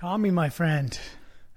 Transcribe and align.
Tommy, 0.00 0.30
my 0.30 0.48
friend. 0.48 0.98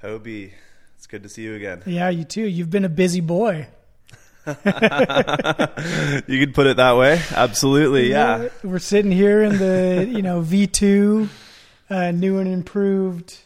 Hobie, 0.04 0.52
it's 0.98 1.08
good 1.08 1.24
to 1.24 1.30
see 1.30 1.44
you 1.44 1.56
again. 1.56 1.82
Yeah, 1.86 2.10
you 2.10 2.26
too. 2.26 2.44
You've 2.44 2.70
been 2.70 2.84
a 2.86 2.90
busy 2.90 3.22
boy. 3.22 3.68
you 4.46 4.54
could 4.56 6.54
put 6.54 6.68
it 6.68 6.76
that 6.76 6.98
way. 6.98 7.22
Absolutely, 7.32 8.10
yeah. 8.10 8.50
We're 8.62 8.80
sitting 8.80 9.12
here 9.14 9.42
in 9.42 9.58
the 9.60 10.06
you 10.10 10.22
know 10.22 10.42
V 10.46 10.68
two, 10.68 11.30
uh, 11.90 12.12
new 12.12 12.38
and 12.40 12.50
improved 12.50 13.38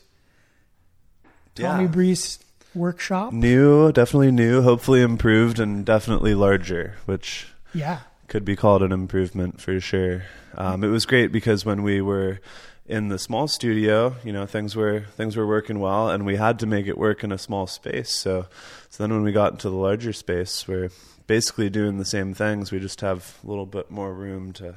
Tommy 1.54 1.84
Yeah. 1.84 1.90
Breeze 1.92 2.40
workshop. 2.74 3.34
New, 3.34 3.92
definitely 3.92 4.32
new, 4.32 4.64
hopefully 4.64 5.02
improved, 5.04 5.60
and 5.60 5.86
definitely 5.86 6.34
larger, 6.34 6.96
which 7.06 7.48
Yeah, 7.76 8.00
could 8.28 8.44
be 8.44 8.56
called 8.56 8.82
an 8.82 8.92
improvement 8.92 9.62
for 9.62 9.80
sure. 9.80 10.24
Um, 10.56 10.84
it 10.84 10.88
was 10.88 11.06
great 11.06 11.32
because 11.32 11.64
when 11.64 11.84
we 11.84 12.02
were 12.02 12.40
in 12.88 13.10
the 13.10 13.20
small 13.20 13.48
studio, 13.48 14.16
you 14.24 14.32
know, 14.32 14.46
things 14.46 14.76
were 14.76 15.02
things 15.16 15.36
were 15.36 15.46
working 15.48 15.80
well, 15.80 16.10
and 16.10 16.26
we 16.26 16.36
had 16.38 16.60
to 16.60 16.66
make 16.66 16.88
it 16.88 16.98
work 16.98 17.24
in 17.24 17.32
a 17.32 17.38
small 17.38 17.68
space. 17.68 18.12
So, 18.12 18.46
so 18.90 19.04
then 19.04 19.12
when 19.14 19.24
we 19.24 19.32
got 19.32 19.52
into 19.54 19.70
the 19.70 19.76
larger 19.76 20.14
space, 20.14 20.68
we're 20.68 20.90
basically 21.28 21.70
doing 21.70 21.98
the 21.98 22.06
same 22.06 22.34
things. 22.34 22.72
We 22.72 22.80
just 22.80 23.02
have 23.02 23.38
a 23.44 23.48
little 23.48 23.66
bit 23.66 23.92
more 23.92 24.14
room 24.14 24.54
to 24.54 24.76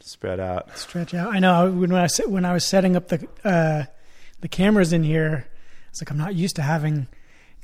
spread 0.00 0.40
out. 0.40 0.76
stretch 0.76 1.14
out. 1.14 1.32
I 1.32 1.38
know 1.38 1.70
when 1.70 1.92
I 1.92 2.08
when 2.26 2.44
I 2.44 2.52
was 2.52 2.64
setting 2.64 2.96
up 2.96 3.08
the 3.08 3.28
uh, 3.44 3.84
the 4.40 4.48
cameras 4.48 4.92
in 4.92 5.04
here, 5.04 5.46
it's 5.90 6.02
like 6.02 6.10
I'm 6.10 6.18
not 6.18 6.34
used 6.34 6.56
to 6.56 6.62
having 6.62 7.06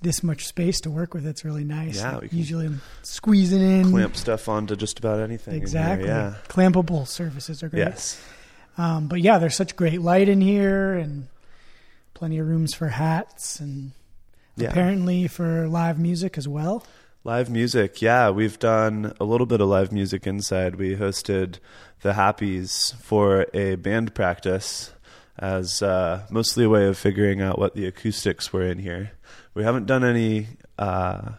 this 0.03 0.23
much 0.23 0.47
space 0.47 0.81
to 0.83 0.91
work 0.91 1.15
with. 1.15 1.27
It's 1.27 1.45
really 1.45 1.65
nice. 1.65 1.97
Yeah, 1.97 2.19
Like, 2.19 2.33
usually 2.33 2.67
I'm 2.67 2.83
squeezing 3.03 3.63
in. 3.63 3.91
Clamp 3.91 4.15
stuff 4.15 4.49
onto 4.49 4.77
just 4.77 4.99
about 4.99 5.21
anything. 5.21 5.55
Exactly. 5.55 6.09
yeah. 6.09 6.35
Clampable 6.49 7.09
surfaces 7.09 7.63
are 7.63 7.69
great. 7.69 7.81
Yes. 7.81 8.23
Um, 8.79 9.09
but 9.09 9.21
yeah, 9.21 9.39
there's 9.39 9.55
such 9.57 9.77
great 9.77 10.01
light 10.03 10.29
in 10.29 10.41
here 10.41 10.95
and 10.95 11.29
plenty 12.15 12.39
of 12.39 12.47
rooms 12.47 12.75
for 12.75 12.89
hats 12.89 13.61
and 13.61 13.93
Yeah. 14.57 14.69
apparently 14.71 15.29
for 15.29 15.67
live 15.69 15.99
music 15.99 16.37
as 16.39 16.47
well. 16.49 16.85
Live 17.25 17.51
music, 17.51 18.01
yeah, 18.01 18.31
we've 18.31 18.59
done 18.59 19.13
a 19.19 19.25
little 19.25 19.47
bit 19.47 19.61
of 19.61 19.69
live 19.69 19.91
music 19.93 20.27
inside. 20.27 20.77
We 20.77 20.95
hosted 20.97 21.57
the 22.03 22.13
Happies 22.13 22.95
for 23.03 23.47
a 23.53 23.75
band 23.75 24.15
practice 24.15 24.93
as 25.39 25.83
uh, 25.83 26.23
mostly 26.31 26.65
a 26.65 26.69
way 26.69 26.87
of 26.87 26.97
figuring 26.97 27.41
out 27.43 27.59
what 27.59 27.75
the 27.75 27.85
acoustics 27.87 28.53
were 28.53 28.63
in 28.63 28.79
here. 28.79 29.11
We 29.55 29.65
haven't 29.65 29.87
done 29.87 30.05
any 30.05 30.47
uh, 30.79 31.33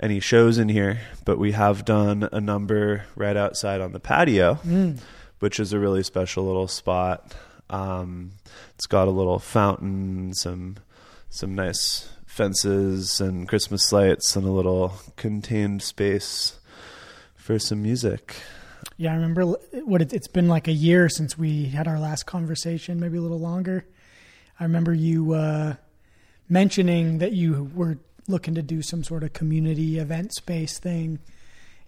any 0.00 0.20
shows 0.20 0.58
in 0.58 0.68
here, 0.68 1.00
but 1.24 1.38
we 1.38 1.52
have 1.52 1.84
done 1.84 2.28
a 2.32 2.40
number 2.40 3.04
right 3.16 3.36
outside 3.36 3.80
on 3.80 3.92
the 3.92 4.00
patio, 4.00 4.56
Mm. 4.66 4.98
Which 5.38 5.60
is 5.60 5.72
a 5.72 5.78
really 5.78 6.02
special 6.02 6.44
little 6.44 6.68
spot. 6.68 7.34
Um, 7.70 8.32
it's 8.74 8.86
got 8.86 9.08
a 9.08 9.10
little 9.10 9.38
fountain, 9.38 10.34
some 10.34 10.76
some 11.30 11.54
nice 11.54 12.08
fences 12.26 13.20
and 13.20 13.48
Christmas 13.48 13.92
lights, 13.92 14.36
and 14.36 14.46
a 14.46 14.50
little 14.50 14.94
contained 15.16 15.82
space 15.82 16.58
for 17.34 17.58
some 17.58 17.82
music. 17.82 18.36
Yeah, 18.96 19.12
I 19.12 19.14
remember 19.14 19.44
what 19.84 20.02
it, 20.02 20.12
it's 20.12 20.28
been 20.28 20.48
like 20.48 20.68
a 20.68 20.72
year 20.72 21.08
since 21.08 21.36
we 21.36 21.66
had 21.66 21.88
our 21.88 21.98
last 21.98 22.24
conversation, 22.24 23.00
maybe 23.00 23.18
a 23.18 23.20
little 23.20 23.40
longer. 23.40 23.86
I 24.58 24.64
remember 24.64 24.94
you 24.94 25.32
uh, 25.32 25.74
mentioning 26.48 27.18
that 27.18 27.32
you 27.32 27.70
were 27.74 27.98
looking 28.28 28.54
to 28.54 28.62
do 28.62 28.82
some 28.82 29.02
sort 29.02 29.22
of 29.22 29.32
community 29.32 29.98
event 29.98 30.32
space 30.34 30.78
thing. 30.78 31.18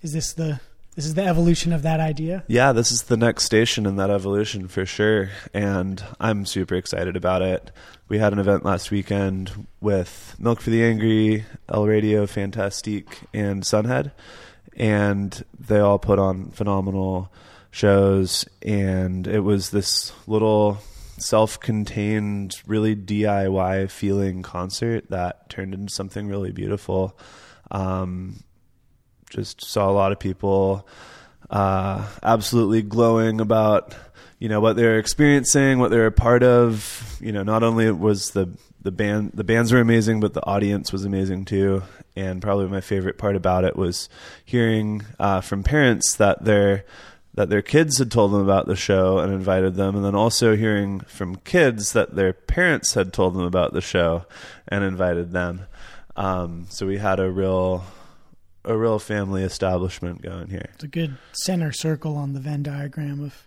Is 0.02 0.12
this 0.12 0.32
the 0.32 0.60
this 0.96 1.04
is 1.04 1.14
the 1.14 1.24
evolution 1.24 1.74
of 1.74 1.82
that 1.82 2.00
idea? 2.00 2.42
Yeah, 2.48 2.72
this 2.72 2.90
is 2.90 3.04
the 3.04 3.18
next 3.18 3.44
station 3.44 3.84
in 3.84 3.96
that 3.96 4.10
evolution 4.10 4.66
for 4.66 4.86
sure, 4.86 5.28
and 5.52 6.02
I'm 6.18 6.46
super 6.46 6.74
excited 6.74 7.16
about 7.16 7.42
it. 7.42 7.70
We 8.08 8.18
had 8.18 8.32
an 8.32 8.38
event 8.38 8.64
last 8.64 8.90
weekend 8.90 9.66
with 9.78 10.34
Milk 10.38 10.62
for 10.62 10.70
the 10.70 10.82
Angry, 10.82 11.44
El 11.68 11.86
Radio 11.86 12.26
Fantastique, 12.26 13.20
and 13.34 13.62
Sunhead, 13.62 14.12
and 14.74 15.44
they 15.58 15.80
all 15.80 15.98
put 15.98 16.18
on 16.18 16.50
phenomenal 16.52 17.30
shows, 17.70 18.46
and 18.62 19.26
it 19.26 19.40
was 19.40 19.70
this 19.70 20.12
little 20.26 20.78
self-contained, 21.18 22.56
really 22.66 22.96
DIY 22.96 23.90
feeling 23.90 24.42
concert 24.42 25.10
that 25.10 25.50
turned 25.50 25.74
into 25.74 25.92
something 25.92 26.26
really 26.26 26.52
beautiful. 26.52 27.18
Um, 27.70 28.42
just 29.36 29.62
saw 29.62 29.90
a 29.90 29.92
lot 29.92 30.12
of 30.12 30.18
people 30.18 30.86
uh, 31.50 32.06
absolutely 32.22 32.82
glowing 32.82 33.40
about 33.40 33.94
you 34.38 34.48
know 34.48 34.60
what 34.60 34.76
they're 34.76 34.98
experiencing, 34.98 35.78
what 35.78 35.90
they're 35.90 36.06
a 36.06 36.12
part 36.12 36.42
of. 36.42 37.18
You 37.20 37.32
know, 37.32 37.42
not 37.42 37.62
only 37.62 37.90
was 37.90 38.30
the 38.30 38.50
the 38.82 38.90
band 38.90 39.32
the 39.34 39.44
bands 39.44 39.72
were 39.72 39.80
amazing, 39.80 40.20
but 40.20 40.34
the 40.34 40.44
audience 40.46 40.92
was 40.92 41.04
amazing 41.04 41.44
too. 41.44 41.82
And 42.16 42.40
probably 42.40 42.66
my 42.68 42.80
favorite 42.80 43.18
part 43.18 43.36
about 43.36 43.64
it 43.64 43.76
was 43.76 44.08
hearing 44.44 45.04
uh, 45.18 45.42
from 45.42 45.62
parents 45.62 46.16
that 46.16 46.44
their 46.44 46.84
that 47.34 47.50
their 47.50 47.62
kids 47.62 47.98
had 47.98 48.10
told 48.10 48.32
them 48.32 48.40
about 48.40 48.66
the 48.66 48.76
show 48.76 49.18
and 49.18 49.32
invited 49.32 49.74
them, 49.74 49.96
and 49.96 50.04
then 50.04 50.14
also 50.14 50.56
hearing 50.56 51.00
from 51.00 51.36
kids 51.36 51.92
that 51.92 52.16
their 52.16 52.32
parents 52.32 52.94
had 52.94 53.12
told 53.12 53.34
them 53.34 53.42
about 53.42 53.74
the 53.74 53.82
show 53.82 54.24
and 54.68 54.82
invited 54.82 55.32
them. 55.32 55.66
Um, 56.16 56.66
so 56.70 56.86
we 56.86 56.96
had 56.96 57.20
a 57.20 57.30
real 57.30 57.84
a 58.66 58.76
real 58.76 58.98
family 58.98 59.42
establishment 59.42 60.22
going 60.22 60.48
here. 60.50 60.70
It's 60.74 60.84
a 60.84 60.88
good 60.88 61.16
center 61.32 61.72
circle 61.72 62.16
on 62.16 62.32
the 62.32 62.40
Venn 62.40 62.62
diagram 62.62 63.24
of 63.24 63.46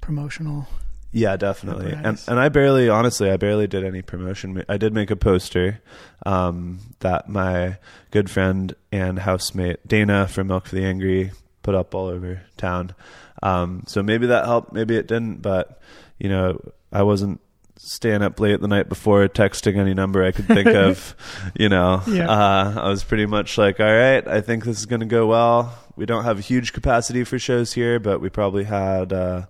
promotional. 0.00 0.66
Yeah, 1.10 1.36
definitely. 1.36 1.92
And 1.92 2.20
and 2.28 2.38
I 2.38 2.50
barely, 2.50 2.90
honestly, 2.90 3.30
I 3.30 3.38
barely 3.38 3.66
did 3.66 3.82
any 3.82 4.02
promotion. 4.02 4.62
I 4.68 4.76
did 4.76 4.92
make 4.92 5.10
a 5.10 5.16
poster 5.16 5.80
um, 6.26 6.80
that 7.00 7.28
my 7.28 7.78
good 8.10 8.30
friend 8.30 8.74
and 8.92 9.18
housemate 9.20 9.86
Dana 9.88 10.28
from 10.28 10.48
Milk 10.48 10.66
for 10.66 10.74
the 10.74 10.84
Angry 10.84 11.30
put 11.62 11.74
up 11.74 11.94
all 11.94 12.08
over 12.08 12.42
town. 12.58 12.94
Um, 13.42 13.84
so 13.86 14.02
maybe 14.02 14.26
that 14.26 14.44
helped, 14.44 14.72
maybe 14.72 14.96
it 14.96 15.06
didn't. 15.06 15.40
But 15.40 15.80
you 16.18 16.28
know, 16.28 16.60
I 16.92 17.02
wasn't 17.04 17.40
staying 17.78 18.22
up 18.22 18.38
late 18.40 18.60
the 18.60 18.68
night 18.68 18.88
before 18.88 19.26
texting 19.28 19.76
any 19.78 19.94
number 19.94 20.24
I 20.24 20.32
could 20.32 20.46
think 20.46 20.68
of. 20.68 21.14
You 21.58 21.68
know, 21.68 22.02
Yeah. 22.06 22.28
uh, 22.30 22.74
I 22.82 22.88
was 22.88 23.02
pretty 23.04 23.26
much 23.26 23.56
like, 23.58 23.80
all 23.80 23.86
right, 23.86 24.26
I 24.26 24.40
think 24.40 24.64
this 24.64 24.78
is 24.78 24.86
going 24.86 25.00
to 25.00 25.06
go 25.06 25.26
well. 25.26 25.76
We 25.96 26.04
don't 26.06 26.24
have 26.24 26.38
a 26.38 26.42
huge 26.42 26.72
capacity 26.72 27.24
for 27.24 27.38
shows 27.38 27.72
here, 27.72 27.98
but 27.98 28.20
we 28.20 28.28
probably 28.28 28.64
had. 28.64 29.12
Uh, 29.12 29.42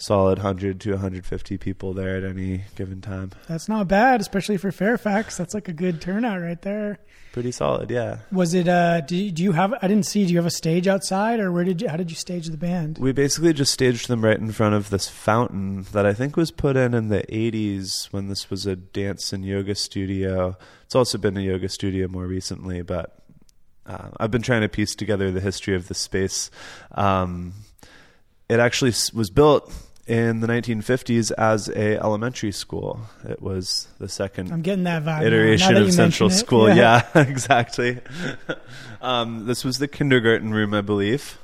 solid 0.00 0.38
100 0.38 0.80
to 0.80 0.90
150 0.92 1.58
people 1.58 1.92
there 1.92 2.16
at 2.16 2.24
any 2.24 2.62
given 2.74 3.00
time. 3.00 3.30
That's 3.48 3.68
not 3.68 3.86
bad, 3.86 4.20
especially 4.20 4.56
for 4.56 4.72
Fairfax. 4.72 5.36
That's 5.36 5.54
like 5.54 5.68
a 5.68 5.72
good 5.72 6.00
turnout 6.00 6.40
right 6.40 6.60
there. 6.62 6.98
Pretty 7.32 7.52
solid, 7.52 7.90
yeah. 7.90 8.18
Was 8.32 8.54
it? 8.54 8.66
Uh, 8.66 9.02
do, 9.02 9.14
you- 9.14 9.30
do 9.30 9.44
you 9.44 9.52
have? 9.52 9.72
I 9.80 9.86
didn't 9.86 10.06
see. 10.06 10.24
Do 10.26 10.32
you 10.32 10.38
have 10.38 10.46
a 10.46 10.50
stage 10.50 10.88
outside, 10.88 11.38
or 11.38 11.52
where 11.52 11.62
did 11.62 11.80
you? 11.80 11.88
How 11.88 11.96
did 11.96 12.10
you 12.10 12.16
stage 12.16 12.46
the 12.48 12.56
band? 12.56 12.98
We 12.98 13.12
basically 13.12 13.52
just 13.52 13.72
staged 13.72 14.08
them 14.08 14.24
right 14.24 14.36
in 14.36 14.50
front 14.50 14.74
of 14.74 14.90
this 14.90 15.06
fountain 15.06 15.82
that 15.92 16.04
I 16.06 16.12
think 16.12 16.36
was 16.36 16.50
put 16.50 16.76
in 16.76 16.92
in 16.92 17.06
the 17.08 17.22
80s 17.28 18.12
when 18.12 18.26
this 18.28 18.50
was 18.50 18.66
a 18.66 18.74
dance 18.74 19.32
and 19.32 19.44
yoga 19.44 19.76
studio. 19.76 20.56
It's 20.86 20.96
also 20.96 21.18
been 21.18 21.36
a 21.36 21.40
yoga 21.40 21.68
studio 21.68 22.08
more 22.08 22.26
recently, 22.26 22.82
but 22.82 23.16
uh, 23.86 24.08
I've 24.18 24.32
been 24.32 24.42
trying 24.42 24.62
to 24.62 24.68
piece 24.68 24.96
together 24.96 25.30
the 25.30 25.40
history 25.40 25.76
of 25.76 25.86
the 25.86 25.94
space. 25.94 26.50
Um, 26.96 27.52
it 28.48 28.58
actually 28.58 28.92
was 29.14 29.30
built 29.30 29.72
in 30.10 30.40
the 30.40 30.48
1950s 30.48 31.30
as 31.38 31.68
a 31.68 31.96
elementary 31.98 32.50
school. 32.50 33.00
It 33.28 33.40
was 33.40 33.86
the 33.98 34.08
second 34.08 34.50
I'm 34.50 34.60
getting 34.60 34.82
that 34.82 35.04
vibe. 35.04 35.22
iteration 35.22 35.74
that 35.74 35.82
of 35.84 35.92
Central. 35.92 36.30
School. 36.30 36.74
Yeah, 36.74 37.06
exactly. 37.14 38.00
um, 39.00 39.46
this 39.46 39.64
was 39.64 39.78
the 39.78 39.86
kindergarten 39.86 40.52
room, 40.52 40.74
I 40.74 40.80
believe. 40.80 41.38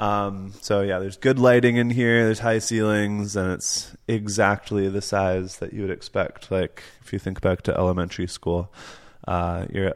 Um, 0.00 0.52
so 0.60 0.80
yeah, 0.80 0.98
there's 0.98 1.16
good 1.16 1.38
lighting 1.38 1.76
in 1.76 1.90
here. 1.90 2.24
There's 2.24 2.40
high 2.40 2.58
ceilings, 2.58 3.36
and 3.36 3.52
it's 3.52 3.96
exactly 4.08 4.88
the 4.88 5.00
size 5.00 5.58
that 5.58 5.72
you 5.72 5.82
would 5.82 5.90
expect. 5.90 6.50
Like 6.50 6.82
if 7.02 7.12
you 7.12 7.20
think 7.20 7.40
back 7.40 7.62
to 7.62 7.76
elementary 7.76 8.26
school, 8.26 8.72
uh, 9.28 9.66
your 9.70 9.94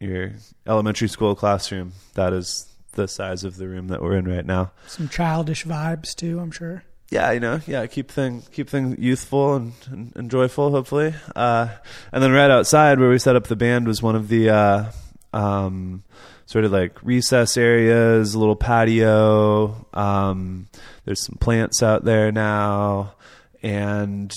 your 0.00 0.32
elementary 0.66 1.08
school 1.08 1.36
classroom 1.36 1.92
that 2.14 2.32
is 2.32 2.66
the 2.94 3.06
size 3.06 3.44
of 3.44 3.56
the 3.56 3.68
room 3.68 3.86
that 3.86 4.02
we're 4.02 4.16
in 4.16 4.24
right 4.24 4.44
now. 4.44 4.72
Some 4.88 5.08
childish 5.08 5.64
vibes 5.64 6.12
too. 6.12 6.40
I'm 6.40 6.50
sure. 6.50 6.82
Yeah, 7.10 7.30
you 7.30 7.40
know, 7.40 7.60
yeah, 7.66 7.86
keep 7.86 8.10
thing 8.10 8.42
keep 8.52 8.68
things 8.68 8.98
youthful 8.98 9.54
and, 9.54 9.72
and, 9.90 10.12
and 10.16 10.30
joyful, 10.30 10.70
hopefully. 10.70 11.14
Uh, 11.34 11.68
and 12.12 12.22
then 12.22 12.32
right 12.32 12.50
outside 12.50 12.98
where 12.98 13.10
we 13.10 13.18
set 13.18 13.36
up 13.36 13.46
the 13.46 13.56
band 13.56 13.86
was 13.86 14.02
one 14.02 14.16
of 14.16 14.28
the 14.28 14.50
uh, 14.50 14.84
um, 15.32 16.02
sort 16.46 16.64
of 16.64 16.72
like 16.72 17.00
recess 17.04 17.56
areas, 17.56 18.34
a 18.34 18.38
little 18.38 18.56
patio. 18.56 19.86
Um, 19.94 20.68
there's 21.04 21.24
some 21.24 21.36
plants 21.36 21.82
out 21.82 22.04
there 22.04 22.32
now, 22.32 23.14
and 23.62 24.32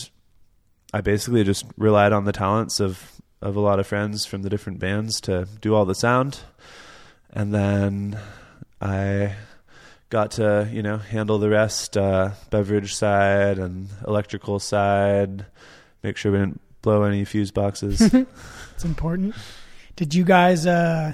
I 0.93 1.01
basically 1.01 1.43
just 1.43 1.65
relied 1.75 2.13
on 2.13 2.25
the 2.25 2.31
talents 2.31 2.79
of 2.79 3.01
of 3.41 3.55
a 3.55 3.61
lot 3.61 3.79
of 3.79 3.87
friends 3.87 4.25
from 4.25 4.43
the 4.43 4.49
different 4.49 4.79
bands 4.79 5.21
to 5.21 5.47
do 5.59 5.73
all 5.73 5.85
the 5.85 5.95
sound, 5.95 6.41
and 7.31 7.51
then 7.51 8.19
I 8.79 9.33
got 10.09 10.31
to 10.31 10.67
you 10.71 10.81
know 10.81 10.97
handle 10.97 11.37
the 11.39 11.49
rest 11.49 11.95
uh, 11.97 12.31
beverage 12.49 12.95
side 12.95 13.59
and 13.59 13.87
electrical 14.07 14.59
side 14.59 15.45
make 16.03 16.17
sure 16.17 16.31
we 16.31 16.37
didn't 16.39 16.61
blow 16.81 17.03
any 17.03 17.25
fuse 17.25 17.51
boxes. 17.51 18.01
It's 18.75 18.85
important. 18.85 19.35
Did 19.97 20.15
you 20.15 20.23
guys? 20.23 20.65
uh 20.65 21.13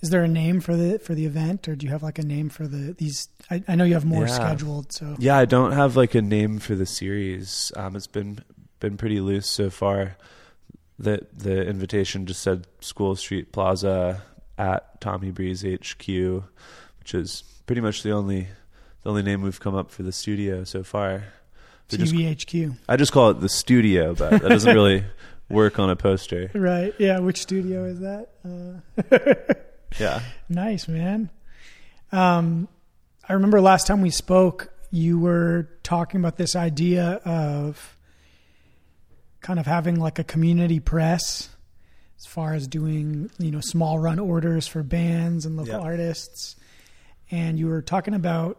Is 0.00 0.10
there 0.10 0.24
a 0.24 0.28
name 0.28 0.60
for 0.60 0.74
the 0.76 0.98
for 0.98 1.14
the 1.14 1.24
event, 1.24 1.68
or 1.68 1.76
do 1.76 1.86
you 1.86 1.92
have 1.92 2.02
like 2.02 2.18
a 2.18 2.24
name 2.24 2.48
for 2.48 2.66
the 2.66 2.94
these? 2.94 3.28
I, 3.50 3.62
I 3.68 3.76
know 3.76 3.84
you 3.84 3.94
have 3.94 4.04
more 4.04 4.26
Yeah. 4.26 4.34
scheduled, 4.34 4.92
so 4.92 5.14
yeah, 5.18 5.36
I 5.38 5.44
don't 5.44 5.72
have 5.72 5.94
like 5.96 6.16
a 6.16 6.22
name 6.22 6.58
for 6.58 6.74
the 6.74 6.86
series. 6.86 7.70
Um, 7.76 7.94
it's 7.94 8.08
been 8.08 8.40
been 8.80 8.96
pretty 8.96 9.20
loose 9.20 9.46
so 9.46 9.70
far. 9.70 10.16
The 10.98 11.24
the 11.32 11.64
invitation 11.64 12.26
just 12.26 12.42
said 12.42 12.66
School 12.80 13.14
Street 13.14 13.52
Plaza 13.52 14.22
at 14.58 15.00
Tommy 15.00 15.30
Breeze 15.30 15.62
HQ, 15.62 16.08
which 16.98 17.14
is 17.14 17.44
pretty 17.68 17.80
much 17.82 18.02
the 18.02 18.10
only 18.10 18.48
the 19.04 19.10
only 19.10 19.22
name 19.22 19.42
we've 19.42 19.60
come 19.60 19.76
up 19.76 19.92
for 19.92 20.02
the 20.02 20.10
studio 20.10 20.64
so 20.64 20.82
far. 20.82 21.22
Just- 21.88 22.12
TBHQ. 22.12 22.76
I 22.88 22.96
just 22.96 23.12
call 23.12 23.30
it 23.30 23.40
the 23.40 23.48
studio, 23.48 24.14
but 24.14 24.30
that 24.42 24.48
doesn't 24.48 24.74
really 24.74 25.04
work 25.48 25.78
on 25.78 25.88
a 25.88 25.94
poster. 25.96 26.50
Right? 26.54 26.92
Yeah. 26.98 27.20
Which 27.20 27.40
studio 27.40 27.84
is 27.84 28.00
that? 28.00 28.30
Uh, 28.44 29.54
Yeah. 29.98 30.20
Nice, 30.50 30.86
man. 30.86 31.30
Um, 32.12 32.68
I 33.26 33.32
remember 33.32 33.58
last 33.60 33.86
time 33.86 34.02
we 34.02 34.10
spoke, 34.10 34.70
you 34.90 35.18
were 35.18 35.70
talking 35.82 36.20
about 36.20 36.36
this 36.36 36.54
idea 36.54 37.22
of 37.24 37.96
kind 39.40 39.58
of 39.58 39.64
having 39.66 39.98
like 39.98 40.18
a 40.18 40.24
community 40.24 40.78
press 40.80 41.48
as 42.18 42.26
far 42.26 42.52
as 42.52 42.66
doing, 42.66 43.30
you 43.38 43.50
know, 43.50 43.60
small 43.60 43.98
run 43.98 44.18
orders 44.18 44.66
for 44.66 44.82
bands 44.82 45.46
and 45.46 45.56
local 45.56 45.72
Yeah. 45.74 45.80
artists. 45.80 46.56
And 47.30 47.58
you 47.58 47.66
were 47.66 47.82
talking 47.82 48.14
about 48.14 48.58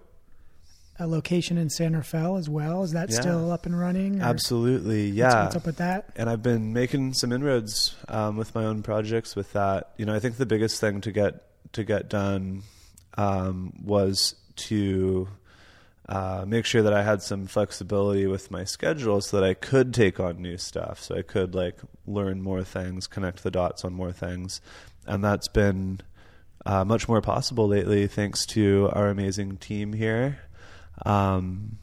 a 0.99 1.07
location 1.07 1.57
in 1.57 1.69
San 1.69 1.95
Rafael 1.95 2.35
as 2.37 2.49
well. 2.49 2.83
Is 2.83 2.91
that 2.91 3.09
Yeah. 3.09 3.21
still 3.21 3.51
up 3.51 3.65
and 3.65 3.79
running? 3.79 4.21
Absolutely. 4.21 5.07
what's- 5.07 5.17
Yeah. 5.17 5.43
What's, 5.45 5.55
up 5.55 5.65
with 5.65 5.77
that? 5.77 6.09
and 6.17 6.29
I've 6.29 6.43
been 6.43 6.73
making 6.73 7.13
some 7.13 7.31
inroads 7.31 7.95
um, 8.09 8.35
with 8.35 8.53
my 8.53 8.65
own 8.65 8.83
projects 8.83 9.35
with 9.35 9.53
that. 9.53 9.91
You 9.97 10.05
know, 10.05 10.13
I 10.13 10.19
think 10.19 10.35
the 10.37 10.45
biggest 10.45 10.79
thing 10.81 11.01
to 11.01 11.11
get 11.11 11.45
to 11.73 11.83
get 11.83 12.09
done 12.09 12.63
um, 13.17 13.73
was 13.83 14.35
to 14.55 15.27
uh, 16.07 16.43
make 16.47 16.65
sure 16.65 16.81
that 16.81 16.93
I 16.93 17.03
had 17.03 17.21
some 17.21 17.45
flexibility 17.47 18.25
with 18.27 18.49
my 18.49 18.63
schedule 18.63 19.21
so 19.21 19.39
that 19.39 19.47
I 19.47 19.53
could 19.53 19.93
take 19.93 20.19
on 20.19 20.41
new 20.41 20.57
stuff, 20.57 20.99
so 21.01 21.15
I 21.15 21.21
could 21.21 21.53
like 21.55 21.77
learn 22.07 22.41
more 22.41 22.63
things, 22.63 23.05
connect 23.07 23.43
the 23.43 23.51
dots 23.51 23.85
on 23.85 23.93
more 23.93 24.11
things, 24.11 24.59
and 25.05 25.23
that's 25.23 25.47
been 25.47 26.01
uh, 26.69 26.85
much 26.85 27.07
more 27.07 27.19
possible 27.19 27.67
lately 27.67 28.05
thanks 28.05 28.45
to 28.45 28.91
our 28.93 29.09
amazing 29.09 29.57
team 29.57 29.91
here. 29.91 30.37
Um, 31.03 31.79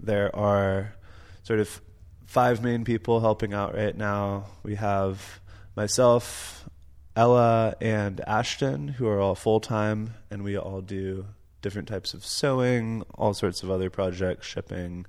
there 0.00 0.34
are 0.34 0.94
sort 1.42 1.60
of 1.60 1.82
five 2.24 2.62
main 2.62 2.84
people 2.84 3.20
helping 3.20 3.52
out 3.52 3.74
right 3.74 3.94
now. 3.94 4.46
We 4.62 4.76
have 4.76 5.40
myself, 5.76 6.66
Ella, 7.14 7.74
and 7.82 8.18
Ashton, 8.26 8.88
who 8.88 9.06
are 9.08 9.20
all 9.20 9.34
full 9.34 9.60
time, 9.60 10.14
and 10.30 10.42
we 10.42 10.56
all 10.56 10.80
do 10.80 11.26
different 11.60 11.88
types 11.88 12.14
of 12.14 12.24
sewing, 12.24 13.02
all 13.16 13.34
sorts 13.34 13.62
of 13.62 13.70
other 13.70 13.90
projects, 13.90 14.46
shipping, 14.46 15.04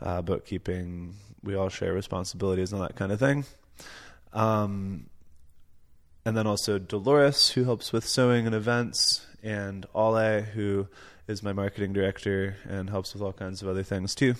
uh, 0.00 0.22
bookkeeping. 0.22 1.16
We 1.42 1.54
all 1.54 1.68
share 1.68 1.92
responsibilities 1.92 2.72
and 2.72 2.80
that 2.80 2.96
kind 2.96 3.12
of 3.12 3.18
thing. 3.18 3.44
Um, 4.32 5.10
and 6.28 6.36
then 6.36 6.46
also 6.46 6.78
Dolores, 6.78 7.48
who 7.48 7.64
helps 7.64 7.90
with 7.90 8.06
sewing 8.06 8.44
and 8.44 8.54
events, 8.54 9.26
and 9.42 9.86
Ale, 9.96 10.42
who 10.42 10.86
is 11.26 11.42
my 11.42 11.54
marketing 11.54 11.94
director 11.94 12.58
and 12.68 12.90
helps 12.90 13.14
with 13.14 13.22
all 13.22 13.32
kinds 13.32 13.62
of 13.62 13.68
other 13.68 13.82
things 13.82 14.14
too. 14.14 14.34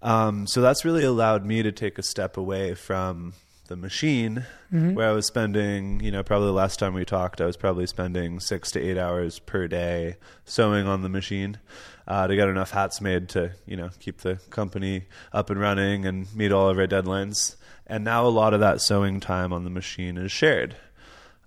Um, 0.00 0.46
so 0.46 0.60
that's 0.60 0.84
really 0.84 1.02
allowed 1.02 1.44
me 1.44 1.64
to 1.64 1.72
take 1.72 1.98
a 1.98 2.04
step 2.04 2.36
away 2.36 2.74
from 2.74 3.32
the 3.66 3.74
machine, 3.74 4.46
where 4.70 5.08
I 5.08 5.12
was 5.12 5.26
spending, 5.26 5.98
you 5.98 6.12
know, 6.12 6.22
probably 6.22 6.46
the 6.46 6.52
last 6.52 6.78
time 6.78 6.94
we 6.94 7.04
talked, 7.04 7.40
I 7.40 7.46
was 7.46 7.56
probably 7.56 7.86
spending 7.88 8.38
six 8.38 8.70
to 8.72 8.80
eight 8.80 8.96
hours 8.96 9.40
per 9.40 9.66
day 9.66 10.16
sewing 10.44 10.86
on 10.86 11.02
the 11.02 11.08
machine 11.08 11.58
uh, 12.06 12.28
to 12.28 12.36
get 12.36 12.48
enough 12.48 12.70
hats 12.70 13.00
made 13.00 13.28
to, 13.30 13.50
you 13.66 13.76
know, 13.76 13.90
keep 13.98 14.18
the 14.18 14.36
company 14.50 15.06
up 15.32 15.50
and 15.50 15.58
running 15.58 16.06
and 16.06 16.32
meet 16.36 16.52
all 16.52 16.68
of 16.68 16.78
our 16.78 16.86
deadlines. 16.86 17.56
And 17.86 18.04
now 18.04 18.26
a 18.26 18.28
lot 18.28 18.54
of 18.54 18.60
that 18.60 18.80
sewing 18.80 19.20
time 19.20 19.52
on 19.52 19.64
the 19.64 19.70
machine 19.70 20.16
is 20.16 20.32
shared. 20.32 20.76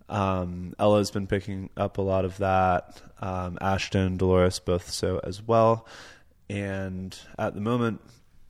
Um, 0.08 0.74
Ella's 0.80 1.12
been 1.12 1.28
picking 1.28 1.70
up 1.78 1.98
a 1.98 2.02
lot 2.02 2.26
of 2.26 2.38
that. 2.38 3.02
Um, 3.22 3.58
Ashton, 3.62 4.18
Dolores, 4.18 4.60
both 4.60 4.90
so 4.90 5.20
as 5.24 5.42
well. 5.42 5.86
And 6.50 7.18
at 7.38 7.54
the 7.54 7.62
moment, 7.62 8.02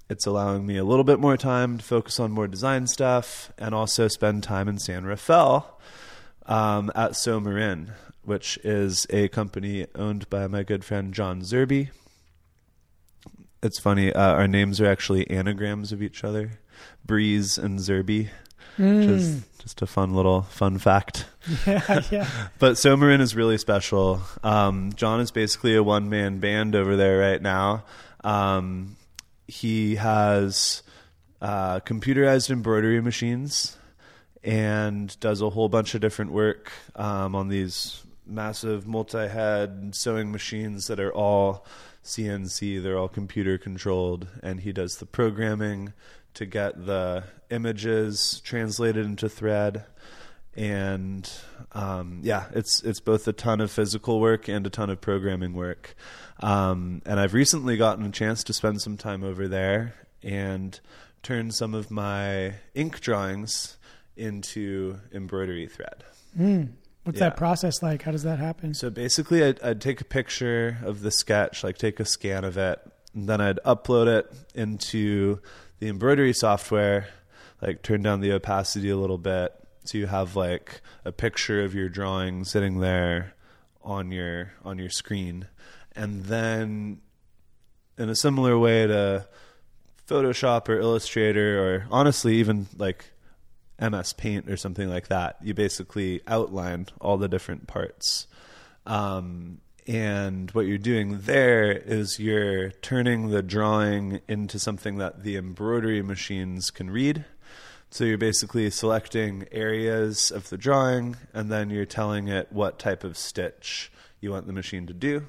it's 0.09 0.25
allowing 0.25 0.65
me 0.65 0.77
a 0.77 0.83
little 0.83 1.03
bit 1.03 1.19
more 1.19 1.37
time 1.37 1.77
to 1.77 1.83
focus 1.83 2.19
on 2.19 2.31
more 2.31 2.47
design 2.47 2.87
stuff 2.87 3.51
and 3.57 3.75
also 3.75 4.07
spend 4.07 4.43
time 4.43 4.67
in 4.67 4.79
San 4.79 5.05
Rafael 5.05 5.79
um, 6.45 6.91
at 6.95 7.11
Somarin, 7.11 7.91
which 8.23 8.57
is 8.63 9.05
a 9.09 9.27
company 9.27 9.85
owned 9.95 10.29
by 10.29 10.47
my 10.47 10.63
good 10.63 10.85
friend 10.85 11.13
John 11.13 11.41
Zerby. 11.41 11.89
It's 13.61 13.79
funny, 13.79 14.13
uh, 14.13 14.33
our 14.33 14.47
names 14.47 14.79
are 14.79 14.85
actually 14.85 15.29
anagrams 15.29 15.91
of 15.91 16.01
each 16.01 16.23
other 16.23 16.59
Breeze 17.05 17.57
and 17.57 17.79
Zerby, 17.79 18.29
which 18.77 19.07
is 19.07 19.43
just 19.57 19.81
a 19.81 19.85
fun 19.87 20.13
little 20.13 20.43
fun 20.43 20.77
fact. 20.77 21.25
Yeah, 21.65 22.01
yeah. 22.11 22.29
But 22.59 22.73
Somarin 22.73 23.21
is 23.21 23.35
really 23.35 23.57
special. 23.57 24.21
Um, 24.43 24.93
John 24.93 25.19
is 25.19 25.31
basically 25.31 25.75
a 25.75 25.81
one 25.81 26.09
man 26.09 26.39
band 26.39 26.75
over 26.75 26.95
there 26.95 27.17
right 27.17 27.41
now. 27.41 27.85
Um, 28.23 28.97
he 29.47 29.95
has 29.95 30.83
uh, 31.41 31.79
computerized 31.79 32.51
embroidery 32.51 33.01
machines 33.01 33.77
and 34.43 35.19
does 35.19 35.41
a 35.41 35.49
whole 35.49 35.69
bunch 35.69 35.95
of 35.95 36.01
different 36.01 36.31
work 36.31 36.71
um, 36.95 37.35
on 37.35 37.47
these 37.47 38.03
massive 38.25 38.87
multi 38.87 39.27
head 39.27 39.95
sewing 39.95 40.31
machines 40.31 40.87
that 40.87 40.99
are 40.99 41.13
all 41.13 41.65
CNC, 42.03 42.81
they're 42.81 42.97
all 42.97 43.09
computer 43.09 43.57
controlled, 43.57 44.27
and 44.41 44.61
he 44.61 44.71
does 44.71 44.97
the 44.97 45.05
programming 45.05 45.93
to 46.33 46.45
get 46.45 46.85
the 46.85 47.23
images 47.49 48.41
translated 48.43 49.05
into 49.05 49.27
thread 49.27 49.85
and 50.55 51.31
um, 51.71 52.19
yeah, 52.23 52.45
it's 52.53 52.83
it's 52.83 52.99
both 52.99 53.27
a 53.27 53.33
ton 53.33 53.61
of 53.61 53.71
physical 53.71 54.19
work 54.19 54.47
and 54.47 54.65
a 54.65 54.69
ton 54.69 54.89
of 54.89 54.99
programming 54.99 55.53
work. 55.53 55.95
Um, 56.41 57.01
and 57.05 57.19
I've 57.19 57.33
recently 57.33 57.77
gotten 57.77 58.05
a 58.05 58.11
chance 58.11 58.43
to 58.45 58.53
spend 58.53 58.81
some 58.81 58.97
time 58.97 59.23
over 59.23 59.47
there 59.47 59.95
and 60.23 60.77
turn 61.21 61.51
some 61.51 61.73
of 61.73 61.91
my 61.91 62.55
ink 62.73 62.99
drawings 62.99 63.77
into 64.17 64.99
embroidery 65.13 65.67
thread. 65.67 66.03
What's 67.09 67.19
Yeah. 67.19 67.29
that 67.29 67.37
process 67.37 67.81
like? 67.81 68.03
How 68.03 68.11
does 68.11 68.23
that 68.23 68.37
happen? 68.39 68.73
So 68.75 68.89
basically, 68.91 69.43
I'd, 69.43 69.59
I'd 69.63 69.81
take 69.81 69.99
a 69.99 70.05
picture 70.05 70.77
of 70.83 71.01
the 71.01 71.09
sketch, 71.11 71.63
like 71.63 71.77
take 71.77 71.99
a 71.99 72.05
scan 72.05 72.43
of 72.43 72.55
it, 72.57 72.79
and 73.15 73.27
then 73.27 73.41
I'd 73.41 73.57
upload 73.65 74.05
it 74.07 74.31
into 74.53 75.39
the 75.79 75.87
embroidery 75.87 76.33
software, 76.33 77.07
like 77.61 77.81
turn 77.81 78.03
down 78.03 78.21
the 78.21 78.31
opacity 78.31 78.89
a 78.89 78.97
little 78.97 79.17
bit, 79.17 79.53
so 79.85 79.97
you 79.97 80.05
have 80.05 80.35
like 80.35 80.81
a 81.03 81.11
picture 81.11 81.63
of 81.63 81.73
your 81.73 81.89
drawing 81.89 82.43
sitting 82.43 82.79
there 82.79 83.33
on 83.83 84.11
your 84.11 84.51
on 84.63 84.77
your 84.77 84.89
screen, 84.89 85.47
and 85.95 86.25
then 86.25 86.99
in 87.97 88.07
a 88.09 88.15
similar 88.15 88.57
way 88.59 88.85
to 88.85 89.25
Photoshop 90.07 90.69
or 90.69 90.79
Illustrator, 90.79 91.59
or 91.59 91.87
honestly 91.89 92.35
even 92.35 92.67
like 92.77 93.05
MS 93.79 94.13
Paint 94.13 94.49
or 94.49 94.57
something 94.57 94.89
like 94.89 95.07
that. 95.07 95.37
You 95.41 95.53
basically 95.53 96.21
outline 96.27 96.87
all 96.99 97.17
the 97.17 97.27
different 97.27 97.67
parts. 97.67 98.27
Um, 98.85 99.59
and 99.87 100.51
what 100.51 100.67
you're 100.67 100.77
doing 100.77 101.21
there 101.21 101.71
is 101.71 102.19
you're 102.19 102.71
turning 102.71 103.29
the 103.29 103.41
drawing 103.41 104.21
into 104.27 104.59
something 104.59 104.97
that 104.97 105.23
the 105.23 105.35
embroidery 105.35 106.01
machines 106.01 106.69
can 106.69 106.91
read. 106.91 107.25
So 107.89 108.03
you're 108.03 108.19
basically 108.19 108.69
selecting 108.69 109.47
areas 109.51 110.29
of 110.29 110.49
the 110.49 110.57
drawing 110.57 111.17
and 111.33 111.51
then 111.51 111.71
you're 111.71 111.85
telling 111.85 112.27
it 112.27 112.51
what 112.51 112.77
type 112.77 113.03
of 113.03 113.17
stitch 113.17 113.91
you 114.21 114.31
want 114.31 114.45
the 114.45 114.53
machine 114.53 114.85
to 114.85 114.93
do, 114.93 115.27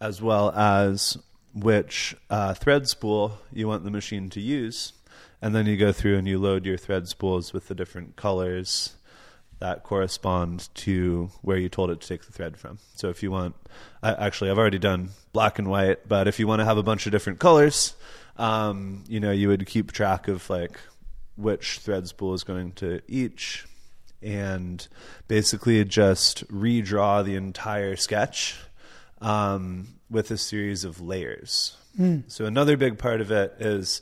as 0.00 0.22
well 0.22 0.52
as 0.52 1.18
which 1.52 2.14
uh, 2.28 2.54
thread 2.54 2.86
spool 2.86 3.38
you 3.52 3.66
want 3.66 3.82
the 3.82 3.90
machine 3.90 4.30
to 4.30 4.40
use 4.40 4.92
and 5.42 5.54
then 5.54 5.66
you 5.66 5.76
go 5.76 5.92
through 5.92 6.18
and 6.18 6.28
you 6.28 6.38
load 6.38 6.66
your 6.66 6.76
thread 6.76 7.08
spools 7.08 7.52
with 7.52 7.68
the 7.68 7.74
different 7.74 8.16
colors 8.16 8.96
that 9.60 9.82
correspond 9.82 10.68
to 10.74 11.30
where 11.42 11.58
you 11.58 11.68
told 11.68 11.90
it 11.90 12.00
to 12.00 12.08
take 12.08 12.24
the 12.24 12.32
thread 12.32 12.56
from. 12.56 12.78
So 12.94 13.10
if 13.10 13.22
you 13.22 13.30
want, 13.30 13.54
I, 14.02 14.26
actually, 14.26 14.50
I've 14.50 14.58
already 14.58 14.78
done 14.78 15.10
black 15.32 15.58
and 15.58 15.68
white, 15.68 16.08
but 16.08 16.26
if 16.26 16.38
you 16.38 16.46
want 16.46 16.60
to 16.60 16.64
have 16.64 16.78
a 16.78 16.82
bunch 16.82 17.06
of 17.06 17.12
different 17.12 17.38
colors, 17.38 17.94
um, 18.38 19.04
you 19.06 19.20
know, 19.20 19.32
you 19.32 19.48
would 19.48 19.66
keep 19.66 19.92
track 19.92 20.28
of 20.28 20.48
like 20.48 20.80
which 21.36 21.78
thread 21.80 22.08
spool 22.08 22.32
is 22.32 22.42
going 22.42 22.72
to 22.72 23.02
each, 23.06 23.66
and 24.22 24.88
basically 25.28 25.84
just 25.84 26.46
redraw 26.48 27.24
the 27.24 27.34
entire 27.34 27.96
sketch 27.96 28.58
um, 29.20 29.88
with 30.10 30.30
a 30.30 30.38
series 30.38 30.84
of 30.84 31.00
layers. 31.00 31.76
So 32.28 32.46
another 32.46 32.76
big 32.76 32.98
part 32.98 33.20
of 33.20 33.30
it 33.30 33.54
is 33.58 34.00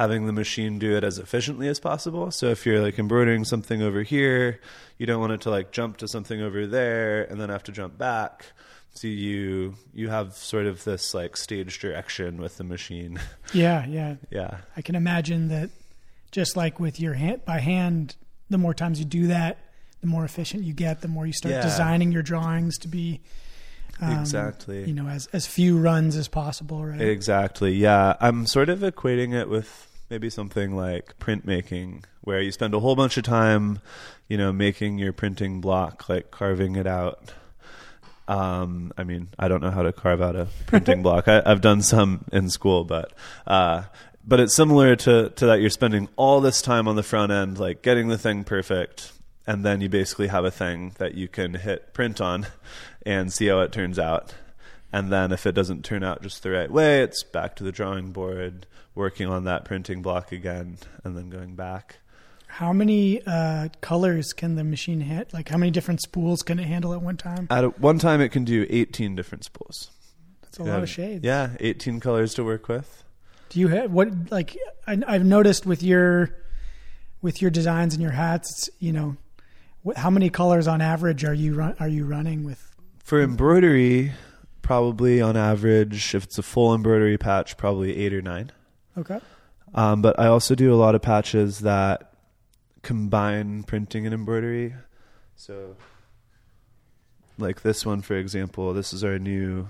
having 0.00 0.24
the 0.26 0.32
machine 0.32 0.78
do 0.78 0.96
it 0.96 1.04
as 1.04 1.18
efficiently 1.18 1.68
as 1.68 1.78
possible. 1.78 2.30
So 2.30 2.46
if 2.46 2.64
you're 2.64 2.80
like 2.80 2.98
embroidering 2.98 3.44
something 3.44 3.82
over 3.82 4.02
here, 4.02 4.58
you 4.96 5.04
don't 5.04 5.20
want 5.20 5.32
it 5.32 5.42
to 5.42 5.50
like 5.50 5.72
jump 5.72 5.98
to 5.98 6.08
something 6.08 6.40
over 6.40 6.66
there 6.66 7.24
and 7.24 7.38
then 7.38 7.50
have 7.50 7.64
to 7.64 7.72
jump 7.72 7.98
back. 7.98 8.46
So 8.94 9.08
you 9.08 9.74
you 9.92 10.08
have 10.08 10.32
sort 10.32 10.64
of 10.64 10.82
this 10.84 11.12
like 11.12 11.36
stage 11.36 11.78
direction 11.80 12.40
with 12.40 12.56
the 12.56 12.64
machine. 12.64 13.20
Yeah, 13.52 13.84
yeah. 13.86 14.14
yeah. 14.30 14.58
I 14.76 14.80
can 14.80 14.94
imagine 14.94 15.48
that 15.48 15.68
just 16.32 16.56
like 16.56 16.80
with 16.80 16.98
your 16.98 17.12
hand 17.14 17.44
by 17.44 17.58
hand, 17.58 18.16
the 18.48 18.58
more 18.58 18.72
times 18.72 18.98
you 19.00 19.04
do 19.04 19.26
that, 19.26 19.58
the 20.00 20.06
more 20.06 20.24
efficient 20.24 20.62
you 20.64 20.72
get, 20.72 21.02
the 21.02 21.08
more 21.08 21.26
you 21.26 21.32
start 21.34 21.52
Yeah. 21.54 21.62
designing 21.62 22.10
your 22.10 22.22
drawings 22.22 22.78
to 22.78 22.88
be 22.88 23.20
um, 24.00 24.18
Exactly. 24.20 24.84
you 24.84 24.94
know, 24.94 25.08
as 25.08 25.26
as 25.34 25.46
few 25.46 25.76
runs 25.78 26.16
as 26.16 26.26
possible, 26.28 26.82
right? 26.86 27.02
Exactly. 27.02 27.74
Yeah, 27.74 28.16
I'm 28.18 28.46
sort 28.46 28.70
of 28.70 28.78
equating 28.80 29.34
it 29.34 29.50
with 29.50 29.88
maybe 30.10 30.28
something 30.28 30.76
like 30.76 31.16
printmaking, 31.20 32.04
where 32.22 32.40
you 32.40 32.50
spend 32.50 32.74
a 32.74 32.80
whole 32.80 32.96
bunch 32.96 33.16
of 33.16 33.22
time, 33.22 33.78
you 34.28 34.36
know, 34.36 34.52
making 34.52 34.98
your 34.98 35.12
printing 35.12 35.60
block, 35.60 36.08
like 36.08 36.30
carving 36.32 36.74
it 36.74 36.86
out. 36.86 37.32
Um, 38.26 38.92
I 38.98 39.04
mean, 39.04 39.28
I 39.38 39.48
don't 39.48 39.62
know 39.62 39.70
how 39.70 39.82
to 39.82 39.92
carve 39.92 40.20
out 40.20 40.36
a 40.36 40.48
printing 40.66 41.02
block. 41.04 41.28
I, 41.28 41.42
I've 41.46 41.60
done 41.60 41.80
some 41.82 42.24
in 42.32 42.50
school, 42.50 42.84
but 42.84 43.12
uh, 43.46 43.84
but 44.24 44.40
it's 44.40 44.54
similar 44.54 44.96
to 44.96 45.30
to 45.30 45.46
that. 45.46 45.60
You're 45.60 45.70
spending 45.70 46.08
all 46.16 46.40
this 46.40 46.60
time 46.60 46.88
on 46.88 46.96
the 46.96 47.02
front 47.02 47.32
end, 47.32 47.58
like 47.58 47.82
getting 47.82 48.08
the 48.08 48.18
thing 48.18 48.44
perfect, 48.44 49.12
and 49.46 49.64
then 49.64 49.80
you 49.80 49.88
basically 49.88 50.26
have 50.26 50.44
a 50.44 50.50
thing 50.50 50.92
that 50.98 51.14
you 51.14 51.28
can 51.28 51.54
hit 51.54 51.94
print 51.94 52.20
on 52.20 52.48
and 53.06 53.32
see 53.32 53.46
how 53.46 53.60
it 53.60 53.72
turns 53.72 53.98
out. 53.98 54.34
And 54.92 55.12
then 55.12 55.30
if 55.30 55.46
it 55.46 55.52
doesn't 55.52 55.84
turn 55.84 56.02
out 56.02 56.22
just 56.22 56.42
the 56.42 56.50
right 56.50 56.70
way, 56.70 57.02
it's 57.02 57.22
back 57.22 57.54
to 57.56 57.64
the 57.64 57.70
drawing 57.70 58.10
board, 58.10 58.66
working 58.94 59.28
on 59.28 59.44
that 59.44 59.64
printing 59.64 60.02
block 60.02 60.32
again, 60.32 60.78
and 61.04 61.16
then 61.16 61.30
going 61.30 61.54
back. 61.54 61.98
How 62.46 62.72
many 62.72 63.22
uh, 63.24 63.68
colors 63.80 64.32
can 64.32 64.56
the 64.56 64.64
machine 64.64 65.00
hit? 65.00 65.32
Like 65.32 65.48
how 65.48 65.56
many 65.56 65.70
different 65.70 66.02
spools 66.02 66.42
can 66.42 66.58
it 66.58 66.64
handle 66.64 66.92
at 66.92 67.00
one 67.00 67.16
time? 67.16 67.46
At 67.48 67.64
a, 67.64 67.68
one 67.68 67.98
time, 67.98 68.20
it 68.20 68.30
can 68.30 68.44
do 68.44 68.66
18 68.68 69.14
different 69.14 69.44
spools. 69.44 69.90
That's 70.42 70.58
a 70.58 70.64
lot 70.64 70.82
of 70.82 70.90
shades. 70.90 71.24
Yeah, 71.24 71.50
18 71.60 72.00
colors 72.00 72.34
to 72.34 72.44
work 72.44 72.66
with. 72.66 73.04
Do 73.50 73.60
you 73.60 73.68
have 73.68 73.92
what 73.92 74.08
like 74.30 74.56
I, 74.86 75.00
I've 75.06 75.24
noticed 75.24 75.64
with 75.64 75.82
your 75.82 76.36
with 77.22 77.40
your 77.40 77.50
designs 77.52 77.94
and 77.94 78.02
your 78.02 78.12
hats? 78.12 78.50
It's, 78.50 78.70
you 78.80 78.92
know, 78.92 79.16
how 79.96 80.10
many 80.10 80.28
colors 80.28 80.66
on 80.66 80.80
average 80.80 81.24
are 81.24 81.34
you 81.34 81.54
run, 81.54 81.76
are 81.78 81.88
you 81.88 82.04
running 82.04 82.44
with? 82.44 82.74
For 82.98 83.20
embroidery, 83.20 84.12
probably 84.62 85.20
on 85.20 85.36
average, 85.36 86.14
if 86.14 86.24
it's 86.24 86.38
a 86.38 86.42
full 86.42 86.74
embroidery 86.74 87.18
patch, 87.18 87.56
probably 87.56 87.96
eight 87.96 88.12
or 88.12 88.22
nine. 88.22 88.52
Okay. 89.00 89.20
Um, 89.74 90.02
but 90.02 90.18
I 90.18 90.26
also 90.26 90.54
do 90.54 90.72
a 90.72 90.76
lot 90.76 90.94
of 90.94 91.02
patches 91.02 91.60
that 91.60 92.12
combine 92.82 93.62
printing 93.62 94.04
and 94.04 94.14
embroidery. 94.14 94.74
So, 95.36 95.76
like 97.38 97.62
this 97.62 97.86
one, 97.86 98.02
for 98.02 98.16
example, 98.16 98.74
this 98.74 98.92
is 98.92 99.02
our 99.04 99.18
new 99.18 99.68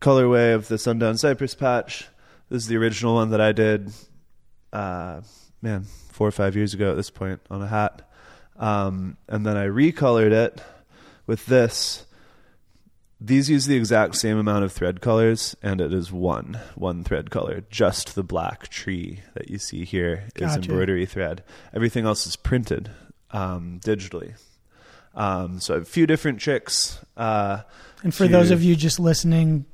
colorway 0.00 0.54
of 0.54 0.68
the 0.68 0.78
Sundown 0.78 1.16
Cypress 1.18 1.54
patch. 1.54 2.08
This 2.48 2.62
is 2.62 2.68
the 2.68 2.76
original 2.76 3.14
one 3.14 3.30
that 3.30 3.40
I 3.40 3.52
did, 3.52 3.92
uh, 4.72 5.20
man, 5.60 5.84
four 6.12 6.28
or 6.28 6.32
five 6.32 6.56
years 6.56 6.74
ago 6.74 6.90
at 6.90 6.96
this 6.96 7.10
point 7.10 7.40
on 7.50 7.62
a 7.62 7.66
hat. 7.66 8.08
Um, 8.56 9.16
and 9.28 9.44
then 9.44 9.56
I 9.56 9.66
recolored 9.66 10.32
it 10.32 10.62
with 11.26 11.44
this. 11.46 12.06
These 13.20 13.48
use 13.48 13.66
the 13.66 13.76
exact 13.76 14.16
same 14.16 14.36
amount 14.38 14.64
of 14.64 14.72
thread 14.72 15.00
colors, 15.00 15.56
and 15.62 15.80
it 15.80 15.94
is 15.94 16.12
one 16.12 16.58
one 16.74 17.04
thread 17.04 17.30
color. 17.30 17.64
Just 17.70 18.14
the 18.14 18.22
black 18.24 18.68
tree 18.68 19.20
that 19.34 19.48
you 19.50 19.58
see 19.58 19.84
here 19.84 20.24
is 20.36 20.42
Gotcha. 20.54 20.60
embroidery 20.70 21.06
thread. 21.06 21.42
Everything 21.72 22.04
else 22.04 22.26
is 22.26 22.36
printed 22.36 22.90
um, 23.30 23.80
digitally. 23.82 24.34
Um, 25.14 25.60
so 25.60 25.74
a 25.74 25.84
few 25.84 26.06
different 26.06 26.40
tricks. 26.40 26.98
Uh, 27.16 27.60
And 28.02 28.12
for 28.14 28.26
to- 28.26 28.32
those 28.32 28.50
of 28.50 28.62
you 28.62 28.74
just 28.76 28.98
listening, 28.98 29.64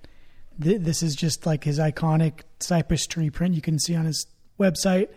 th- 0.62 0.82
this 0.82 1.02
is 1.02 1.16
just 1.16 1.47
like 1.47 1.64
his 1.64 1.78
iconic 1.78 2.40
cypress 2.61 3.06
tree 3.06 3.30
print 3.30 3.54
you 3.54 3.62
can 3.62 3.78
see 3.78 3.97
on 3.97 4.04
his 4.04 4.26
website. 4.61 5.09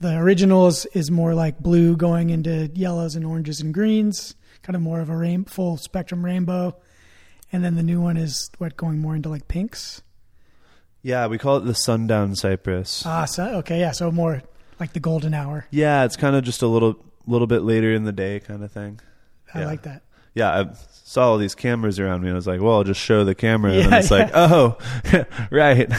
The 0.00 0.16
original 0.18 0.66
is, 0.66 0.86
is 0.86 1.10
more 1.10 1.34
like 1.34 1.60
blue 1.60 1.96
going 1.96 2.30
into 2.30 2.70
yellows 2.74 3.14
and 3.14 3.24
oranges 3.24 3.60
and 3.60 3.72
greens, 3.72 4.34
kind 4.62 4.74
of 4.74 4.82
more 4.82 5.00
of 5.00 5.08
a 5.08 5.16
rain, 5.16 5.44
full 5.44 5.76
spectrum 5.76 6.24
rainbow. 6.24 6.74
And 7.52 7.64
then 7.64 7.74
the 7.74 7.82
new 7.82 8.00
one 8.00 8.16
is 8.16 8.50
what 8.58 8.76
going 8.76 8.98
more 8.98 9.14
into 9.16 9.28
like 9.28 9.48
pinks. 9.48 10.02
yeah, 11.02 11.26
we 11.26 11.38
call 11.38 11.56
it 11.56 11.64
the 11.64 11.74
sundown 11.74 12.36
cypress. 12.36 13.04
Ah, 13.06 13.24
so, 13.24 13.44
okay, 13.58 13.80
yeah, 13.80 13.90
so 13.92 14.10
more 14.12 14.42
like 14.78 14.92
the 14.92 15.00
golden 15.00 15.34
hour. 15.34 15.66
yeah, 15.70 16.04
it's 16.04 16.16
kind 16.16 16.36
of 16.36 16.44
just 16.44 16.62
a 16.62 16.66
little 16.66 16.96
little 17.26 17.46
bit 17.46 17.62
later 17.62 17.92
in 17.92 18.04
the 18.04 18.12
day 18.12 18.40
kind 18.40 18.62
of 18.64 18.72
thing. 18.72 19.00
I 19.54 19.60
Yeah. 19.60 19.66
like 19.66 19.82
that. 19.82 20.02
Yeah, 20.34 20.50
I 20.60 20.66
saw 21.04 21.30
all 21.30 21.38
these 21.38 21.54
cameras 21.54 21.98
around 21.98 22.22
me, 22.22 22.28
and 22.28 22.34
I 22.34 22.36
was 22.36 22.46
like, 22.46 22.60
"Well, 22.60 22.76
I'll 22.76 22.84
just 22.84 23.00
show 23.00 23.24
the 23.24 23.34
camera." 23.34 23.72
and 23.72 23.80
Yeah, 23.82 23.88
then 23.88 23.98
it's 24.00 24.10
like, 24.10 24.30
"Oh, 24.34 24.78
right." 25.50 25.88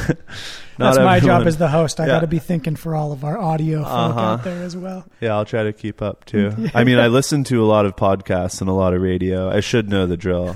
Not 0.80 0.96
That's 0.96 1.04
my 1.06 1.20
job 1.20 1.46
as 1.46 1.58
the 1.58 1.68
host. 1.68 2.00
I 2.00 2.08
Yeah. 2.08 2.14
got 2.14 2.20
to 2.22 2.28
be 2.28 2.40
thinking 2.40 2.76
for 2.76 2.96
all 2.96 3.12
of 3.12 3.24
our 3.24 3.38
audio 3.38 3.84
folk 3.84 3.92
Uh-huh. 3.92 4.20
out 4.20 4.44
there 4.44 4.64
as 4.64 4.76
well. 4.76 5.06
Yeah, 5.20 5.36
I'll 5.36 5.46
try 5.46 5.64
to 5.64 5.74
keep 5.74 6.02
up 6.02 6.26
too. 6.32 6.54
I 6.74 6.84
mean, 6.86 6.98
I 6.98 7.08
listen 7.08 7.44
to 7.46 7.64
a 7.64 7.68
lot 7.68 7.86
of 7.86 7.96
podcasts 7.96 8.62
and 8.62 8.70
a 8.70 8.74
lot 8.74 8.94
of 8.96 9.02
radio. 9.02 9.50
I 9.50 9.60
should 9.60 9.90
know 9.90 10.08
the 10.08 10.18
drill. 10.18 10.56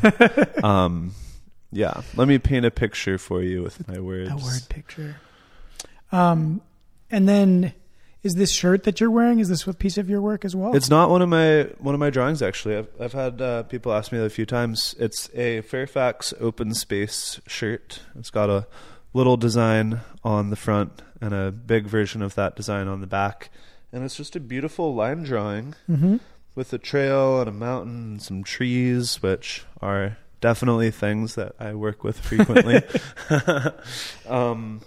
um, 0.64 1.14
yeah, 1.72 2.02
let 2.16 2.28
me 2.28 2.40
paint 2.40 2.66
a 2.66 2.72
picture 2.72 3.18
for 3.20 3.44
you 3.44 3.62
with 3.62 3.88
my 3.88 4.00
words. 4.00 4.32
A 4.32 4.36
word 4.36 4.62
picture. 4.70 5.18
Um, 6.12 6.62
and 7.12 7.28
then 7.30 7.74
is 8.26 8.34
this 8.34 8.52
shirt 8.52 8.84
that 8.84 9.00
you're 9.00 9.12
wearing? 9.12 9.38
Is 9.40 9.50
this 9.50 9.68
a 9.68 9.74
piece 9.74 10.00
of 10.00 10.10
your 10.10 10.20
work 10.20 10.44
as 10.44 10.56
well? 10.56 10.76
It's 10.76 10.90
not 10.90 11.12
one 11.12 11.22
of 11.22 11.30
my 11.30 11.70
one 11.78 11.94
of 11.94 12.00
my 12.00 12.10
drawings 12.10 12.42
actually. 12.42 12.76
I've 12.76 12.90
I've 13.00 13.14
had 13.14 13.40
uh, 13.40 13.64
people 13.64 13.94
ask 13.94 14.12
me 14.12 14.18
that 14.18 14.26
a 14.26 14.32
few 14.32 14.48
times. 14.48 14.96
It's 14.98 15.30
a 15.36 15.62
Fairfax 15.62 16.34
open 16.40 16.74
space 16.74 17.40
shirt. 17.46 18.00
It's 18.18 18.32
got 18.32 18.50
a 18.50 18.66
little 19.14 19.38
design 19.38 20.02
on 20.24 20.50
the 20.50 20.56
front 20.56 21.04
and 21.22 21.36
a 21.36 21.52
big 21.52 21.86
version 21.86 22.24
of 22.24 22.34
that 22.34 22.56
design 22.56 22.88
on 22.88 23.00
the 23.00 23.08
back, 23.08 23.52
and 23.94 24.04
it's 24.04 24.18
just 24.18 24.36
a 24.36 24.40
beautiful 24.40 24.96
line 24.96 25.24
drawing 25.24 25.76
hmm 25.86 26.18
with 26.56 26.72
a 26.72 26.78
trail 26.78 27.42
and 27.42 27.50
a 27.50 27.52
mountain 27.52 28.12
and 28.12 28.22
some 28.22 28.42
trees, 28.42 29.22
which 29.22 29.66
are 29.82 30.18
definitely 30.40 30.90
things 30.90 31.36
that 31.36 31.54
I 31.60 31.76
work 31.76 32.02
with 32.02 32.18
frequently. 32.18 32.82
um, 34.28 34.82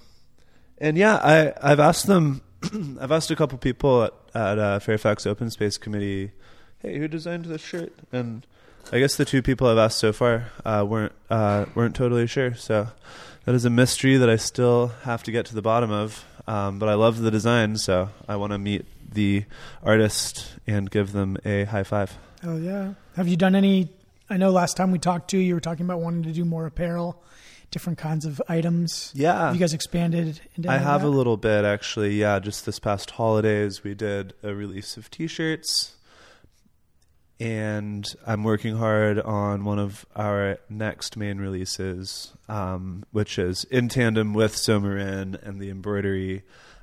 and 0.79 0.97
yeah, 0.97 1.17
I 1.17 1.53
I've 1.63 1.79
asked 1.79 2.09
them. 2.09 2.43
I've 3.01 3.13
asked 3.13 3.31
a 3.31 3.37
couple 3.37 3.59
people 3.59 4.05
at, 4.05 4.15
at 4.35 4.59
uh, 4.59 4.79
Fairfax 4.79 5.27
Open 5.27 5.51
Space 5.51 5.79
Committee, 5.79 6.33
"Hey, 6.81 6.99
who 6.99 7.09
designed 7.09 7.45
this 7.47 7.63
shirt?" 7.63 7.93
And 8.13 8.47
I 8.93 8.99
guess 8.99 9.17
the 9.17 9.25
two 9.25 9.43
people 9.43 9.67
I've 9.67 9.79
asked 9.79 9.99
so 9.99 10.13
far 10.13 10.51
uh, 10.65 10.85
weren't 10.89 11.13
uh, 11.31 11.67
weren't 11.75 11.95
totally 11.95 12.27
sure. 12.27 12.55
So 12.55 12.89
that 13.45 13.55
is 13.55 13.65
a 13.65 13.71
mystery 13.71 14.17
that 14.17 14.29
I 14.29 14.37
still 14.37 14.89
have 15.03 15.23
to 15.25 15.33
get 15.33 15.47
to 15.47 15.55
the 15.55 15.63
bottom 15.63 15.91
of. 15.91 16.25
Um, 16.47 16.79
but 16.79 16.89
I 16.89 16.95
love 16.95 17.21
the 17.21 17.31
design, 17.31 17.77
so 17.77 18.09
I 18.27 18.37
want 18.37 18.53
to 18.53 18.59
meet 18.59 18.87
the 19.13 19.45
artist 19.83 20.55
and 20.67 20.91
give 20.91 21.13
them 21.13 21.37
a 21.45 21.65
high 21.65 21.83
five. 21.83 22.17
Oh 22.43 22.57
yeah. 22.57 22.95
Have 23.17 23.29
you 23.29 23.37
done 23.37 23.55
any? 23.55 23.89
I 24.31 24.37
know 24.37 24.51
last 24.51 24.77
time 24.77 24.91
we 24.91 24.99
talked 24.99 25.31
to 25.31 25.39
you, 25.39 25.43
you 25.43 25.55
were 25.55 25.61
talking 25.61 25.85
about 25.85 26.01
wanting 26.01 26.23
to 26.25 26.33
do 26.33 26.45
more 26.45 26.67
apparel, 26.67 27.23
different 27.71 27.99
kinds 27.99 28.25
of 28.25 28.41
items. 28.49 29.13
Yeah, 29.15 29.47
Have 29.47 29.55
you 29.55 29.61
guys 29.61 29.75
expanded 29.75 30.41
into? 30.57 30.71
I 30.71 30.79
have 30.79 31.03
that? 31.03 31.07
a 31.09 31.11
little 31.11 31.37
bit 31.37 31.65
actually. 31.65 32.19
Yeah, 32.21 32.39
just 32.39 32.67
this 32.67 32.79
past 32.79 33.11
holidays, 33.13 33.85
we 33.85 33.95
did 33.95 34.35
a 34.43 34.55
release 34.55 34.97
of 34.97 35.11
T-shirts, 35.11 35.95
and 37.41 38.07
I'm 38.27 38.43
working 38.43 38.77
hard 38.77 39.21
on 39.21 39.65
one 39.65 39.79
of 39.79 40.05
our 40.17 40.59
next 40.69 41.17
main 41.17 41.39
releases, 41.39 42.33
um, 42.49 43.05
which 43.13 43.39
is 43.39 43.65
in 43.65 43.89
tandem 43.89 44.35
with 44.35 44.55
Somarin 44.57 45.41
and 45.43 45.61
the 45.61 45.71
embroidery 45.71 46.43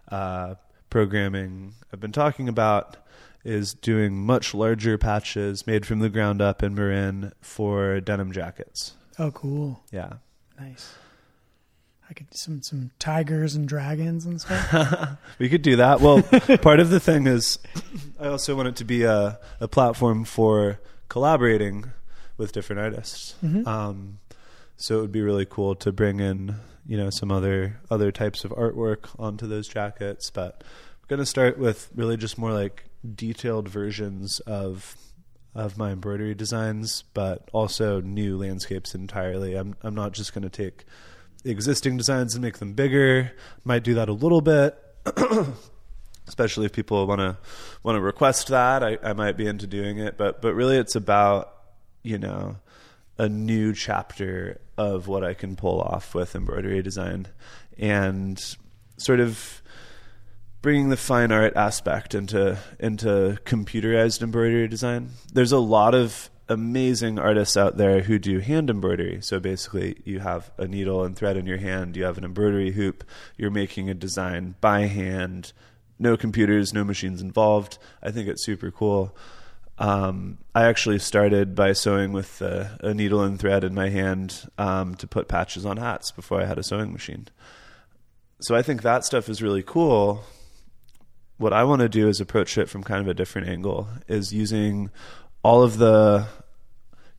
uh, 0.10 0.56
programming 0.90 1.74
I've 1.92 2.00
been 2.00 2.12
talking 2.12 2.48
about. 2.48 2.98
Is 3.44 3.76
doing 3.76 4.16
much 4.26 4.56
larger 4.56 4.98
patches 4.98 5.68
made 5.68 5.86
from 5.86 6.00
the 6.00 6.10
ground 6.10 6.42
up 6.42 6.64
in 6.64 6.74
Marin 6.74 7.32
for 7.42 8.00
denim 8.02 8.32
jackets. 8.32 8.94
Oh, 9.20 9.30
cool. 9.30 9.84
Yeah. 9.92 10.14
Nice. 10.60 10.94
I 12.10 12.14
could 12.14 12.28
some 12.36 12.62
some 12.62 12.92
tigers 13.00 13.56
and 13.56 13.68
dragons 13.68 14.26
and 14.26 14.40
stuff. 14.40 15.18
we 15.40 15.50
could 15.50 15.64
do 15.64 15.78
that. 15.78 16.02
Well, 16.02 16.22
part 16.62 16.80
of 16.80 16.90
the 16.90 17.00
thing 17.00 17.26
is, 17.26 17.58
I 18.20 18.28
also 18.28 18.56
want 18.56 18.68
it 18.68 18.76
to 18.78 18.86
be 18.86 19.04
a, 19.04 19.40
a 19.60 19.68
platform 19.68 20.24
for 20.24 20.80
collaborating 21.10 21.92
with 22.38 22.52
different 22.52 22.82
artists. 22.82 23.36
Mhm. 23.44 23.66
Um, 23.66 24.20
so 24.78 25.00
it 25.00 25.02
would 25.02 25.12
be 25.12 25.22
really 25.22 25.46
cool 25.46 25.74
to 25.76 25.92
bring 25.92 26.20
in, 26.20 26.56
you 26.86 26.98
know, 26.98 27.10
some 27.10 27.32
other 27.32 27.80
other 27.90 28.12
types 28.12 28.46
of 28.46 28.52
artwork 28.52 29.08
onto 29.18 29.48
those 29.48 29.68
jackets. 29.68 30.30
But 30.30 30.64
we're 31.02 31.16
gonna 31.16 31.26
start 31.26 31.58
with 31.58 31.90
really 31.96 32.18
just 32.18 32.38
more 32.38 32.54
like 32.54 32.86
detailed 33.16 33.68
versions 33.68 34.40
of 34.42 34.96
of 35.56 35.78
my 35.78 35.92
embroidery 35.92 36.36
designs, 36.36 37.06
but 37.14 37.50
also 37.54 38.02
new 38.02 38.38
landscapes 38.38 38.94
entirely. 38.94 39.56
I'm 39.56 39.76
I'm 39.82 39.96
not 39.96 40.12
just 40.12 40.34
gonna 40.34 40.50
take 40.50 40.86
existing 41.46 41.96
designs 41.98 42.36
and 42.36 42.44
make 42.44 42.58
them 42.58 42.74
bigger. 42.74 43.32
Might 43.64 43.84
do 43.84 43.94
that 43.96 44.10
a 44.10 44.14
little 44.14 44.42
bit, 44.42 44.78
especially 46.28 46.66
if 46.66 46.74
people 46.74 47.08
want 47.08 47.20
to 47.22 47.38
want 47.84 47.96
to 47.96 48.02
request 48.02 48.50
that, 48.50 48.84
I, 48.84 48.98
I 49.02 49.14
might 49.14 49.38
be 49.38 49.48
into 49.48 49.66
doing 49.66 49.98
it. 49.98 50.18
But 50.18 50.42
but 50.42 50.54
really, 50.54 50.78
it's 50.78 50.96
about 50.96 51.54
you 52.04 52.18
know 52.18 52.58
a 53.18 53.30
new 53.30 53.74
chapter 53.74 54.60
of 54.78 55.08
what 55.08 55.24
I 55.24 55.34
can 55.34 55.56
pull 55.56 55.80
off 55.80 56.14
with 56.14 56.36
embroidery 56.36 56.82
design, 56.82 57.28
and 57.78 58.44
sort 58.98 59.22
of 59.22 59.62
bringing 60.66 60.90
the 60.90 60.98
fine 60.98 61.32
art 61.32 61.56
aspect 61.56 62.16
into 62.16 62.58
into 62.80 63.38
computerized 63.46 64.24
embroidery 64.24 64.68
design. 64.68 65.12
There's 65.32 65.52
a 65.52 65.60
lot 65.60 65.94
of 65.94 66.32
amazing 66.50 67.20
artists 67.20 67.56
out 67.56 67.78
there 67.78 68.02
who 68.02 68.18
do 68.18 68.40
hand 68.40 68.72
embroidery. 68.72 69.22
So 69.22 69.40
basically, 69.40 69.98
you 70.06 70.22
have 70.22 70.50
a 70.58 70.68
needle 70.68 71.04
and 71.04 71.16
thread 71.16 71.38
in 71.38 71.46
your 71.46 71.60
hand, 71.60 71.96
you 71.96 72.04
have 72.06 72.18
an 72.18 72.24
embroidery 72.24 72.72
hoop, 72.72 73.04
you're 73.38 73.52
making 73.52 73.92
a 73.92 73.94
design 73.94 74.56
by 74.60 74.88
hand, 74.88 75.54
no 76.00 76.18
computers, 76.18 76.74
no 76.74 76.84
machines 76.84 77.22
involved. 77.22 77.78
I 78.02 78.10
think 78.10 78.28
it's 78.28 78.44
super 78.44 78.72
cool. 78.72 79.16
Um, 79.78 80.40
I 80.56 80.66
actually 80.66 80.98
started 80.98 81.54
by 81.54 81.74
sewing 81.74 82.12
with 82.12 82.42
uh, 82.42 82.70
a 82.80 82.96
needle 82.96 83.22
and 83.22 83.40
thread 83.40 83.64
in 83.64 83.76
my 83.76 83.90
hand 83.90 84.50
um, 84.58 84.96
to 84.96 85.06
put 85.06 85.28
patches 85.28 85.64
on 85.64 85.78
hats 85.78 86.10
before 86.10 86.42
I 86.42 86.46
had 86.46 86.58
a 86.58 86.64
sewing 86.64 86.92
machine. 86.92 87.28
So 88.42 88.56
I 88.56 88.64
think 88.64 88.82
that 88.82 89.06
stuff 89.06 89.30
is 89.30 89.44
really 89.44 89.62
cool. 89.64 90.24
What 91.38 91.54
I 91.54 91.64
want 91.66 91.82
to 91.82 91.90
do 91.90 92.08
is 92.08 92.22
approach 92.22 92.58
it 92.58 92.70
from 92.70 92.84
kind 92.84 93.02
of 93.02 93.08
a 93.08 93.14
different 93.14 93.50
angle, 93.50 93.88
is 94.08 94.34
using 94.34 94.90
all 95.44 95.64
of 95.64 95.78
the 95.78 96.28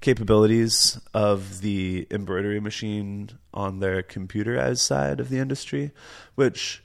capabilities 0.01 0.99
of 1.15 1.61
the 1.61 2.07
embroidery 2.11 2.61
machine 2.61 3.31
on 3.53 3.81
their 3.81 4.03
computerized 4.03 4.79
side 4.79 5.21
of 5.21 5.29
the 5.29 5.39
industry, 5.39 5.91
which, 6.35 6.83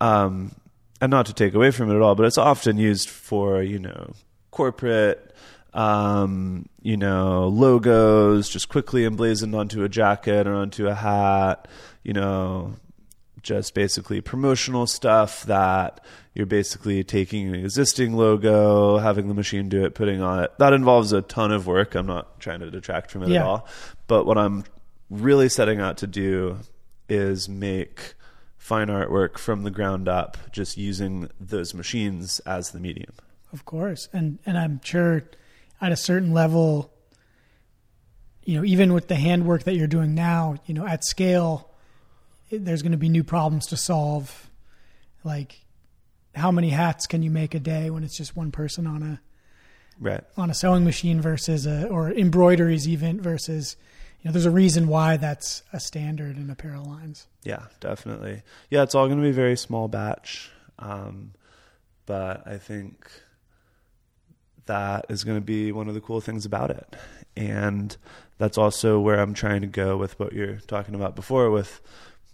um, 0.00 0.54
and 1.00 1.10
not 1.10 1.26
to 1.26 1.32
take 1.32 1.54
away 1.54 1.70
from 1.70 1.90
it 1.90 1.96
at 1.96 2.02
all, 2.02 2.14
but 2.14 2.26
it's 2.26 2.38
often 2.38 2.78
used 2.78 3.08
for, 3.08 3.62
you 3.62 3.78
know, 3.78 4.12
corporate, 4.50 5.34
um, 5.74 6.68
you 6.82 6.96
know, 6.96 7.48
logos 7.48 8.48
just 8.48 8.68
quickly 8.68 9.04
emblazoned 9.04 9.54
onto 9.54 9.84
a 9.84 9.88
jacket 9.88 10.46
or 10.46 10.54
onto 10.54 10.88
a 10.88 10.94
hat, 10.94 11.68
you 12.02 12.12
know, 12.12 12.74
just 13.42 13.74
basically 13.74 14.20
promotional 14.20 14.86
stuff 14.86 15.44
that 15.44 16.00
you're 16.34 16.46
basically 16.46 17.02
taking 17.04 17.48
an 17.48 17.54
existing 17.54 18.14
logo, 18.16 18.98
having 18.98 19.28
the 19.28 19.34
machine 19.34 19.68
do 19.68 19.84
it, 19.84 19.94
putting 19.94 20.20
on 20.20 20.42
it. 20.42 20.52
That 20.58 20.72
involves 20.72 21.12
a 21.12 21.22
ton 21.22 21.52
of 21.52 21.66
work. 21.66 21.94
I'm 21.94 22.06
not 22.06 22.40
trying 22.40 22.60
to 22.60 22.70
detract 22.70 23.10
from 23.10 23.22
it 23.22 23.28
Yeah. 23.30 23.40
at 23.40 23.46
all. 23.46 23.68
But 24.06 24.26
what 24.26 24.38
I'm 24.38 24.64
really 25.10 25.48
setting 25.48 25.80
out 25.80 25.96
to 25.98 26.06
do 26.06 26.58
is 27.08 27.48
make 27.48 28.14
fine 28.56 28.88
artwork 28.88 29.38
from 29.38 29.62
the 29.62 29.70
ground 29.70 30.08
up, 30.08 30.36
just 30.52 30.76
using 30.76 31.30
those 31.40 31.72
machines 31.74 32.40
as 32.40 32.70
the 32.72 32.80
medium. 32.80 33.12
Of 33.52 33.64
course, 33.64 34.08
and 34.12 34.38
and 34.44 34.58
I'm 34.58 34.80
sure 34.84 35.22
at 35.80 35.90
a 35.90 35.96
certain 35.96 36.32
level, 36.34 36.92
you 38.44 38.58
know, 38.58 38.64
even 38.64 38.92
with 38.92 39.08
the 39.08 39.14
handwork 39.14 39.62
that 39.64 39.74
you're 39.74 39.86
doing 39.86 40.14
now, 40.14 40.56
you 40.66 40.74
know, 40.74 40.86
at 40.86 41.04
scale, 41.04 41.67
there's 42.50 42.82
going 42.82 42.92
to 42.92 42.98
be 42.98 43.08
new 43.08 43.24
problems 43.24 43.66
to 43.66 43.76
solve. 43.76 44.50
Like, 45.24 45.60
how 46.34 46.50
many 46.50 46.70
hats 46.70 47.06
can 47.06 47.22
you 47.22 47.30
make 47.30 47.54
a 47.54 47.60
day 47.60 47.90
when 47.90 48.04
it's 48.04 48.16
just 48.16 48.36
one 48.36 48.50
person 48.52 48.86
on 48.86 49.02
a 49.02 49.20
Right. 50.00 50.22
on 50.36 50.48
a 50.48 50.54
sewing 50.54 50.84
machine 50.84 51.20
versus 51.20 51.66
a 51.66 51.88
or 51.88 52.12
embroideries 52.12 52.86
even 52.86 53.20
versus 53.20 53.76
you 54.20 54.28
know 54.28 54.32
there's 54.32 54.46
a 54.46 54.50
reason 54.50 54.86
why 54.86 55.16
that's 55.16 55.64
a 55.72 55.80
standard 55.80 56.36
in 56.36 56.48
apparel 56.50 56.84
lines. 56.84 57.26
Yeah, 57.42 57.64
definitely. 57.80 58.42
Yeah, 58.70 58.84
it's 58.84 58.94
all 58.94 59.06
going 59.06 59.18
to 59.18 59.24
be 59.24 59.32
very 59.32 59.56
small 59.56 59.88
batch. 59.88 60.50
Um, 60.78 61.32
but 62.06 62.46
I 62.46 62.58
think 62.58 63.10
that 64.66 65.06
is 65.08 65.24
going 65.24 65.36
to 65.36 65.44
be 65.44 65.72
one 65.72 65.88
of 65.88 65.94
the 65.94 66.00
cool 66.00 66.20
things 66.20 66.44
about 66.46 66.70
it. 66.70 66.94
And 67.36 67.96
that's 68.38 68.58
also 68.58 69.00
where 69.00 69.18
I'm 69.20 69.34
trying 69.34 69.62
to 69.62 69.66
go 69.66 69.96
with 69.96 70.18
what 70.20 70.32
you're 70.32 70.58
talking 70.66 70.94
about 70.94 71.16
before 71.16 71.50
with 71.50 71.80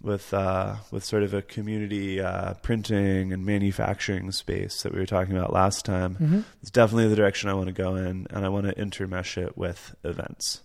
with 0.05 0.33
uh, 0.33 0.75
with 0.91 1.03
sort 1.03 1.23
of 1.23 1.33
a 1.33 1.41
community 1.41 2.21
uh, 2.21 2.53
printing 2.55 3.33
and 3.33 3.45
manufacturing 3.45 4.31
space 4.31 4.83
that 4.83 4.93
we 4.93 4.99
were 4.99 5.05
talking 5.05 5.35
about 5.35 5.51
last 5.51 5.83
time. 5.83 6.13
Mm-hmm. 6.15 6.41
It's 6.61 6.71
definitely 6.71 7.09
the 7.09 7.15
direction 7.15 7.49
I 7.49 7.55
want 7.55 7.67
to 7.67 7.73
go 7.73 7.95
in, 7.95 8.27
and 8.29 8.45
I 8.45 8.49
want 8.49 8.67
to 8.67 8.75
intermesh 8.75 9.37
it 9.37 9.57
with 9.57 9.95
events 10.03 10.61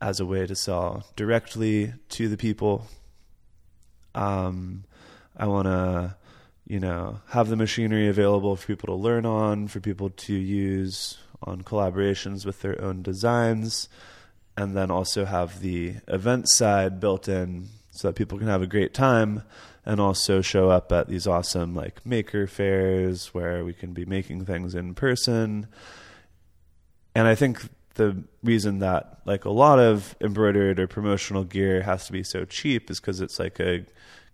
as 0.00 0.18
a 0.18 0.26
way 0.26 0.46
to 0.46 0.56
sell 0.56 1.06
directly 1.14 1.94
to 2.10 2.28
the 2.28 2.36
people. 2.36 2.86
Um, 4.14 4.84
I 5.36 5.46
want 5.46 5.66
to, 5.66 6.16
you 6.66 6.80
know, 6.80 7.20
have 7.28 7.48
the 7.48 7.56
machinery 7.56 8.08
available 8.08 8.56
for 8.56 8.66
people 8.66 8.88
to 8.88 9.00
learn 9.00 9.24
on, 9.24 9.68
for 9.68 9.78
people 9.78 10.10
to 10.10 10.34
use 10.34 11.18
on 11.44 11.62
collaborations 11.62 12.44
with 12.44 12.60
their 12.60 12.80
own 12.82 13.02
designs, 13.02 13.88
and 14.56 14.76
then 14.76 14.90
also 14.90 15.24
have 15.24 15.60
the 15.60 15.94
event 16.08 16.48
side 16.48 16.98
built 16.98 17.28
in 17.28 17.68
so 17.92 18.08
that 18.08 18.14
people 18.14 18.38
can 18.38 18.48
have 18.48 18.62
a 18.62 18.66
great 18.66 18.92
time 18.92 19.42
and 19.84 20.00
also 20.00 20.40
show 20.40 20.70
up 20.70 20.90
at 20.90 21.08
these 21.08 21.26
awesome 21.26 21.74
like 21.74 22.04
maker 22.04 22.46
fairs 22.46 23.32
where 23.34 23.64
we 23.64 23.72
can 23.72 23.92
be 23.92 24.04
making 24.04 24.44
things 24.44 24.74
in 24.74 24.94
person. 24.94 25.66
And 27.14 27.28
I 27.28 27.34
think 27.34 27.68
the 27.94 28.24
reason 28.42 28.78
that 28.78 29.18
like 29.26 29.44
a 29.44 29.50
lot 29.50 29.78
of 29.78 30.16
embroidered 30.20 30.80
or 30.80 30.86
promotional 30.86 31.44
gear 31.44 31.82
has 31.82 32.06
to 32.06 32.12
be 32.12 32.22
so 32.22 32.44
cheap 32.46 32.90
is 32.90 32.98
because 32.98 33.20
it's 33.20 33.38
like 33.38 33.60
a 33.60 33.84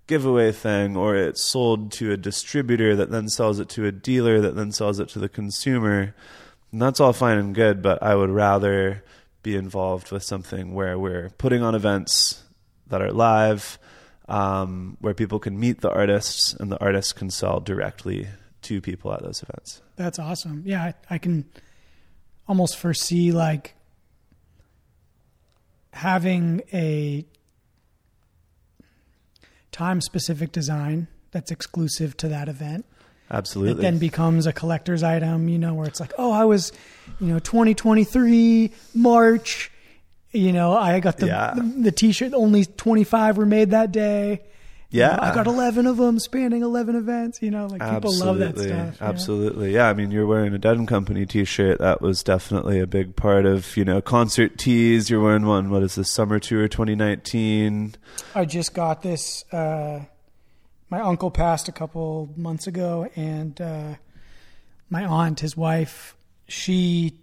giveaway 0.07 0.53
thing 0.53 0.97
or 0.97 1.17
it's 1.17 1.43
sold 1.43 1.91
to 1.93 2.13
a 2.13 2.17
distributor 2.17 2.95
that 2.95 3.11
then 3.11 3.29
sells 3.29 3.59
it 3.59 3.69
to 3.71 3.87
a 3.87 3.93
dealer 3.93 4.41
that 4.41 4.55
then 4.55 4.71
sells 4.71 5.01
it 5.01 5.09
to 5.09 5.19
the 5.19 5.29
consumer. 5.29 6.15
And 6.71 6.81
that's 6.81 7.01
all 7.01 7.13
fine 7.13 7.39
and 7.39 7.55
good, 7.55 7.83
but 7.83 8.01
I 8.03 8.15
would 8.15 8.31
rather 8.31 9.03
be 9.43 9.57
involved 9.57 10.13
with 10.13 10.23
something 10.23 10.75
where 10.75 10.99
we're 10.99 11.31
putting 11.31 11.63
on 11.63 11.75
events 11.75 12.45
that 12.89 13.03
are 13.03 13.13
live, 13.13 13.79
um, 14.29 14.97
where 15.01 15.15
people 15.15 15.39
can 15.39 15.59
meet 15.59 15.81
the 15.81 15.91
artists 15.91 16.55
and 16.55 16.71
the 16.71 16.81
artists 16.81 17.13
can 17.13 17.31
sell 17.31 17.61
directly 17.61 18.29
to 18.63 18.81
people 18.81 19.13
at 19.13 19.23
those 19.23 19.43
events. 19.43 19.83
That's 19.97 20.19
awesome. 20.19 20.63
Yeah, 20.67 20.83
I, 20.85 20.95
I 21.15 21.19
can 21.19 21.45
almost 22.47 22.79
foresee 22.79 23.33
like 23.33 23.75
having 25.93 26.63
a 26.73 27.27
time 29.73 30.01
specific 30.01 30.53
design 30.53 31.09
that's 31.31 31.51
exclusive 31.51 32.17
to 32.19 32.29
that 32.29 32.49
event. 32.49 32.87
Absolutely. 33.31 33.73
It 33.81 33.83
then 33.83 33.99
becomes 33.99 34.47
a 34.47 34.53
collector's 34.53 35.03
item, 35.03 35.49
you 35.49 35.59
know, 35.59 35.75
where 35.75 35.87
it's 35.87 36.01
like, 36.01 36.13
oh, 36.17 36.33
I 36.33 36.47
was, 36.47 36.73
you 37.21 37.27
know, 37.27 37.39
2023 37.39 38.73
March, 38.95 39.71
you 40.33 40.53
know, 40.53 40.73
I 40.73 41.01
got 41.01 41.19
the 41.19 41.27
Yeah. 41.27 41.55
the, 41.55 41.63
the 41.85 41.93
t-shirt. 41.93 42.33
Only 42.35 42.65
25 42.65 43.37
were 43.39 43.47
made 43.47 43.71
that 43.71 43.93
day. 43.93 44.43
You 44.91 45.01
yeah. 45.01 45.17
know, 45.17 45.23
I 45.23 45.35
got 45.35 45.47
11 45.47 45.87
of 45.87 45.99
them 45.99 46.19
spanning 46.19 46.63
11 46.63 46.97
events. 46.97 47.43
You 47.43 47.51
know, 47.51 47.67
like 47.67 47.83
people 47.83 48.11
love 48.19 48.39
that 48.39 48.49
Absolutely. 48.57 48.63
stuff. 48.69 48.95
you 48.95 49.01
know? 49.05 49.07
Absolutely. 49.11 49.75
Yeah. 49.75 49.89
I 49.89 49.93
mean, 49.93 50.11
you're 50.11 50.27
wearing 50.27 50.55
a 50.55 50.59
Dead 50.59 50.87
Company 50.89 51.27
t-shirt. 51.27 51.79
That 51.79 52.01
was 52.01 52.23
definitely 52.23 52.81
a 52.81 52.87
big 52.87 53.15
part 53.15 53.45
of, 53.45 53.77
you 53.77 53.85
know, 53.85 54.01
concert 54.01 54.57
tees. 54.57 55.11
You're 55.11 55.21
wearing 55.21 55.45
one, 55.45 55.69
what 55.71 55.83
is 55.83 55.95
this, 55.97 56.11
Summer 56.11 56.39
Tour 56.39 56.69
2019? 56.69 57.97
I 58.35 58.45
just 58.47 58.73
got 58.73 59.03
this. 59.03 59.45
Uh, 59.53 60.05
my 60.89 61.01
uncle 61.01 61.31
passed 61.31 61.69
a 61.69 61.73
couple 61.73 62.31
months 62.35 62.67
ago, 62.67 63.11
and 63.15 63.61
uh, 63.61 63.95
my 64.89 65.05
aunt, 65.05 65.41
his 65.41 65.55
wife, 65.55 66.17
she 66.47 67.19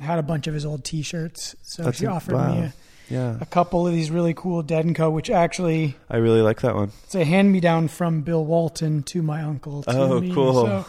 had 0.00 0.18
a 0.18 0.22
bunch 0.22 0.46
of 0.46 0.54
his 0.54 0.64
old 0.66 0.84
T-shirts, 0.84 1.54
so 1.62 1.84
That's 1.84 1.98
she 1.98 2.06
a- 2.06 2.10
offered 2.10 2.34
wow. 2.34 2.54
me 2.54 2.60
a, 2.60 2.74
Yeah. 3.08 3.36
a 3.40 3.46
couple 3.46 3.86
of 3.86 3.92
these 3.92 4.10
really 4.10 4.34
cool 4.34 4.62
Dead 4.62 4.84
and 4.84 4.94
Co. 4.96 5.10
Which 5.10 5.30
actually 5.30 5.96
I 6.08 6.16
really 6.18 6.42
like 6.42 6.60
that 6.62 6.74
one. 6.74 6.92
it's 7.04 7.14
a 7.14 7.24
hand 7.24 7.50
me 7.52 7.60
down 7.60 7.88
from 7.88 8.22
Bill 8.22 8.44
Walton 8.44 9.02
to 9.04 9.22
my 9.22 9.42
uncle. 9.42 9.82
To 9.84 9.90
Oh, 9.96 10.20
me. 10.20 10.32
cool. 10.34 10.54
So 10.54 10.84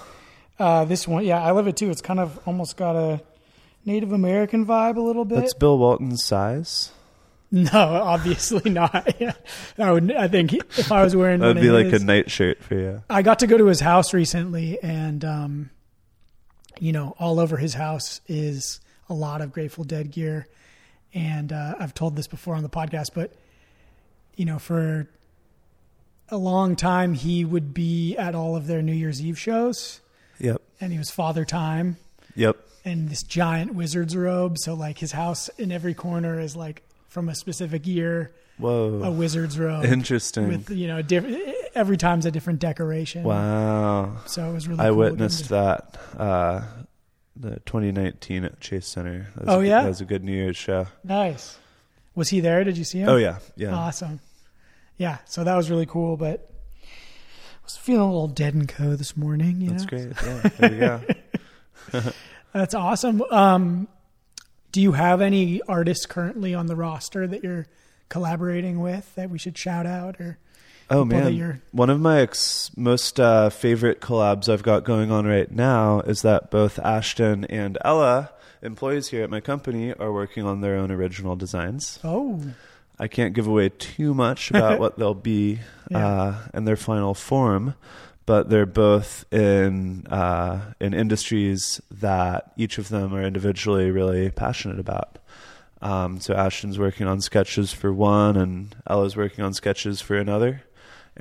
uh, 0.59 0.85
this 0.85 1.07
one, 1.07 1.25
yeah, 1.25 1.41
I 1.41 1.51
love 1.51 1.67
it 1.67 1.75
too. 1.77 1.89
It's 1.89 2.01
kind 2.01 2.19
of 2.19 2.39
almost 2.45 2.77
got 2.77 2.95
a 2.95 3.21
Native 3.85 4.11
American 4.11 4.65
vibe 4.65 4.97
a 4.97 5.01
little 5.01 5.25
bit. 5.25 5.39
That's 5.39 5.53
Bill 5.55 5.77
Walton's 5.79 6.23
size. 6.23 6.91
no, 7.49 7.69
obviously 7.73 8.69
not. 8.69 9.15
Yeah. 9.19 9.33
I 9.79 9.91
would. 9.91 10.11
I 10.13 10.27
think 10.27 10.51
he- 10.51 10.61
if 10.77 10.91
I 10.91 11.03
was 11.03 11.15
wearing 11.15 11.39
That 11.39 11.47
would 11.55 11.61
be 11.61 11.71
like 11.71 11.87
his- 11.87 12.01
a 12.03 12.05
night 12.05 12.29
shirt 12.29 12.61
for 12.63 12.75
you. 12.75 13.03
I 13.09 13.23
got 13.23 13.39
to 13.39 13.47
go 13.47 13.57
to 13.57 13.65
his 13.65 13.79
house 13.79 14.13
recently, 14.13 14.77
and 14.83 15.25
um, 15.25 15.69
you 16.79 16.91
know, 16.91 17.15
all 17.17 17.39
over 17.39 17.57
his 17.57 17.73
house 17.73 18.21
is 18.27 18.79
a 19.11 19.13
lot 19.13 19.41
of 19.41 19.51
Grateful 19.51 19.83
Dead 19.83 20.09
gear. 20.11 20.47
And 21.13 21.51
uh, 21.51 21.75
I've 21.79 21.93
told 21.93 22.15
this 22.15 22.27
before 22.27 22.55
on 22.55 22.63
the 22.63 22.69
podcast, 22.69 23.09
but 23.13 23.33
you 24.37 24.45
know, 24.45 24.57
for 24.57 25.09
a 26.29 26.37
long 26.37 26.77
time, 26.77 27.13
he 27.13 27.43
would 27.43 27.73
be 27.73 28.15
at 28.15 28.33
all 28.33 28.55
of 28.55 28.65
their 28.67 28.81
New 28.81 28.93
Year's 28.93 29.21
Eve 29.21 29.37
shows, 29.37 29.99
Yep. 30.39 30.61
and 30.79 30.93
he 30.93 30.97
was 30.97 31.09
Father 31.11 31.43
Time 31.43 31.97
Yep. 32.37 32.55
in 32.85 33.09
this 33.09 33.23
giant 33.23 33.75
wizard's 33.75 34.15
robe. 34.15 34.57
So, 34.57 34.73
like, 34.73 34.99
his 34.99 35.11
house 35.11 35.49
in 35.57 35.69
every 35.73 35.93
corner 35.93 36.39
is 36.39 36.55
like 36.55 36.81
from 37.09 37.27
a 37.27 37.35
specific 37.35 37.85
year, 37.85 38.31
Whoa. 38.57 39.01
a 39.03 39.11
wizard's 39.11 39.59
robe 39.59 39.83
Interesting. 39.83 40.47
with 40.47 40.69
you 40.69 40.87
know 40.87 41.01
different 41.01 41.37
every 41.75 41.97
time's 41.97 42.25
a 42.25 42.31
different 42.31 42.59
decoration. 42.59 43.23
Wow. 43.23 44.15
So 44.27 44.49
it 44.49 44.53
was 44.53 44.69
really. 44.69 44.79
I 44.79 44.87
cool 44.87 44.97
witnessed 44.99 45.49
that 45.49 45.97
uh, 46.17 46.61
the 47.35 47.61
2019 47.65 48.43
at 48.45 48.59
Chase 48.59 48.87
Center. 48.87 49.27
That 49.35 49.45
was 49.45 49.55
Oh, 49.55 49.59
a, 49.61 49.65
yeah? 49.65 49.81
that 49.83 49.87
was 49.89 50.01
a 50.01 50.05
good 50.05 50.23
New 50.23 50.33
Year's 50.33 50.57
show. 50.57 50.87
Nice. 51.03 51.57
Was 52.15 52.29
he 52.29 52.39
there? 52.41 52.63
Did 52.63 52.77
you 52.77 52.83
see 52.83 52.99
him? 52.99 53.09
Oh 53.09 53.15
yeah, 53.17 53.39
yeah. 53.55 53.73
Awesome. 53.73 54.19
Yeah. 54.97 55.19
So 55.25 55.43
that 55.43 55.55
was 55.55 55.69
really 55.69 55.85
cool, 55.85 56.17
but 56.17 56.51
I 56.83 57.63
was 57.63 57.77
feeling 57.77 58.01
a 58.09 58.11
little 58.11 58.27
dead 58.27 58.53
and 58.53 58.67
co 58.67 58.95
this 58.95 59.15
morning. 59.15 59.61
You 59.61 59.69
That's 59.71 59.83
know? 59.83 59.89
great. 59.89 60.13
Yeah, 60.23 60.49
there 60.57 60.73
you 61.93 61.99
go. 61.99 62.11
That's 62.53 62.73
awesome. 62.75 63.21
Um, 63.31 63.87
do 64.73 64.81
you 64.81 64.91
have 64.93 65.21
any 65.21 65.61
artists 65.67 66.05
currently 66.05 66.53
on 66.53 66.65
the 66.67 66.75
roster 66.75 67.27
that 67.27 67.43
you're 67.43 67.67
collaborating 68.09 68.81
with 68.81 69.13
that 69.15 69.29
we 69.29 69.37
should 69.37 69.57
shout 69.57 69.85
out 69.85 70.19
or 70.19 70.37
Oh 70.91 71.05
man, 71.05 71.61
one 71.71 71.89
of 71.89 71.99
my 71.99 72.19
ex- 72.21 72.69
most 72.75 73.19
uh, 73.19 73.49
favorite 73.49 74.01
collabs 74.01 74.47
I've 74.49 74.63
got 74.63 74.83
going 74.83 75.11
on 75.11 75.25
right 75.25 75.49
now 75.49 76.01
is 76.01 76.21
that 76.23 76.51
both 76.51 76.77
Ashton 76.79 77.45
and 77.45 77.77
Ella, 77.83 78.31
employees 78.61 79.07
here 79.07 79.23
at 79.23 79.29
my 79.29 79.39
company, 79.39 79.93
are 79.93 80.11
working 80.11 80.45
on 80.45 80.61
their 80.61 80.75
own 80.75 80.91
original 80.91 81.35
designs. 81.35 81.99
oh 82.03 82.41
I 82.99 83.07
can't 83.07 83.33
give 83.33 83.47
away 83.47 83.69
too 83.69 84.13
much 84.13 84.51
about 84.51 84.79
what 84.83 84.97
they'll 84.99 85.15
be 85.15 85.59
Yeah. 85.89 86.07
uh, 86.07 86.35
in 86.53 86.65
their 86.65 86.75
final 86.75 87.15
form, 87.15 87.73
but 88.27 88.49
they're 88.49 88.67
both 88.67 89.25
in 89.33 90.05
uh, 90.07 90.73
in 90.79 90.93
industries 90.93 91.81
that 91.89 92.51
each 92.57 92.77
of 92.77 92.89
them 92.89 93.15
are 93.15 93.23
individually 93.23 93.89
really 93.89 94.29
passionate 94.29 94.77
about. 94.79 95.17
Um, 95.81 96.19
so 96.19 96.35
Ashton's 96.35 96.77
working 96.77 97.07
on 97.07 97.21
sketches 97.21 97.73
for 97.73 97.91
one, 97.91 98.37
and 98.37 98.75
Ella's 98.87 99.15
working 99.15 99.43
on 99.43 99.53
sketches 99.55 99.99
for 99.99 100.15
another, 100.15 100.61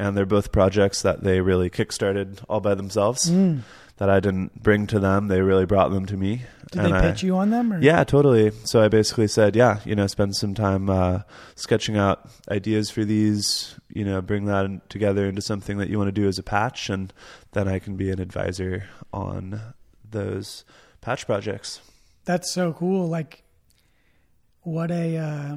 and 0.01 0.17
they're 0.17 0.27
both 0.27 0.51
projects 0.51 1.03
that 1.03 1.23
they 1.23 1.41
really 1.41 1.69
kickstarted 1.71 2.43
all 2.49 2.61
by 2.61 2.75
themselves. 2.75 3.31
Mm. 3.31 3.61
That 3.99 4.09
I 4.09 4.19
didn't 4.19 4.63
bring 4.63 4.87
to 4.89 4.99
them; 4.99 5.29
they 5.29 5.43
really 5.43 5.67
brought 5.67 5.91
them 5.91 6.07
to 6.07 6.17
me. 6.17 6.45
did 6.73 6.81
and 6.81 6.87
they 6.95 6.97
I- 6.99 7.01
pitch 7.03 7.23
you 7.23 7.37
on 7.37 7.51
them 7.51 7.71
or 7.71 7.83
yeah, 7.83 8.03
totally. 8.05 8.51
So 8.65 8.83
I 8.83 8.89
basically 8.89 9.29
said, 9.29 9.55
yeah, 9.55 9.81
you 9.85 9.95
know, 9.95 10.07
spend 10.07 10.35
some 10.37 10.55
time 10.55 10.89
uh, 10.89 11.21
sketching 11.55 11.99
out 11.99 12.27
ideas 12.51 12.89
for 12.91 13.05
these, 13.05 13.75
you 13.91 14.05
know, 14.07 14.23
bring 14.23 14.47
that 14.47 14.65
in- 14.65 14.81
together 14.89 15.27
into 15.29 15.43
something 15.43 15.77
that 15.79 15.91
you 15.91 15.99
want 15.99 16.09
to 16.09 16.13
do 16.13 16.27
as 16.27 16.39
a 16.39 16.43
patch, 16.43 16.89
and 16.89 17.13
then 17.53 17.69
I 17.69 17.79
can 17.79 17.97
be 17.97 18.11
an 18.11 18.21
advisor 18.21 18.85
on 19.13 19.61
those 20.11 20.65
patch 21.03 21.27
projects. 21.27 21.81
that's 22.25 22.51
so 22.53 22.73
cool 22.73 23.07
like 23.07 23.43
what 24.63 24.91
a 24.91 25.17
uh, 25.19 25.57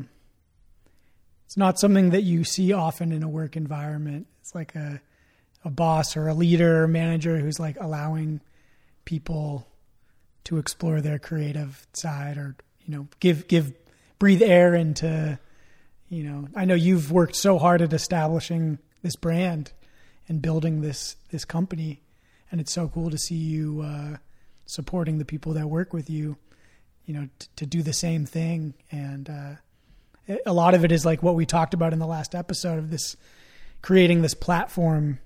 it's 1.45 1.55
not 1.57 1.79
something 1.79 2.09
that 2.11 2.23
you 2.23 2.43
see 2.43 2.73
often 2.73 3.11
in 3.13 3.23
a 3.23 3.29
work 3.29 3.55
environment 3.55 4.27
it's 4.43 4.53
like 4.53 4.75
a 4.75 5.01
a 5.63 5.69
boss 5.69 6.17
or 6.17 6.27
a 6.27 6.33
leader 6.33 6.83
or 6.83 6.87
manager 6.87 7.37
who's 7.37 7.57
like 7.57 7.77
allowing 7.79 8.41
people 9.05 9.65
to 10.43 10.57
explore 10.57 10.99
their 10.99 11.17
creative 11.17 11.87
side 11.93 12.35
or 12.35 12.57
you 12.85 12.93
know 12.93 13.07
give 13.21 13.47
give 13.47 13.71
breathe 14.19 14.41
air 14.41 14.75
into 14.75 15.39
you 16.09 16.23
know 16.23 16.49
I 16.53 16.65
know 16.65 16.75
you've 16.75 17.11
worked 17.11 17.37
so 17.37 17.57
hard 17.57 17.81
at 17.81 17.93
establishing 17.93 18.79
this 19.01 19.15
brand 19.15 19.71
and 20.27 20.41
building 20.41 20.81
this 20.81 21.15
this 21.31 21.45
company 21.45 22.01
and 22.51 22.59
it's 22.59 22.73
so 22.73 22.89
cool 22.89 23.09
to 23.09 23.17
see 23.17 23.35
you 23.35 23.81
uh, 23.81 24.17
supporting 24.65 25.17
the 25.19 25.25
people 25.25 25.53
that 25.53 25.67
work 25.69 25.93
with 25.93 26.09
you 26.09 26.35
you 27.05 27.13
know 27.13 27.29
t- 27.39 27.47
to 27.55 27.65
do 27.65 27.81
the 27.81 27.93
same 27.93 28.25
thing. 28.25 28.73
And 28.91 29.29
uh, 29.29 30.35
a 30.45 30.53
lot 30.53 30.73
of 30.73 30.85
it 30.85 30.91
is 30.91 31.05
like 31.05 31.23
what 31.23 31.35
we 31.35 31.45
talked 31.45 31.73
about 31.73 31.93
in 31.93 31.99
the 31.99 32.07
last 32.07 32.35
episode 32.35 32.79
of 32.79 32.89
this 32.89 33.15
creating 33.83 34.23
this 34.23 34.33
platform 34.33 35.19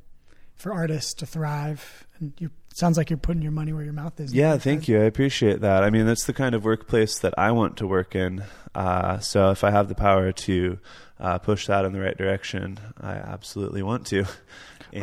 for 0.56 0.74
artists 0.74 1.14
to 1.14 1.26
thrive 1.26 2.06
and 2.20 2.34
you 2.40 2.50
sounds 2.74 2.96
like 2.98 3.10
you're 3.10 3.18
putting 3.18 3.42
your 3.42 3.52
money 3.52 3.74
where 3.74 3.84
your 3.84 3.94
mouth 3.94 4.20
is 4.20 4.32
Yeah, 4.34 4.58
thank 4.58 4.88
you. 4.88 5.00
I 5.02 5.06
appreciate 5.06 5.62
that. 5.62 5.84
I 5.84 5.90
mean, 5.90 6.06
that's 6.06 6.26
the 6.26 6.34
kind 6.34 6.54
of 6.54 6.64
workplace 6.64 7.18
that 7.20 7.34
I 7.36 7.52
want 7.52 7.78
to 7.78 7.88
work 7.88 8.14
in. 8.16 8.44
Uh, 8.76 9.18
so 9.18 9.50
if 9.50 9.64
I 9.64 9.72
have 9.72 9.88
the 9.88 9.96
power 9.96 10.32
to 10.32 10.78
uh, 11.20 11.40
push 11.40 11.66
that 11.68 11.86
in 11.86 11.94
the 11.94 12.00
right 12.00 12.16
direction, 12.16 12.78
I 13.02 13.14
absolutely 13.14 13.82
want 13.82 14.06
to. 14.08 14.22
Are 14.22 14.28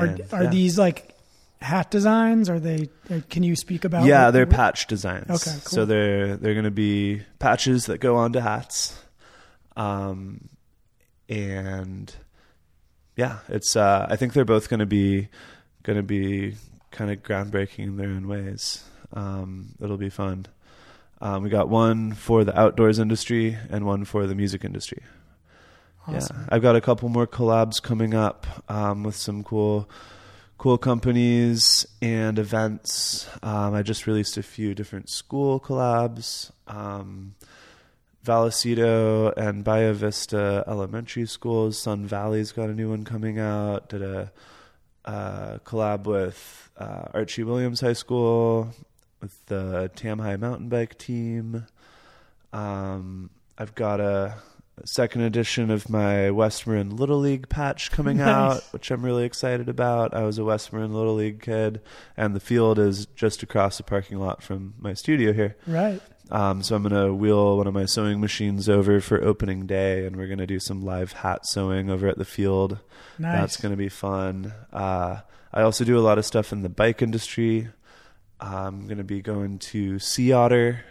And, 0.07 0.23
are 0.33 0.45
yeah. 0.45 0.51
these 0.51 0.79
like 0.79 1.17
hat 1.61 1.91
designs? 1.91 2.49
Are 2.49 2.61
they? 2.61 2.89
Can 3.29 3.43
you 3.43 3.57
speak 3.57 3.85
about? 3.85 4.07
yeah 4.07 4.31
they're 4.31 4.47
patch 4.47 4.87
designs 4.87 5.29
Okay, 5.31 5.51
cool. 5.51 5.61
so 5.61 5.85
they're 5.85 6.37
they're 6.37 6.55
going 6.55 6.65
to 6.65 6.71
be 6.71 7.23
patches 7.41 7.87
that 7.87 7.99
go 7.99 8.17
onto 8.17 8.39
hats 8.39 8.97
um 9.77 10.49
and 11.29 12.15
yeah 13.17 13.39
it's 13.49 13.77
uh 13.77 14.07
i 14.11 14.17
think 14.17 14.33
they're 14.33 14.45
both 14.45 14.69
going 14.69 14.81
to 14.81 14.87
be 14.87 15.29
going 15.83 15.97
to 15.97 16.03
be 16.03 16.55
kind 16.91 17.11
of 17.11 17.23
groundbreaking 17.23 17.85
in 17.85 17.97
their 17.97 18.09
own 18.09 18.27
ways 18.29 18.85
um 19.13 19.69
it'll 19.81 19.97
be 19.97 20.11
fun 20.11 20.47
um 21.21 21.43
we 21.43 21.49
got 21.51 21.69
one 21.69 22.13
for 22.13 22.45
the 22.45 22.59
outdoors 22.59 22.99
industry 22.99 23.57
and 23.71 23.85
one 23.85 24.05
for 24.05 24.27
the 24.27 24.35
music 24.35 24.65
industry 24.65 25.03
Awesome. 26.07 26.37
yeah, 26.39 26.49
I've 26.55 26.63
got 26.63 26.77
a 26.77 26.81
couple 26.81 27.09
more 27.09 27.27
collabs 27.27 27.83
coming 27.83 28.15
up 28.15 28.47
um, 28.69 29.05
with 29.05 29.17
some 29.17 29.43
cool, 29.43 29.89
cool 30.59 30.77
companies 30.77 31.87
and 32.03 32.39
events. 32.39 33.27
Um, 33.43 33.75
I 33.75 33.83
just 33.83 34.07
released 34.07 34.37
a 34.37 34.43
few 34.43 34.75
different 34.75 35.09
school 35.09 35.59
collabs. 35.59 36.51
Vallecito 38.25 39.33
and 39.37 39.63
Bahia 39.65 39.93
Vista 39.93 40.65
Elementary 40.67 41.27
Schools. 41.27 41.79
Sun 41.79 42.07
Valley's 42.07 42.53
got 42.53 42.71
a 42.71 42.75
new 42.75 42.91
one 42.91 43.05
coming 43.05 43.39
out. 43.39 43.89
Did 43.91 44.03
a 44.03 44.33
uh, 45.05 45.59
collab 45.65 46.05
with 46.05 46.71
uh, 46.79 47.05
Archie 47.13 47.45
Williams 47.45 47.81
High 47.81 47.93
School 47.93 48.71
with 49.21 49.45
the 49.47 49.91
Tam 49.95 50.19
High 50.19 50.37
Mountain 50.37 50.69
Bike 50.71 50.97
team. 50.99 51.67
Um, 52.53 53.31
I've 53.59 53.75
got 53.75 54.01
a 54.01 54.37
second 54.87 55.21
edition 55.23 55.71
of 55.71 55.89
my 55.89 56.31
West 56.31 56.67
Marin 56.67 56.97
Little 56.97 57.19
League 57.19 57.49
patch 57.49 57.91
coming 57.91 58.17
Nice. 58.19 58.29
out, 58.29 58.63
which 58.73 58.91
I'm 58.91 59.05
really 59.05 59.25
excited 59.25 59.69
about. 59.69 60.15
I 60.15 60.25
was 60.25 60.39
a 60.39 60.45
West 60.45 60.73
Marin 60.73 60.93
Little 60.95 61.15
League 61.15 61.43
kid, 61.43 61.81
and 62.17 62.35
the 62.35 62.41
field 62.41 62.79
is 62.79 63.07
just 63.15 63.43
across 63.43 63.77
the 63.77 63.83
parking 63.85 64.19
lot 64.19 64.43
from 64.43 64.75
my 64.79 64.95
studio 64.95 65.33
here. 65.33 65.57
Right. 65.67 66.01
Um, 66.31 66.63
so 66.63 66.75
I'm 66.75 66.83
gonna 66.83 67.13
wheel 67.13 67.57
one 67.59 67.67
of 67.67 67.75
my 67.75 67.85
sewing 67.85 68.21
machines 68.21 68.69
over 68.69 69.01
for 69.01 69.23
opening 69.23 69.67
day, 69.67 70.07
and 70.07 70.17
we're 70.17 70.29
gonna 70.29 70.47
do 70.47 70.59
some 70.59 70.83
live 70.83 71.13
hat 71.13 71.47
sewing 71.47 71.91
over 71.91 72.09
at 72.09 72.19
the 72.19 72.25
field. 72.25 72.79
Nice. 73.19 73.41
That's 73.41 73.57
going 73.59 73.73
to 73.73 73.77
be 73.77 73.89
fun. 73.89 74.53
Uh, 74.73 75.21
I 75.53 75.63
also 75.63 75.85
do 75.85 75.99
a 75.99 76.01
lot 76.01 76.19
of 76.19 76.27
stuff 76.27 76.53
in 76.53 76.63
the 76.63 76.69
bike 76.69 77.03
industry. 77.03 77.69
I'm 78.41 78.87
going 78.87 78.99
to 78.99 79.05
be 79.05 79.23
going 79.23 79.59
to 79.61 79.99
Sea 79.99 80.33
Otter, 80.33 80.85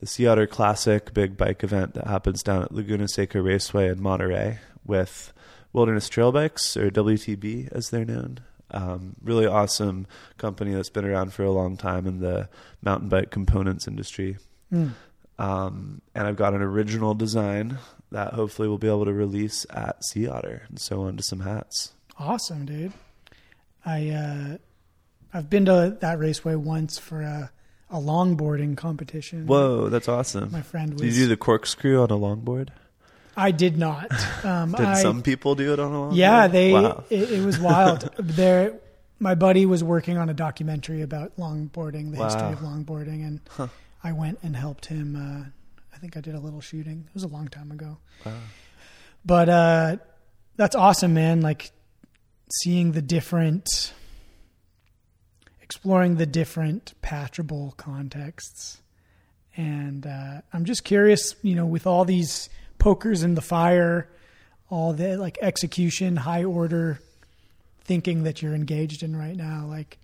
the 0.00 0.06
Sea 0.06 0.26
Otter 0.26 0.46
Classic 0.46 1.14
big 1.14 1.36
bike 1.36 1.62
event 1.62 1.94
that 1.94 2.06
happens 2.06 2.42
down 2.42 2.62
at 2.62 2.72
Laguna 2.72 3.06
Seca 3.08 3.40
Raceway 3.40 3.88
in 3.88 4.02
Monterey 4.02 4.58
with 4.84 5.32
Wilderness 5.72 6.08
Trail 6.08 6.32
Bikes, 6.32 6.76
or 6.76 6.90
WTB 6.90 7.70
as 7.72 7.90
they're 7.90 8.04
known. 8.04 8.40
Um, 8.72 9.16
really 9.22 9.46
awesome 9.46 10.06
company 10.38 10.74
that's 10.74 10.90
been 10.90 11.04
around 11.04 11.32
for 11.32 11.44
a 11.44 11.50
long 11.50 11.76
time 11.76 12.06
in 12.06 12.20
the 12.20 12.48
mountain 12.82 13.08
bike 13.08 13.30
components 13.30 13.86
industry. 13.86 14.38
Mm. 14.72 14.92
Um, 15.38 16.02
and 16.14 16.26
I've 16.26 16.36
got 16.36 16.54
an 16.54 16.62
original 16.62 17.14
design 17.14 17.78
that 18.12 18.34
hopefully 18.34 18.68
we'll 18.68 18.78
be 18.78 18.88
able 18.88 19.06
to 19.06 19.12
release 19.12 19.64
at 19.70 20.04
Sea 20.04 20.28
Otter 20.28 20.62
and 20.68 20.78
sew 20.78 21.02
onto 21.02 21.22
some 21.22 21.40
hats. 21.40 21.92
Awesome, 22.18 22.66
dude. 22.66 22.92
I 23.84 24.10
uh, 24.10 24.58
I've 25.32 25.48
been 25.48 25.64
to 25.64 25.96
that 26.00 26.18
raceway 26.18 26.56
once 26.56 26.98
for 26.98 27.22
a 27.22 27.50
a 27.90 27.96
longboarding 27.96 28.76
competition. 28.76 29.46
Whoa, 29.46 29.88
that's 29.88 30.08
awesome. 30.08 30.52
My 30.52 30.62
friend 30.62 30.92
was. 30.92 31.02
Did 31.02 31.14
you 31.14 31.24
do 31.24 31.28
the 31.28 31.36
corkscrew 31.36 32.02
on 32.02 32.10
a 32.10 32.16
longboard? 32.16 32.68
I 33.36 33.50
did 33.52 33.78
not. 33.78 34.12
Um, 34.44 34.72
Did 34.76 34.86
I, 34.86 35.02
some 35.02 35.22
people 35.22 35.54
do 35.54 35.72
it 35.72 35.80
on 35.80 35.92
a 35.92 35.96
longboard? 35.96 36.16
Yeah, 36.16 36.46
they. 36.48 36.72
Wow. 36.72 37.04
It, 37.10 37.30
it 37.32 37.44
was 37.44 37.58
wild. 37.58 38.10
there, 38.18 38.74
my 39.18 39.34
buddy 39.34 39.66
was 39.66 39.82
working 39.82 40.18
on 40.18 40.28
a 40.28 40.34
documentary 40.34 41.02
about 41.02 41.36
longboarding, 41.36 42.14
the 42.14 42.22
history 42.24 42.52
of 42.52 42.58
longboarding, 42.58 43.26
and 43.26 43.40
Huh. 43.48 43.68
I 44.02 44.12
went 44.12 44.38
and 44.42 44.56
helped 44.56 44.86
him. 44.86 45.16
Uh, 45.16 45.44
I 45.94 45.98
think 45.98 46.16
I 46.16 46.20
did 46.20 46.34
a 46.34 46.40
little 46.40 46.60
shooting. 46.60 47.04
It 47.08 47.14
was 47.14 47.22
a 47.24 47.28
long 47.28 47.48
time 47.48 47.70
ago, 47.70 47.98
Wow. 48.24 48.32
but 49.24 49.48
uh, 49.48 49.96
that's 50.56 50.74
awesome, 50.74 51.14
man. 51.14 51.40
Like 51.42 51.70
seeing 52.62 52.92
the 52.92 53.02
different, 53.02 53.92
exploring 55.62 56.16
the 56.16 56.26
different 56.26 56.94
patchable 57.02 57.74
contexts, 57.76 58.80
and 59.56 60.06
uh, 60.06 60.40
I'm 60.52 60.64
just 60.64 60.84
curious. 60.84 61.34
You 61.42 61.54
know, 61.54 61.66
with 61.66 61.86
all 61.86 62.04
these 62.04 62.48
pokers 62.78 63.22
in 63.22 63.34
the 63.34 63.42
fire 63.42 64.08
all 64.70 64.92
the 64.92 65.16
like 65.16 65.36
execution, 65.42 66.14
high 66.14 66.44
order 66.44 67.00
thinking 67.82 68.22
that 68.22 68.40
you're 68.40 68.54
engaged 68.54 69.02
in 69.02 69.16
right 69.16 69.34
now. 69.34 69.66
Like, 69.68 69.98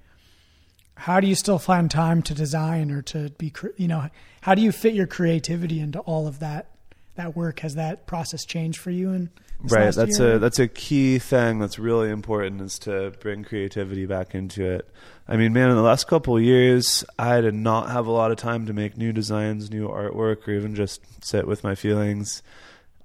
how 0.97 1.21
do 1.21 1.27
you 1.27 1.35
still 1.35 1.59
find 1.59 1.91
time 1.91 2.23
to 2.23 2.35
design 2.35 2.91
or 2.91 3.03
to 3.03 3.31
be, 3.39 3.53
you 3.77 3.87
know, 3.87 4.09
how 4.41 4.55
do 4.55 4.63
you 4.63 4.73
fit 4.73 4.95
your 4.95 5.07
creativity 5.07 5.79
into 5.79 6.01
all 6.01 6.27
of 6.27 6.39
that, 6.41 6.71
that 7.17 7.37
work. 7.37 7.61
Has 7.61 7.75
that 7.75 8.07
process 8.07 8.45
changed 8.45 8.79
for 8.79 8.91
you? 8.91 9.11
And 9.11 9.29
right, 9.61 9.95
that's 9.95 10.19
year? 10.19 10.35
a 10.35 10.39
that's 10.39 10.59
a 10.59 10.69
key 10.69 11.19
thing 11.19 11.59
that's 11.59 11.79
really 11.79 12.11
important 12.11 12.63
is 12.63 12.79
to 12.81 13.13
bring 13.21 13.45
creativity 13.45 14.07
back 14.07 14.35
into 14.35 14.65
it. 14.65 14.89
I 15.29 15.37
mean, 15.37 15.53
man, 15.53 15.69
in 15.69 15.77
the 15.77 15.83
last 15.83 16.07
couple 16.07 16.41
years, 16.41 17.05
I 17.19 17.41
did 17.41 17.55
not 17.55 17.91
have 17.91 18.07
a 18.07 18.13
lot 18.13 18.31
of 18.31 18.39
time 18.39 18.67
to 18.67 18.73
make 18.73 18.97
new 18.97 19.13
designs, 19.13 19.71
new 19.71 19.89
artwork, 19.89 20.49
or 20.49 20.53
even 20.53 20.75
just 20.75 21.03
sit 21.25 21.47
with 21.47 21.63
my 21.63 21.75
feelings. 21.75 22.43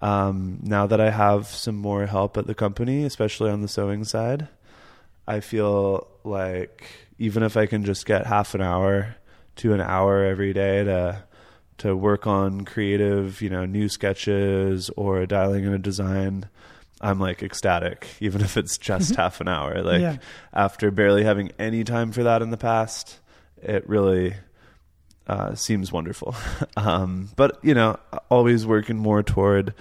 Um, 0.01 0.60
now 0.63 0.88
that 0.88 1.01
I 1.01 1.12
have 1.12 1.47
some 1.47 1.75
more 1.75 2.06
help 2.06 2.38
at 2.38 2.47
the 2.47 2.56
company, 2.56 3.04
especially 3.04 3.51
on 3.51 3.62
the 3.62 3.67
sewing 3.67 4.04
side, 4.04 4.47
I 5.27 5.41
feel 5.41 6.08
like 6.23 6.84
even 7.21 7.43
if 7.43 7.55
I 7.55 7.67
can 7.67 7.86
just 7.86 8.07
get 8.07 8.25
half 8.25 8.55
an 8.55 8.62
hour 8.62 9.15
to 9.57 9.73
an 9.73 9.79
hour 9.79 10.25
every 10.25 10.53
day 10.53 10.84
to 10.84 11.23
to 11.77 11.95
work 11.95 12.25
on 12.25 12.65
creative, 12.65 13.41
you 13.41 13.49
know, 13.49 13.65
new 13.65 13.89
sketches 13.89 14.89
or 14.97 15.25
dialing 15.27 15.63
in 15.63 15.73
a 15.73 15.79
design, 15.79 16.49
I'm 16.99 17.19
like 17.19 17.43
ecstatic, 17.43 18.07
even 18.19 18.41
if 18.41 18.57
it's 18.57 18.77
just 18.77 19.15
half 19.15 19.39
an 19.39 19.47
hour. 19.47 19.84
Like 19.84 20.01
yeah. 20.01 20.17
after 20.51 20.89
barely 20.89 21.23
having 21.23 21.51
any 21.60 21.84
time 21.84 22.12
for 22.12 22.23
that 22.23 22.41
in 22.41 22.49
the 22.49 22.57
past, 22.57 23.19
it 23.62 23.88
really 23.88 24.34
uh, 25.27 25.53
seems 25.53 25.91
wonderful. 25.91 26.36
um, 26.75 27.29
but 27.36 27.60
you 27.62 27.75
know, 27.75 27.99
always 28.29 28.65
working 28.65 28.97
more 28.97 29.21
toward 29.21 29.75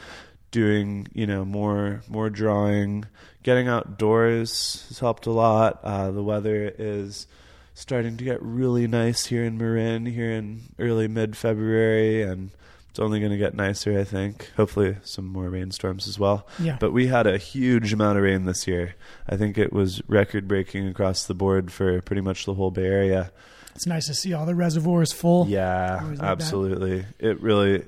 doing 0.51 1.09
you 1.13 1.27
know 1.27 1.45
more 1.45 2.03
more 2.09 2.31
drawing. 2.31 3.07
Getting 3.43 3.69
outdoors 3.69 4.85
has 4.89 4.99
helped 4.99 5.27
a 5.27 5.31
lot. 5.31 5.81
Uh, 5.83 6.11
the 6.11 6.23
weather 6.23 6.73
is 6.79 7.27
starting 7.75 8.17
to 8.19 8.25
get 8.25 8.43
really 8.43 8.87
nice 8.87 9.27
here 9.27 9.45
in 9.45 9.57
Marin 9.57 10.05
here 10.07 10.31
in 10.31 10.63
early 10.79 11.09
mid 11.09 11.37
February 11.37 12.23
and 12.23 12.51
it's 12.91 12.99
only 12.99 13.21
going 13.21 13.31
to 13.31 13.39
get 13.39 13.55
nicer, 13.55 13.99
I 13.99 14.03
think. 14.03 14.51
Hopefully, 14.57 14.97
some 15.05 15.27
more 15.27 15.49
rainstorms 15.49 16.09
as 16.09 16.19
well. 16.19 16.47
Yeah. 16.59 16.77
But 16.81 16.93
we 16.93 17.07
had 17.07 17.27
a 17.29 17.39
huge 17.39 17.93
amount 17.93 18.19
of 18.19 18.25
rain 18.25 18.47
this 18.47 18.67
year. 18.67 18.97
I 19.29 19.37
think 19.37 19.57
it 19.59 19.73
was 19.73 20.03
record 20.09 20.49
breaking 20.49 20.89
across 20.89 21.25
the 21.25 21.35
board 21.35 21.73
for 21.73 22.03
pretty 22.03 22.21
much 22.21 22.47
the 22.47 22.55
whole 22.55 22.73
Bay 22.73 22.87
Area. 22.87 23.31
It's 23.77 23.87
nice 23.87 24.07
to 24.07 24.15
see 24.15 24.33
all 24.33 24.45
the 24.45 24.57
reservoirs 24.57 25.13
full. 25.13 25.47
Yeah, 25.47 26.17
absolutely. 26.21 27.07
It 27.21 27.41
really 27.41 27.85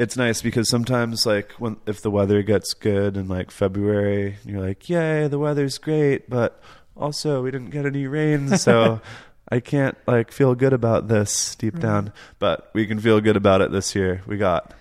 it's 0.00 0.16
nice 0.16 0.40
because 0.40 0.70
sometimes 0.70 1.26
like 1.26 1.52
when 1.52 1.76
if 1.86 2.00
the 2.00 2.10
weather 2.10 2.42
gets 2.42 2.72
good 2.72 3.18
in 3.18 3.28
like 3.28 3.50
February, 3.50 4.38
you're 4.46 4.66
like, 4.66 4.88
"Yay, 4.88 5.28
the 5.28 5.38
weather's 5.38 5.76
great," 5.76 6.30
but 6.30 6.62
also 6.96 7.42
we 7.42 7.50
didn't 7.50 7.68
get 7.68 7.84
any 7.84 8.06
rain, 8.06 8.56
so 8.56 9.02
I 9.50 9.60
can't 9.60 9.98
like 10.06 10.32
feel 10.32 10.54
good 10.54 10.72
about 10.72 11.08
this 11.08 11.54
deep 11.54 11.74
mm-hmm. 11.74 11.82
down. 11.82 12.12
But 12.38 12.70
we 12.72 12.86
can 12.86 12.98
feel 12.98 13.20
good 13.20 13.36
about 13.36 13.60
it 13.60 13.72
this 13.72 13.94
year. 13.94 14.22
We 14.26 14.38
got 14.38 14.72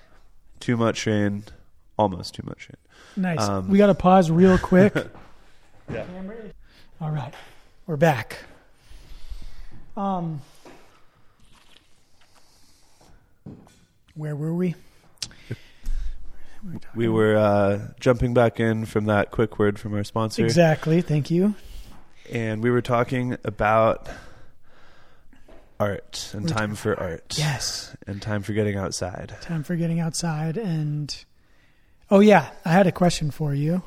too 0.62 0.78
much 0.78 1.06
rain, 1.06 1.44
almost 1.98 2.36
too 2.36 2.44
much 2.46 2.70
rain. 2.70 3.26
Nice. 3.36 3.46
Um, 3.46 3.70
we 3.70 3.78
got 3.78 3.88
to 3.88 3.96
pause 3.96 4.32
real 4.32 4.58
quick. 4.58 4.96
yeah. 5.92 6.06
All 7.02 7.12
right, 7.12 7.34
we're 7.88 7.98
back. 7.98 8.38
Um, 9.98 10.40
where 14.16 14.38
were 14.38 14.54
we? 14.54 14.76
We 16.96 17.08
were 17.08 17.38
uh, 17.38 17.88
jumping 18.00 18.34
back 18.34 18.60
in 18.60 18.86
from 18.86 19.06
that 19.06 19.32
quick 19.32 19.60
word 19.60 19.80
from 19.80 19.94
our 19.94 20.04
sponsor. 20.04 20.44
Exactly. 20.44 21.02
Thank 21.02 21.32
you. 21.32 21.56
And 22.32 22.62
we 22.62 22.70
were 22.70 22.82
talking 22.82 23.38
about 23.44 24.10
art 25.80 26.30
and 26.34 26.44
we're 26.44 26.50
time 26.50 26.76
for 26.76 27.00
art. 27.00 27.36
Yes. 27.38 27.96
And 28.06 28.22
time 28.22 28.44
for 28.44 28.54
getting 28.54 28.76
outside. 28.76 29.36
Time 29.42 29.64
for 29.64 29.76
getting 29.76 30.00
outside. 30.00 30.58
And 30.58 31.16
oh, 32.12 32.20
yeah, 32.20 32.50
I 32.66 32.72
had 32.72 32.88
a 32.88 32.92
question 32.92 33.32
for 33.32 33.54
you. 33.54 33.82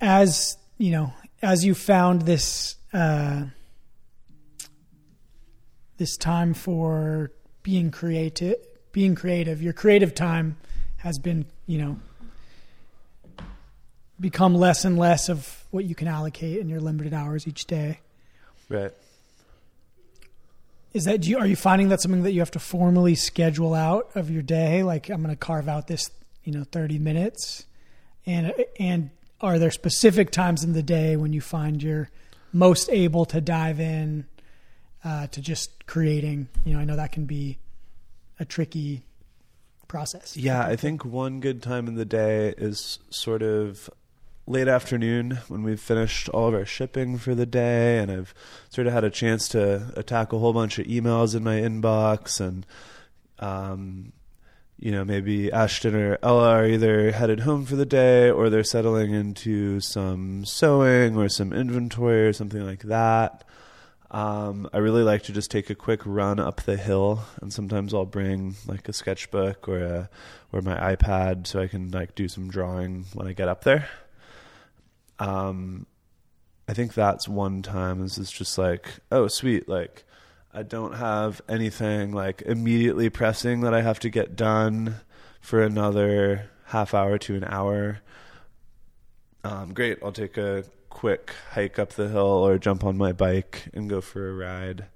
As 0.00 0.58
you 0.76 0.90
know, 0.90 1.12
as 1.42 1.64
you 1.64 1.74
found 1.74 2.22
this 2.22 2.76
uh, 2.92 3.44
this 5.96 6.16
time 6.16 6.54
for 6.54 7.30
being 7.62 7.90
creative 7.90 8.54
being 8.92 9.14
creative 9.14 9.60
your 9.60 9.72
creative 9.72 10.14
time 10.14 10.56
has 11.06 11.20
been 11.20 11.46
you 11.66 11.78
know 11.78 11.96
become 14.18 14.56
less 14.56 14.84
and 14.84 14.98
less 14.98 15.28
of 15.28 15.64
what 15.70 15.84
you 15.84 15.94
can 15.94 16.08
allocate 16.08 16.58
in 16.58 16.68
your 16.68 16.80
limited 16.80 17.14
hours 17.14 17.46
each 17.46 17.64
day. 17.66 18.00
Right. 18.68 18.92
Is 20.92 21.04
that 21.04 21.20
do 21.20 21.30
you, 21.30 21.38
are 21.38 21.46
you 21.46 21.54
finding 21.54 21.90
that 21.90 22.00
something 22.00 22.24
that 22.24 22.32
you 22.32 22.40
have 22.40 22.50
to 22.52 22.58
formally 22.58 23.14
schedule 23.14 23.72
out 23.72 24.10
of 24.16 24.30
your 24.30 24.42
day? 24.42 24.82
Like 24.82 25.08
i'm 25.08 25.22
going 25.22 25.32
to 25.32 25.38
carve 25.38 25.68
out 25.68 25.86
this 25.86 26.10
you 26.42 26.52
know 26.52 26.64
30 26.64 26.98
minutes. 26.98 27.66
And 28.26 28.52
and 28.80 29.10
are 29.40 29.60
there 29.60 29.70
specific 29.70 30.32
times 30.32 30.64
in 30.64 30.72
the 30.72 30.82
day 30.82 31.14
when 31.16 31.32
you 31.32 31.40
find 31.40 31.80
you're 31.80 32.10
most 32.52 32.90
able 32.90 33.26
to 33.26 33.40
dive 33.40 33.78
in 33.78 34.26
uh, 35.04 35.28
to 35.28 35.40
just 35.40 35.86
creating. 35.86 36.48
You 36.64 36.74
know, 36.74 36.80
I 36.80 36.84
know 36.84 36.96
that 36.96 37.12
can 37.12 37.26
be 37.26 37.58
a 38.40 38.44
tricky 38.44 39.04
process. 39.88 40.36
Yeah, 40.36 40.64
I 40.64 40.76
think 40.76 41.04
one 41.04 41.40
good 41.40 41.62
time 41.62 41.88
in 41.88 41.94
the 41.94 42.04
day 42.04 42.54
is 42.56 42.98
sort 43.10 43.42
of 43.42 43.90
late 44.46 44.68
afternoon 44.68 45.38
when 45.48 45.62
we've 45.62 45.80
finished 45.80 46.28
all 46.28 46.48
of 46.48 46.54
our 46.54 46.64
shipping 46.64 47.18
for 47.18 47.34
the 47.34 47.46
day 47.46 47.98
and 47.98 48.10
I've 48.10 48.34
sort 48.68 48.86
of 48.86 48.92
had 48.92 49.02
a 49.02 49.10
chance 49.10 49.48
to 49.48 49.92
attack 49.96 50.32
a 50.32 50.38
whole 50.38 50.52
bunch 50.52 50.78
of 50.78 50.86
emails 50.86 51.34
in 51.34 51.42
my 51.42 51.56
inbox 51.56 52.40
and 52.40 52.64
um, 53.38 54.12
you 54.78 54.92
know, 54.92 55.04
maybe 55.04 55.50
Ashton 55.50 55.94
or 55.94 56.18
Ella 56.22 56.50
are 56.50 56.66
either 56.66 57.10
headed 57.12 57.40
home 57.40 57.64
for 57.64 57.76
the 57.76 57.86
day 57.86 58.30
or 58.30 58.50
they're 58.50 58.64
settling 58.64 59.14
into 59.14 59.80
some 59.80 60.44
sewing 60.44 61.16
or 61.16 61.28
some 61.28 61.52
inventory 61.52 62.26
or 62.26 62.32
something 62.32 62.64
like 62.64 62.82
that. 62.82 63.44
Um, 64.16 64.66
I 64.72 64.78
really 64.78 65.02
like 65.02 65.24
to 65.24 65.32
just 65.34 65.50
take 65.50 65.68
a 65.68 65.74
quick 65.74 66.00
run 66.06 66.40
up 66.40 66.62
the 66.62 66.78
hill, 66.78 67.22
and 67.42 67.52
sometimes 67.52 67.92
I'll 67.92 68.06
bring 68.06 68.54
like 68.66 68.88
a 68.88 68.94
sketchbook 68.94 69.68
or 69.68 69.78
a 69.78 70.10
or 70.52 70.62
my 70.62 70.96
iPad 70.96 71.46
so 71.46 71.60
I 71.60 71.66
can 71.66 71.90
like 71.90 72.14
do 72.14 72.26
some 72.26 72.48
drawing 72.48 73.04
when 73.12 73.26
I 73.26 73.34
get 73.34 73.48
up 73.48 73.64
there. 73.64 73.90
Um, 75.18 75.84
I 76.66 76.72
think 76.72 76.94
that's 76.94 77.28
one 77.28 77.60
time. 77.60 78.00
This 78.00 78.16
Is 78.16 78.32
just 78.32 78.56
like, 78.56 78.88
oh, 79.12 79.28
sweet, 79.28 79.68
like 79.68 80.04
I 80.50 80.62
don't 80.62 80.94
have 80.94 81.42
anything 81.46 82.12
like 82.12 82.40
immediately 82.40 83.10
pressing 83.10 83.60
that 83.60 83.74
I 83.74 83.82
have 83.82 84.00
to 84.00 84.08
get 84.08 84.34
done 84.34 84.94
for 85.42 85.62
another 85.62 86.48
half 86.64 86.94
hour 86.94 87.18
to 87.18 87.34
an 87.34 87.44
hour. 87.44 87.98
Um, 89.44 89.74
great, 89.74 89.98
I'll 90.02 90.10
take 90.10 90.38
a 90.38 90.64
quick 90.96 91.34
hike 91.50 91.78
up 91.78 91.90
the 91.90 92.08
hill 92.08 92.24
or 92.24 92.56
jump 92.56 92.82
on 92.82 92.96
my 92.96 93.12
bike 93.12 93.68
and 93.74 93.86
go 93.86 94.00
for 94.00 94.30
a 94.30 94.32
ride. 94.32 94.86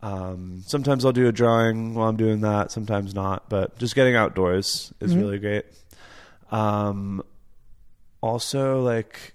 Um, 0.00 0.62
sometimes 0.64 1.04
I'll 1.04 1.10
do 1.10 1.26
a 1.26 1.32
drawing 1.32 1.94
while 1.94 2.08
I'm 2.08 2.16
doing 2.16 2.42
that, 2.42 2.70
sometimes 2.70 3.12
not, 3.12 3.48
but 3.48 3.76
just 3.76 3.96
getting 3.96 4.14
outdoors 4.14 4.94
is 5.00 5.10
mm-hmm. 5.10 5.20
really 5.20 5.38
great. 5.40 5.64
Um, 6.52 7.24
also, 8.20 8.82
like, 8.82 9.34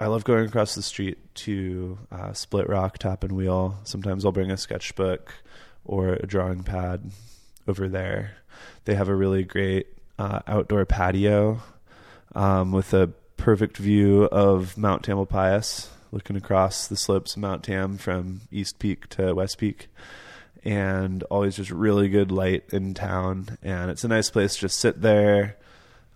I 0.00 0.06
love 0.06 0.24
going 0.24 0.46
across 0.46 0.74
the 0.74 0.82
street 0.82 1.18
to 1.46 1.96
uh, 2.10 2.32
Split 2.32 2.68
Rock 2.68 2.98
Tap 2.98 3.22
and 3.22 3.32
Wheel. 3.32 3.78
Sometimes 3.84 4.24
I'll 4.24 4.32
bring 4.32 4.50
a 4.50 4.56
sketchbook 4.56 5.32
or 5.84 6.14
a 6.14 6.26
drawing 6.26 6.64
pad 6.64 7.08
over 7.68 7.88
there. 7.88 8.32
They 8.84 8.96
have 8.96 9.08
a 9.08 9.14
really 9.14 9.44
great 9.44 9.86
uh, 10.18 10.40
outdoor 10.48 10.86
patio 10.86 11.60
um, 12.34 12.72
with 12.72 12.92
a 12.94 13.12
perfect 13.40 13.78
view 13.78 14.24
of 14.24 14.76
Mount 14.76 15.02
Tamalpais, 15.02 15.88
looking 16.12 16.36
across 16.36 16.86
the 16.86 16.96
slopes 16.96 17.34
of 17.34 17.38
Mount 17.40 17.64
Tam 17.64 17.96
from 17.96 18.42
East 18.52 18.78
Peak 18.78 19.08
to 19.08 19.34
West 19.34 19.56
Peak. 19.56 19.88
And 20.62 21.22
always 21.24 21.56
just 21.56 21.70
really 21.70 22.10
good 22.10 22.30
light 22.30 22.64
in 22.70 22.92
town. 22.92 23.56
And 23.62 23.90
it's 23.90 24.04
a 24.04 24.08
nice 24.08 24.28
place 24.28 24.54
to 24.54 24.60
just 24.60 24.78
sit 24.78 25.00
there. 25.00 25.56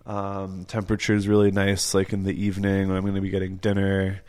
Um, 0.05 0.65
temperature 0.65 1.15
is 1.15 1.27
really 1.27 1.49
nice, 1.49 1.95
like 1.95 2.13
in 2.13 2.23
the 2.23 2.43
evening 2.43 2.89
when 2.89 2.97
I'm 2.97 3.03
going 3.03 3.15
to 3.15 3.21
be 3.21 3.31
getting 3.31 3.57
dinner. 3.57 4.21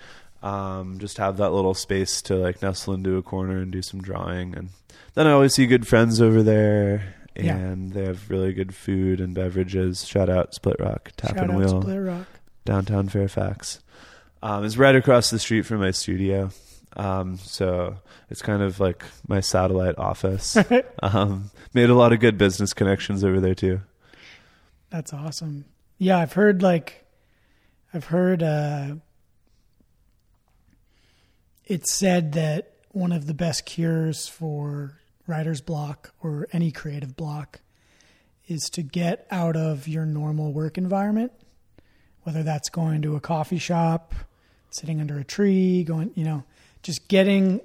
Um, 0.43 0.99
just 0.99 1.19
have 1.19 1.37
that 1.37 1.51
little 1.51 1.75
space 1.75 2.23
to 2.23 2.37
like 2.37 2.63
nestle 2.63 2.95
into 2.95 3.19
a 3.19 3.23
corner 3.23 3.59
and 3.59 3.71
do 3.71 3.83
some 3.83 4.01
drawing. 4.01 4.57
And 4.57 4.71
then 5.13 5.27
I 5.27 5.33
always 5.33 5.53
see 5.53 5.67
good 5.67 5.87
friends 5.87 6.23
over 6.23 6.43
there. 6.43 7.15
And 7.35 7.91
yeah. 7.91 7.95
they 7.95 8.07
have 8.07 8.31
really 8.31 8.55
good 8.55 8.75
food 8.75 9.21
and 9.21 9.35
beverages. 9.35 10.07
Shout 10.07 10.31
out 10.31 10.55
Split 10.55 10.81
Rock 10.81 11.13
Tap 11.19 11.35
Shout 11.37 11.51
and 11.51 11.59
Wheel. 11.59 11.83
Split 11.83 12.01
Rock 12.03 12.27
downtown 12.67 13.09
Fairfax. 13.09 13.81
Um, 14.43 14.65
it's 14.65 14.77
right 14.77 14.95
across 14.95 15.31
the 15.31 15.39
street 15.39 15.63
from 15.63 15.81
my 15.81 15.91
studio. 15.91 16.51
Um, 16.97 17.39
so 17.39 17.97
it's 18.31 18.43
kind 18.43 18.63
of 18.63 18.81
like 18.81 19.05
my 19.27 19.41
satellite 19.41 19.99
office. 19.99 20.57
um, 21.03 21.51
made 21.75 21.91
a 21.91 21.95
lot 21.95 22.13
of 22.13 22.21
good 22.21 22.39
business 22.39 22.73
connections 22.73 23.25
over 23.25 23.41
there 23.41 23.55
too. 23.55 23.81
That's 24.91 25.13
awesome. 25.13 25.65
Yeah, 25.99 26.19
I've 26.19 26.35
heard 26.35 26.63
like, 26.63 27.07
I've 27.93 28.05
heard, 28.05 28.43
uh, 28.43 28.97
it's 31.65 31.93
said 31.93 32.33
that 32.33 32.73
one 32.91 33.13
of 33.13 33.27
the 33.27 33.35
best 33.35 33.67
cures 33.67 34.29
for 34.29 35.01
writer's 35.27 35.61
block 35.61 36.15
or 36.23 36.47
any 36.53 36.71
creative 36.71 37.17
block 37.17 37.61
is 38.47 38.71
to 38.71 38.83
get 38.83 39.27
out 39.31 39.57
of 39.57 39.89
your 39.89 40.07
normal 40.07 40.53
work 40.53 40.79
environment, 40.79 41.33
whether 42.27 42.43
that's 42.43 42.69
going 42.69 43.03
to 43.03 43.15
a 43.15 43.21
coffee 43.21 43.57
shop, 43.59 44.13
sitting 44.71 45.01
under 45.01 45.17
a 45.17 45.23
tree, 45.23 45.85
going, 45.85 46.11
you 46.17 46.25
know, 46.25 46.43
just 46.83 47.07
getting 47.07 47.61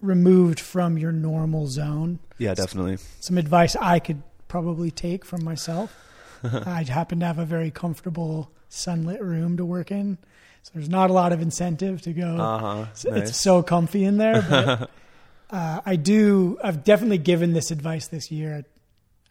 removed 0.00 0.58
from 0.58 0.96
your 0.96 1.12
normal 1.12 1.66
zone. 1.66 2.18
Yeah, 2.38 2.54
definitely. 2.54 2.96
Some 3.20 3.36
advice 3.36 3.76
I 3.76 3.98
could 3.98 4.22
probably 4.48 4.90
take 4.90 5.26
from 5.26 5.44
myself. 5.44 5.94
I 6.42 6.82
happen 6.84 7.20
to 7.20 7.26
have 7.26 7.38
a 7.38 7.44
very 7.44 7.70
comfortable 7.70 8.50
sunlit 8.70 9.20
room 9.22 9.58
to 9.58 9.66
work 9.66 9.90
in. 9.90 10.16
So 10.62 10.70
there's 10.74 10.88
not 10.88 11.10
a 11.10 11.12
lot 11.12 11.32
of 11.32 11.42
incentive 11.42 12.00
to 12.02 12.14
go. 12.14 12.36
Uh-huh. 12.38 12.86
It's, 12.92 13.04
Nice. 13.04 13.28
it's 13.28 13.40
so 13.40 13.62
comfy 13.62 14.04
in 14.04 14.16
there. 14.16 14.40
But 14.48 14.90
uh, 15.50 15.82
I 15.84 15.96
do. 15.96 16.58
I've 16.64 16.84
definitely 16.84 17.18
given 17.18 17.52
this 17.52 17.70
advice 17.70 18.08
this 18.08 18.30
year. 18.30 18.64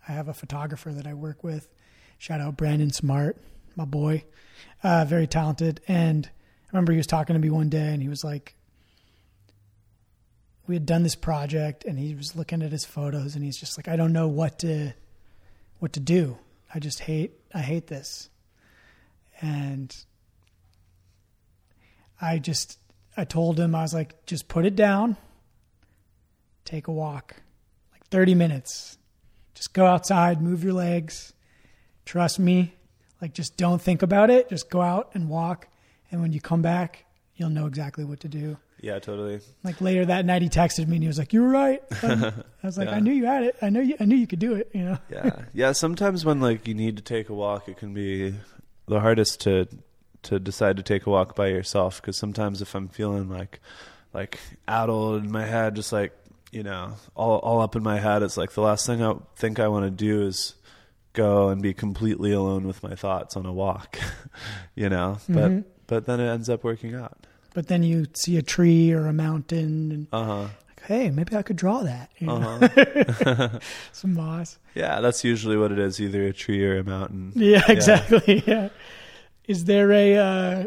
I 0.07 0.11
have 0.11 0.27
a 0.27 0.33
photographer 0.35 0.91
that 0.91 1.07
I 1.07 1.15
work 1.15 1.43
with. 1.43 1.67
Shout 2.19 2.39
out 2.39 2.55
Brandon 2.55 2.91
Smart, 2.91 3.37
my 3.75 3.85
boy, 3.85 4.23
uh, 4.83 5.05
very 5.05 5.27
talented. 5.27 5.81
And 5.87 6.27
I 6.27 6.67
remember 6.71 6.91
he 6.91 6.97
was 6.97 7.07
talking 7.07 7.33
to 7.33 7.39
me 7.39 7.49
one 7.49 7.69
day, 7.69 7.93
and 7.93 8.01
he 8.01 8.09
was 8.09 8.23
like, 8.23 8.55
"We 10.67 10.75
had 10.75 10.85
done 10.85 11.03
this 11.03 11.15
project, 11.15 11.85
and 11.85 11.97
he 11.97 12.15
was 12.15 12.35
looking 12.35 12.61
at 12.61 12.71
his 12.71 12.85
photos, 12.85 13.35
and 13.35 13.43
he's 13.43 13.57
just 13.57 13.77
like, 13.77 13.87
I 13.87 13.95
don't 13.95 14.13
know 14.13 14.27
what 14.27 14.59
to, 14.59 14.93
what 15.79 15.93
to 15.93 15.99
do. 15.99 16.37
I 16.73 16.79
just 16.79 16.99
hate. 16.99 17.33
I 17.53 17.59
hate 17.59 17.87
this." 17.87 18.29
And 19.41 19.95
I 22.21 22.39
just 22.39 22.77
I 23.15 23.25
told 23.25 23.59
him 23.59 23.75
I 23.75 23.81
was 23.81 23.93
like, 23.93 24.25
just 24.25 24.47
put 24.47 24.65
it 24.65 24.75
down, 24.75 25.17
take 26.65 26.87
a 26.87 26.91
walk, 26.91 27.35
like 27.91 28.05
thirty 28.07 28.35
minutes. 28.35 28.97
Just 29.55 29.73
go 29.73 29.85
outside, 29.85 30.41
move 30.41 30.63
your 30.63 30.73
legs. 30.73 31.33
Trust 32.05 32.39
me, 32.39 32.75
like 33.21 33.33
just 33.33 33.57
don't 33.57 33.81
think 33.81 34.01
about 34.01 34.29
it. 34.29 34.49
Just 34.49 34.69
go 34.69 34.81
out 34.81 35.09
and 35.13 35.29
walk, 35.29 35.67
and 36.11 36.21
when 36.21 36.33
you 36.33 36.41
come 36.41 36.61
back, 36.61 37.05
you'll 37.35 37.49
know 37.49 37.65
exactly 37.65 38.03
what 38.05 38.19
to 38.21 38.27
do. 38.27 38.57
Yeah, 38.81 38.99
totally. 38.99 39.41
Like 39.63 39.81
later 39.81 40.05
that 40.05 40.25
night, 40.25 40.41
he 40.41 40.47
texted 40.47 40.87
me 40.87 40.95
and 40.95 41.03
he 41.03 41.07
was 41.07 41.17
like, 41.19 41.33
"You 41.33 41.41
were 41.41 41.49
right." 41.49 41.81
I 42.03 42.33
was 42.63 42.77
like, 42.77 42.87
Yeah. 42.87 42.95
"I 42.95 42.99
knew 42.99 43.11
you 43.11 43.25
had 43.25 43.43
it. 43.43 43.57
I 43.61 43.69
know 43.69 43.81
you. 43.81 43.95
I 43.99 44.05
knew 44.05 44.15
you 44.15 44.27
could 44.27 44.39
do 44.39 44.53
it." 44.53 44.69
You 44.73 44.83
know. 44.83 44.97
Yeah, 45.09 45.41
yeah. 45.53 45.71
Sometimes 45.73 46.23
when 46.23 46.39
like 46.39 46.67
you 46.67 46.73
need 46.73 46.95
to 46.97 47.03
take 47.03 47.29
a 47.29 47.33
walk, 47.33 47.67
it 47.67 47.77
can 47.77 47.93
be 47.93 48.35
the 48.87 48.99
hardest 49.01 49.41
to 49.41 49.67
to 50.23 50.39
decide 50.39 50.77
to 50.77 50.83
take 50.83 51.05
a 51.05 51.09
walk 51.09 51.35
by 51.35 51.47
yourself. 51.47 52.01
Because 52.01 52.15
sometimes 52.17 52.61
if 52.61 52.73
I'm 52.73 52.87
feeling 52.87 53.29
like 53.29 53.59
like 54.13 54.39
addled 54.67 55.23
in 55.23 55.31
my 55.31 55.45
head, 55.45 55.75
just 55.75 55.91
like 55.91 56.13
you 56.51 56.63
know, 56.63 56.93
all 57.15 57.39
all 57.39 57.59
up 57.61 57.75
in 57.75 57.83
my 57.83 57.99
head, 57.99 58.23
it's 58.23 58.37
like 58.37 58.53
the 58.53 58.61
last 58.61 58.85
thing 58.85 59.03
I 59.03 59.13
think 59.35 59.59
I 59.59 59.67
want 59.67 59.85
to 59.85 59.91
do 59.91 60.21
is 60.21 60.55
go 61.19 61.49
and 61.49 61.61
be 61.61 61.73
completely 61.73 62.31
alone 62.31 62.63
with 62.67 62.81
my 62.83 62.95
thoughts 62.95 63.35
on 63.35 63.45
a 63.45 63.53
walk. 63.53 63.97
you 64.75 64.89
know, 64.89 65.17
but 65.27 65.51
Mhm. 65.51 65.63
but 65.87 66.05
then 66.05 66.19
it 66.19 66.29
ends 66.29 66.49
up 66.49 66.63
working 66.63 66.93
out. 66.95 67.17
But 67.53 67.67
then 67.67 67.81
you 67.83 68.05
see 68.13 68.37
a 68.37 68.41
tree 68.41 68.91
or 68.91 69.07
a 69.07 69.13
mountain, 69.13 69.91
and 69.91 70.07
Uh 70.13 70.23
huh. 70.23 70.41
like, 70.69 70.81
hey, 70.87 71.09
maybe 71.09 71.35
I 71.35 71.41
could 71.41 71.55
draw 71.57 71.79
that. 71.83 72.09
You 72.19 72.27
know? 72.27 72.59
Uh 72.61 72.69
huh. 72.69 73.59
Some 73.91 74.13
moss. 74.13 74.59
yeah, 74.75 75.01
that's 75.01 75.23
usually 75.23 75.57
what 75.57 75.71
it 75.71 75.79
is, 75.79 75.99
either 75.99 76.23
a 76.25 76.33
tree 76.33 76.63
or 76.63 76.77
a 76.77 76.83
mountain. 76.83 77.33
Yeah, 77.35 77.63
exactly. 77.67 78.43
Yeah. 78.45 78.69
Is 79.47 79.65
there 79.65 79.91
a 79.91 80.07
uh, 80.17 80.65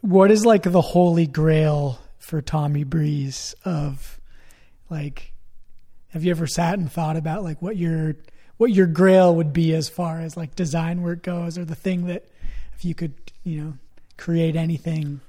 what 0.00 0.30
is 0.30 0.44
like 0.46 0.62
the 0.64 0.80
holy 0.80 1.26
grail 1.26 1.98
for 2.18 2.40
Tommy 2.42 2.84
Breeze 2.84 3.54
of 3.64 4.18
like 4.90 5.33
have 6.14 6.24
you 6.24 6.30
ever 6.30 6.46
sat 6.46 6.78
and 6.78 6.90
thought 6.90 7.16
about 7.16 7.42
like 7.42 7.60
what 7.60 7.76
your 7.76 8.14
what 8.56 8.70
your 8.70 8.86
grail 8.86 9.34
would 9.34 9.52
be 9.52 9.74
as 9.74 9.88
far 9.88 10.20
as 10.20 10.36
like 10.36 10.54
design 10.54 11.02
work 11.02 11.22
goes 11.22 11.58
or 11.58 11.64
the 11.64 11.74
thing 11.74 12.06
that 12.06 12.24
if 12.72 12.84
you 12.84 12.94
could, 12.94 13.14
you 13.42 13.60
know, 13.60 13.74
create 14.16 14.54
anything 14.54 15.20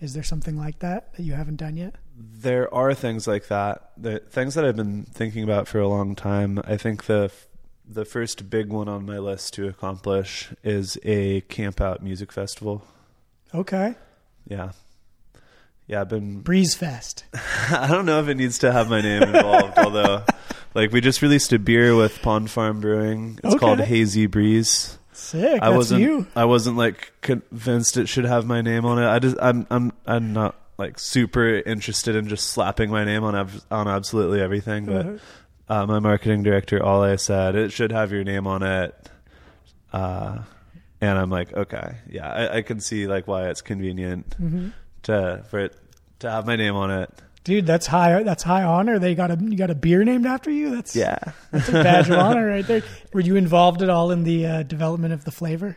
is 0.00 0.14
there 0.14 0.22
something 0.22 0.56
like 0.56 0.78
that 0.78 1.12
that 1.14 1.24
you 1.24 1.34
haven't 1.34 1.56
done 1.56 1.76
yet? 1.76 1.96
There 2.16 2.72
are 2.72 2.94
things 2.94 3.26
like 3.26 3.48
that. 3.48 3.90
The 3.96 4.20
things 4.20 4.54
that 4.54 4.64
I've 4.64 4.76
been 4.76 5.02
thinking 5.04 5.44
about 5.44 5.68
for 5.68 5.78
a 5.78 5.88
long 5.88 6.14
time. 6.14 6.60
I 6.64 6.76
think 6.76 7.04
the 7.04 7.30
the 7.86 8.04
first 8.04 8.48
big 8.48 8.68
one 8.68 8.88
on 8.88 9.04
my 9.04 9.18
list 9.18 9.52
to 9.54 9.66
accomplish 9.66 10.50
is 10.62 10.96
a 11.02 11.40
camp 11.42 11.80
out 11.80 12.02
music 12.02 12.30
festival. 12.30 12.84
Okay. 13.52 13.96
Yeah. 14.46 14.72
Yeah, 15.90 16.02
I've 16.02 16.08
been 16.08 16.40
Breeze 16.42 16.74
Fest. 16.76 17.24
I 17.70 17.88
don't 17.90 18.06
know 18.06 18.20
if 18.20 18.28
it 18.28 18.36
needs 18.36 18.58
to 18.60 18.70
have 18.70 18.88
my 18.88 19.00
name 19.00 19.22
involved, 19.24 19.76
although 19.78 20.22
like 20.74 20.92
we 20.92 21.00
just 21.00 21.20
released 21.20 21.52
a 21.52 21.58
beer 21.58 21.96
with 21.96 22.22
Pond 22.22 22.48
Farm 22.48 22.80
Brewing. 22.80 23.40
It's 23.42 23.54
Okay. 23.54 23.58
called 23.58 23.80
Hazy 23.80 24.26
Breeze. 24.26 24.96
Sick. 25.12 25.60
I 25.60 25.66
That's 25.70 25.76
wasn't 25.76 26.02
you. 26.02 26.26
I 26.36 26.44
wasn't 26.44 26.76
like 26.76 27.12
convinced 27.22 27.96
it 27.96 28.08
should 28.08 28.24
have 28.24 28.46
my 28.46 28.62
name 28.62 28.84
on 28.86 28.98
it. 29.02 29.06
I 29.06 29.18
just 29.18 29.36
I'm 29.42 29.66
I'm 29.68 29.92
I'm 30.06 30.32
not 30.32 30.54
like 30.78 30.98
super 31.00 31.56
interested 31.56 32.14
in 32.14 32.28
just 32.28 32.46
slapping 32.48 32.90
my 32.90 33.04
name 33.04 33.24
on 33.24 33.34
ab- 33.34 33.62
on 33.70 33.88
absolutely 33.88 34.40
everything, 34.40 34.86
but 34.86 35.06
Uh-huh. 35.06 35.82
uh, 35.82 35.86
my 35.86 35.98
marketing 35.98 36.42
director 36.44 36.78
Ale 36.78 37.18
said 37.18 37.54
it 37.56 37.72
should 37.72 37.90
have 37.92 38.12
your 38.12 38.22
name 38.24 38.46
on 38.46 38.62
it. 38.62 39.10
Uh 39.92 40.38
and 41.02 41.18
I'm 41.18 41.30
like, 41.30 41.52
okay, 41.52 41.96
yeah, 42.08 42.28
I, 42.30 42.58
I 42.58 42.62
can 42.62 42.78
see 42.80 43.06
like 43.06 43.26
why 43.26 43.48
it's 43.48 43.60
convenient 43.62 44.36
Mhm. 44.40 44.72
to 45.04 45.44
for 45.50 45.58
it 45.60 45.76
to 46.20 46.30
have 46.30 46.46
my 46.46 46.56
name 46.56 46.74
on 46.76 46.90
it. 46.90 47.10
Dude, 47.42 47.66
that's 47.66 47.86
high. 47.86 48.22
That's 48.22 48.42
high 48.42 48.62
honor. 48.64 48.98
They 48.98 49.14
got 49.14 49.30
a 49.30 49.38
you 49.42 49.56
got 49.56 49.70
a 49.70 49.74
beer 49.74 50.04
named 50.04 50.26
after 50.26 50.50
you. 50.50 50.70
That's 50.74 50.94
Yeah. 50.94 51.18
that's 51.50 51.68
a 51.68 51.72
badge 51.72 52.10
of 52.10 52.18
honor 52.18 52.46
right 52.46 52.66
there. 52.66 52.82
Were 53.12 53.20
you 53.20 53.36
involved 53.36 53.82
at 53.82 53.88
all 53.88 54.10
in 54.10 54.24
the 54.24 54.46
uh, 54.46 54.62
development 54.62 55.14
of 55.14 55.24
the 55.24 55.30
flavor? 55.30 55.76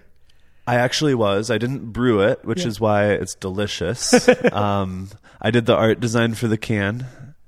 I 0.68 0.76
actually 0.76 1.16
was. 1.16 1.50
I 1.50 1.58
didn't 1.58 1.92
brew 1.92 2.22
it, 2.22 2.44
which 2.46 2.62
Yeah. 2.62 2.68
is 2.68 2.80
why 2.80 3.12
it's 3.12 3.36
delicious. 3.36 4.28
um, 4.52 5.10
I 5.42 5.52
did 5.52 5.66
the 5.66 5.76
art 5.76 6.00
design 6.00 6.34
for 6.36 6.48
the 6.48 6.58
can. 6.58 7.06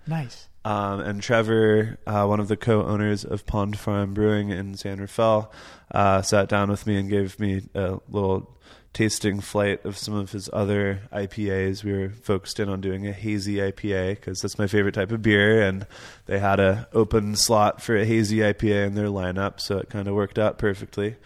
Nice. 0.08 0.48
Um, 0.64 1.00
and 1.02 1.22
Trevor, 1.22 1.98
uh, 2.08 2.26
one 2.26 2.40
of 2.40 2.48
the 2.48 2.58
co-owners 2.58 3.24
of 3.24 3.46
Pond 3.46 3.78
Farm 3.78 4.14
Brewing 4.14 4.50
in 4.50 4.76
San 4.76 5.00
Rafael, 5.00 5.52
uh, 5.94 6.22
sat 6.24 6.50
down 6.50 6.70
with 6.72 6.88
me 6.88 6.98
and 6.98 7.10
gave 7.10 7.40
me 7.40 7.62
a 7.76 8.00
little 8.10 8.55
tasting 8.96 9.42
flight 9.42 9.84
of 9.84 9.98
some 9.98 10.14
of 10.14 10.32
his 10.32 10.50
other 10.54 11.02
IPAs. 11.12 11.84
We 11.84 11.92
were 11.92 12.10
focused 12.10 12.62
in 12.62 12.70
on 12.70 12.80
doing 12.80 13.06
a 13.06 13.12
hazy 13.12 13.58
IPA 13.58 14.16
because 14.16 14.42
that's 14.42 14.58
my 14.58 14.68
favorite 14.68 14.96
type 14.96 15.12
of 15.12 15.22
beer, 15.22 15.62
and 15.62 15.86
they 16.28 16.40
had 16.40 16.62
a 16.62 16.88
open 16.94 17.36
slot 17.36 17.82
for 17.82 17.96
a 17.98 18.06
hazy 18.06 18.38
IPA 18.38 18.88
in 18.88 18.96
their 18.96 19.08
lineup, 19.08 19.60
so 19.60 19.78
it 19.78 19.90
kind 19.90 20.08
of 20.08 20.16
worked 20.16 20.40
out 20.40 20.58
perfectly. 20.58 21.18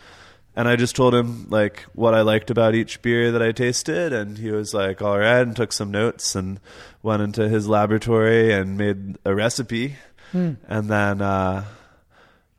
And 0.56 0.68
I 0.68 0.76
just 0.78 0.96
told 0.96 1.14
him 1.14 1.48
like 1.50 1.84
what 1.94 2.16
I 2.16 2.22
liked 2.22 2.50
about 2.50 2.74
each 2.74 3.04
beer 3.04 3.32
that 3.32 3.42
I 3.42 3.52
tasted, 3.52 4.14
and 4.14 4.40
he 4.40 4.50
was 4.50 4.74
like, 4.74 5.02
"All 5.02 5.20
right," 5.20 5.42
and 5.42 5.56
took 5.56 5.72
some 5.72 5.92
notes 5.92 6.36
and 6.36 6.60
went 7.04 7.22
into 7.22 7.48
his 7.48 7.70
laboratory 7.70 8.52
and 8.52 8.78
made 8.78 9.20
a 9.24 9.36
recipe. 9.36 9.96
Hmm. 10.32 10.54
And 10.68 10.90
then 10.90 11.22
uh, 11.22 11.66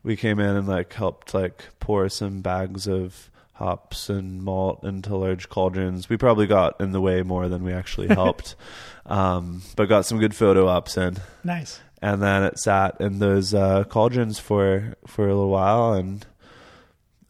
we 0.04 0.16
came 0.16 0.38
in 0.38 0.56
and 0.56 0.68
like 0.68 0.92
helped 0.92 1.34
like 1.34 1.64
pour 1.80 2.08
some 2.08 2.42
bags 2.42 2.86
of 2.86 3.29
hops 3.60 4.08
and 4.08 4.42
malt 4.42 4.84
into 4.84 5.14
large 5.16 5.48
cauldrons. 5.48 6.08
We 6.08 6.16
probably 6.16 6.46
got 6.46 6.80
in 6.80 6.92
the 6.92 7.00
way 7.00 7.22
more 7.22 7.48
than 7.48 7.62
we 7.62 7.72
actually 7.72 8.08
helped, 8.14 8.56
um, 9.06 9.62
but 9.76 9.86
got 9.88 10.06
some 10.06 10.18
good 10.18 10.34
photo 10.34 10.66
ops 10.66 10.96
in 10.96 11.18
Nice. 11.44 11.78
and 12.02 12.22
then 12.22 12.42
it 12.42 12.58
sat 12.58 13.00
in 13.00 13.18
those 13.18 13.52
uh, 13.54 13.84
cauldrons 13.84 14.38
for 14.38 14.96
for 15.06 15.24
a 15.26 15.34
little 15.34 15.50
while 15.50 15.92
and 15.92 16.26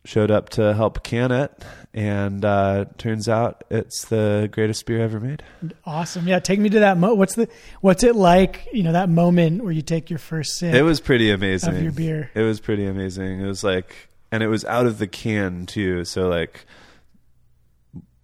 showed 0.06 0.30
up 0.30 0.48
to 0.48 0.72
help 0.72 1.02
can 1.02 1.30
it 1.30 1.52
and 1.92 2.42
uh, 2.44 2.86
turns 2.96 3.28
out 3.28 3.62
it's 3.70 4.06
the 4.06 4.48
greatest 4.50 4.86
beer 4.86 5.00
ever 5.02 5.20
made 5.20 5.42
Awesome. 5.84 6.26
Yeah, 6.26 6.38
take 6.38 6.58
me 6.58 6.70
to 6.70 6.78
that. 6.80 6.96
Mo- 6.96 7.14
what's 7.14 7.34
the 7.34 7.48
what's 7.82 8.02
it 8.02 8.16
like? 8.16 8.66
You 8.72 8.82
know 8.84 8.92
that 8.92 9.08
moment 9.10 9.62
where 9.62 9.72
you 9.72 9.82
take 9.82 10.08
your 10.08 10.18
first 10.18 10.56
sip 10.58 10.74
it 10.74 10.82
was 10.82 11.00
pretty 11.00 11.30
amazing 11.30 11.74
of 11.76 11.82
your 11.82 11.92
beer. 11.92 12.30
it 12.34 12.42
was 12.42 12.60
pretty 12.60 12.86
amazing 12.86 13.40
it 13.40 13.46
was 13.46 13.62
like 13.62 13.94
and 14.32 14.42
it 14.42 14.48
was 14.48 14.64
out 14.64 14.86
of 14.86 14.98
the 14.98 15.06
can 15.06 15.66
too. 15.66 16.04
So 16.04 16.28
like 16.28 16.66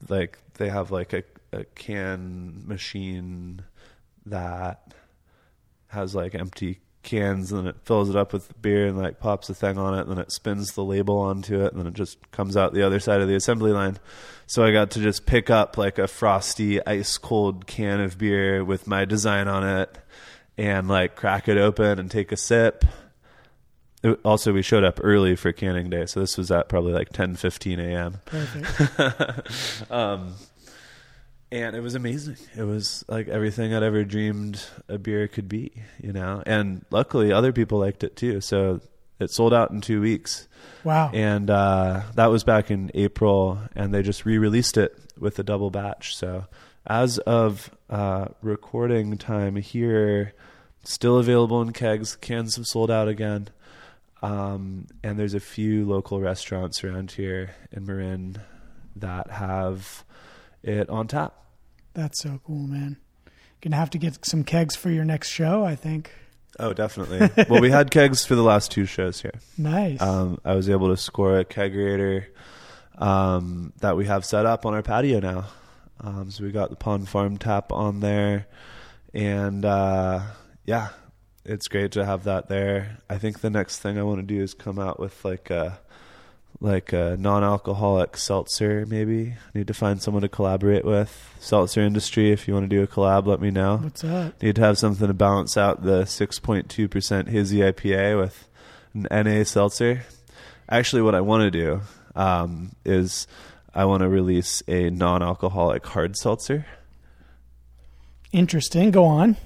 like 0.09 0.39
they 0.55 0.69
have 0.69 0.91
like 0.91 1.13
a, 1.13 1.23
a 1.53 1.65
can 1.65 2.63
machine 2.67 3.63
that 4.27 4.95
has 5.89 6.15
like 6.15 6.35
empty 6.35 6.81
cans 7.03 7.53
and 7.53 7.61
then 7.61 7.69
it 7.69 7.77
fills 7.85 8.11
it 8.11 8.17
up 8.17 8.33
with 8.33 8.61
beer 8.61 8.87
and 8.89 8.99
like 8.99 9.21
pops 9.21 9.49
a 9.49 9.55
thing 9.55 9.79
on 9.79 9.95
it 9.95 10.01
and 10.01 10.11
then 10.11 10.19
it 10.19 10.33
spins 10.33 10.73
the 10.73 10.83
label 10.83 11.19
onto 11.19 11.63
it 11.63 11.73
and 11.73 11.81
then 11.81 11.87
it 11.87 11.95
just 11.95 12.31
comes 12.33 12.57
out 12.57 12.75
the 12.75 12.83
other 12.83 12.99
side 12.99 13.21
of 13.21 13.29
the 13.29 13.37
assembly 13.37 13.71
line. 13.73 13.97
So 14.47 14.65
i 14.65 14.73
got 14.73 14.91
to 14.93 15.01
just 15.01 15.25
pick 15.27 15.49
up 15.49 15.79
like 15.79 15.99
a 15.99 16.09
frosty 16.09 16.85
ice 16.85 17.17
cold 17.19 17.67
can 17.67 18.01
of 18.01 18.19
beer 18.19 18.65
with 18.65 18.87
my 18.87 19.05
design 19.05 19.49
on 19.49 19.67
it 19.67 19.97
and 20.59 20.89
like 20.89 21.15
crack 21.17 21.49
it 21.49 21.59
open 21.59 21.99
and 21.99 22.11
take 22.11 22.33
a 22.33 22.37
sip 22.37 22.85
also 24.25 24.53
we 24.53 24.63
showed 24.63 24.85
up 24.85 24.99
early 25.03 25.37
for 25.37 25.53
canning 25.53 25.91
day 25.91 26.07
so 26.07 26.21
this 26.21 26.37
was 26.39 26.51
at 26.51 26.69
probably 26.69 26.93
like 26.93 27.11
10 27.11 27.37
15 27.37 27.81
a.m 27.81 28.21
Perfect. 28.25 29.91
um, 29.91 30.35
and 31.53 31.77
it 31.77 31.81
was 31.81 31.95
amazing. 31.95 32.37
It 32.57 32.65
was 32.65 33.05
like 33.09 33.29
everything 33.29 33.73
I'd 33.73 33.83
ever 33.85 34.03
dreamed 34.05 34.63
a 34.89 34.99
beer 34.99 35.29
could 35.29 35.49
be, 35.49 35.71
you 36.03 36.13
know. 36.13 36.43
And 36.45 36.85
luckily, 36.91 37.33
other 37.33 37.53
people 37.53 37.79
liked 37.79 38.03
it 38.03 38.17
too. 38.17 38.41
So 38.41 38.81
it 39.21 39.31
sold 39.31 39.55
out 39.55 39.71
in 39.71 39.81
two 39.81 40.01
weeks, 40.01 40.49
Wow. 40.83 41.11
and 41.15 41.49
uh, 41.49 42.03
that 42.17 42.27
was 42.27 42.43
back 42.43 42.71
in 42.73 42.91
April, 42.95 43.61
and 43.77 43.95
they 43.95 44.03
just 44.03 44.25
re-released 44.27 44.77
it 44.77 44.99
with 45.19 45.39
a 45.39 45.45
double 45.45 45.71
batch. 45.71 46.17
So 46.17 46.47
as 46.85 47.19
of 47.19 47.71
uh, 47.89 48.27
recording 48.43 49.17
time 49.17 49.55
here, 49.55 50.35
still 50.83 51.17
available 51.17 51.63
in 51.63 51.73
kegs. 51.73 52.17
Cans 52.17 52.57
have 52.57 52.67
sold 52.67 52.91
out 52.91 53.07
again. 53.07 53.49
Um, 54.23 54.87
and 55.03 55.19
there's 55.19 55.35
a 55.35 55.41
few 55.41 55.85
local 55.87 56.21
restaurants 56.21 56.83
around 56.83 57.13
here 57.13 57.55
in 57.71 57.87
Marin 57.87 58.39
that 58.97 59.31
have 59.31 60.05
it 60.63 60.89
on 60.89 61.07
tap. 61.07 61.35
That's 61.95 62.23
so 62.23 62.41
cool, 62.45 62.67
man. 62.67 62.97
Gonna 63.61 63.77
have 63.77 63.91
to 63.91 63.99
get 63.99 64.25
some 64.25 64.45
kegs 64.45 64.77
for 64.77 64.91
your 64.91 65.05
next 65.05 65.29
show, 65.31 65.65
I 65.65 65.77
think. 65.77 66.13
Oh, 66.59 66.73
definitely. 66.73 67.45
well, 67.49 67.61
we 67.61 67.71
had 67.71 67.91
kegs 67.91 68.25
for 68.25 68.35
the 68.35 68.43
last 68.43 68.71
two 68.71 68.87
shows 68.87 69.21
here. 69.21 69.35
Nice. 69.59 70.01
Um, 70.01 70.39
I 70.45 70.55
was 70.55 70.69
able 70.71 70.89
to 70.89 70.97
score 70.97 71.39
a 71.39 71.45
kegerator 71.45 72.27
um, 72.99 73.73
that 73.81 73.97
we 73.97 74.07
have 74.07 74.25
set 74.25 74.47
up 74.47 74.65
on 74.67 74.75
our 74.75 74.83
patio 74.83 75.21
now. 75.21 75.45
Um, 76.01 76.31
so 76.31 76.45
we 76.45 76.53
got 76.53 76.71
the 76.71 76.77
Pond 76.77 77.09
Farm 77.09 77.39
tap 77.39 77.73
on 77.73 78.01
there, 78.01 78.47
and 79.15 79.65
uh, 79.65 80.21
yeah, 80.67 80.89
it's 81.47 81.69
great 81.69 81.93
to 81.93 82.05
have 82.05 82.25
that 82.25 82.49
there. 82.49 82.99
I 83.09 83.19
think 83.19 83.41
the 83.41 83.51
next 83.51 83.79
thing 83.79 83.99
I 83.99 84.03
want 84.03 84.19
to 84.19 84.35
do 84.35 84.43
is 84.43 84.55
come 84.55 84.79
out 84.79 84.99
with 84.99 85.25
like 85.25 85.51
a 85.51 85.79
like 86.61 86.93
a 86.93 87.17
non-alcoholic 87.19 88.17
seltzer. 88.17 88.87
Maybe 88.87 89.33
I 89.33 89.59
need 89.59 89.67
to 89.67 89.75
find 89.75 90.03
someone 90.03 90.23
to 90.23 90.29
collaborate 90.29 90.85
with. 90.85 91.35
Seltzer 91.39 91.83
industry, 91.83 92.33
if 92.33 92.49
you 92.49 92.55
want 92.55 92.69
to 92.69 92.77
do 92.77 92.83
a 92.83 92.87
collab, 92.87 93.27
let 93.27 93.41
me 93.41 93.51
know. 93.51 93.77
What's 93.77 94.05
up? 94.05 94.43
Need 94.43 94.57
to 94.57 94.63
have 94.63 94.79
something 94.79 95.07
to 95.07 95.15
balance 95.15 95.57
out 95.57 95.83
the 95.83 96.03
6.2% 96.03 97.29
hazy 97.29 97.59
IPA 97.59 98.19
with 98.19 98.49
an 98.95 99.07
NA 99.11 99.45
seltzer. 99.45 100.05
Actually, 100.69 101.03
what 101.03 101.15
I 101.15 101.21
want 101.21 101.43
to 101.43 101.51
do 101.51 101.81
um, 102.15 102.73
is 102.85 103.27
I 103.75 103.85
want 103.85 104.01
to 104.01 104.09
release 104.09 104.63
a 104.67 104.89
non-alcoholic 104.91 105.87
hard 105.87 106.17
seltzer. 106.17 106.67
Interesting. 108.33 108.91
Go 108.91 109.05
on. 109.05 109.37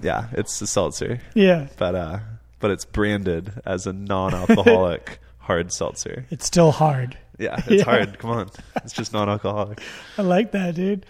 Yeah, 0.00 0.26
it's 0.32 0.60
a 0.60 0.66
seltzer, 0.66 1.20
Yeah. 1.34 1.68
but 1.78 1.94
uh, 1.94 2.18
but 2.60 2.70
it's 2.70 2.84
branded 2.84 3.52
as 3.64 3.86
a 3.86 3.92
non-alcoholic 3.92 5.18
hard 5.38 5.72
seltzer. 5.72 6.26
It's 6.30 6.46
still 6.46 6.72
hard. 6.72 7.16
Yeah, 7.38 7.56
it's 7.66 7.70
Yeah. 7.70 7.84
hard. 7.84 8.18
Come 8.18 8.30
on, 8.30 8.50
it's 8.76 8.92
just 8.92 9.12
non-alcoholic. 9.12 9.80
I 10.18 10.22
like 10.22 10.52
that, 10.52 10.74
dude. 10.74 11.06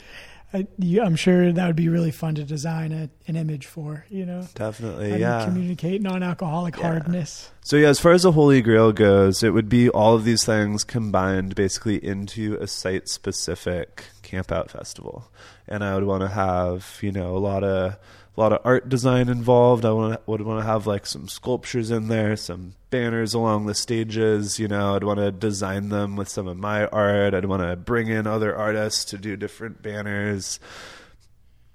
I, 0.52 0.66
you, 0.78 1.02
I'm 1.02 1.16
sure 1.16 1.50
that 1.52 1.66
would 1.66 1.76
be 1.76 1.88
really 1.88 2.12
fun 2.12 2.36
to 2.36 2.44
design 2.44 2.92
a, 2.92 3.10
an 3.28 3.34
image 3.36 3.66
for. 3.66 4.06
You 4.08 4.24
know, 4.24 4.46
Definitely, 4.54 5.18
yeah. 5.18 5.44
communicate 5.44 6.00
non-alcoholic 6.02 6.76
Yeah. 6.76 6.82
hardness? 6.82 7.50
So 7.62 7.76
yeah, 7.76 7.88
as 7.88 7.98
far 7.98 8.12
as 8.12 8.22
the 8.22 8.30
Holy 8.32 8.62
Grail 8.62 8.92
goes, 8.92 9.42
it 9.42 9.50
would 9.50 9.68
be 9.68 9.88
all 9.90 10.14
of 10.14 10.24
these 10.24 10.44
things 10.44 10.84
combined 10.84 11.56
basically 11.56 12.02
into 12.02 12.56
a 12.60 12.68
site-specific 12.68 14.04
campout 14.22 14.70
festival, 14.70 15.30
and 15.68 15.82
I 15.82 15.94
would 15.96 16.04
want 16.04 16.22
to 16.22 16.28
have 16.28 16.98
you 17.02 17.10
know 17.12 17.36
a 17.36 17.38
lot 17.38 17.64
of 17.64 17.96
a 18.36 18.40
lot 18.40 18.52
of 18.52 18.60
art 18.64 18.88
design 18.88 19.28
involved. 19.28 19.84
I 19.84 19.92
want 19.92 20.26
would 20.28 20.42
want 20.42 20.60
to 20.60 20.66
have 20.66 20.86
like 20.86 21.06
some 21.06 21.28
sculptures 21.28 21.90
in 21.90 22.08
there, 22.08 22.36
some 22.36 22.74
banners 22.90 23.32
along 23.32 23.66
the 23.66 23.74
stages. 23.74 24.58
You 24.58 24.68
know, 24.68 24.94
I'd 24.94 25.04
want 25.04 25.18
to 25.18 25.32
design 25.32 25.88
them 25.88 26.16
with 26.16 26.28
some 26.28 26.46
of 26.46 26.58
my 26.58 26.86
art. 26.86 27.34
I'd 27.34 27.46
want 27.46 27.62
to 27.62 27.76
bring 27.76 28.08
in 28.08 28.26
other 28.26 28.54
artists 28.54 29.04
to 29.06 29.18
do 29.18 29.36
different 29.36 29.82
banners. 29.82 30.60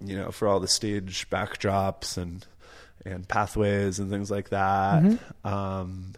You 0.04 0.18
know, 0.18 0.32
for 0.32 0.48
all 0.48 0.60
the 0.60 0.68
stage 0.68 1.30
backdrops 1.30 2.18
and 2.18 2.46
and 3.06 3.28
pathways 3.28 4.00
and 4.00 4.12
things 4.12 4.30
like 4.30 4.50
that. 4.50 5.04
Mm-hmm. 5.04 5.48
Um, 5.48 6.14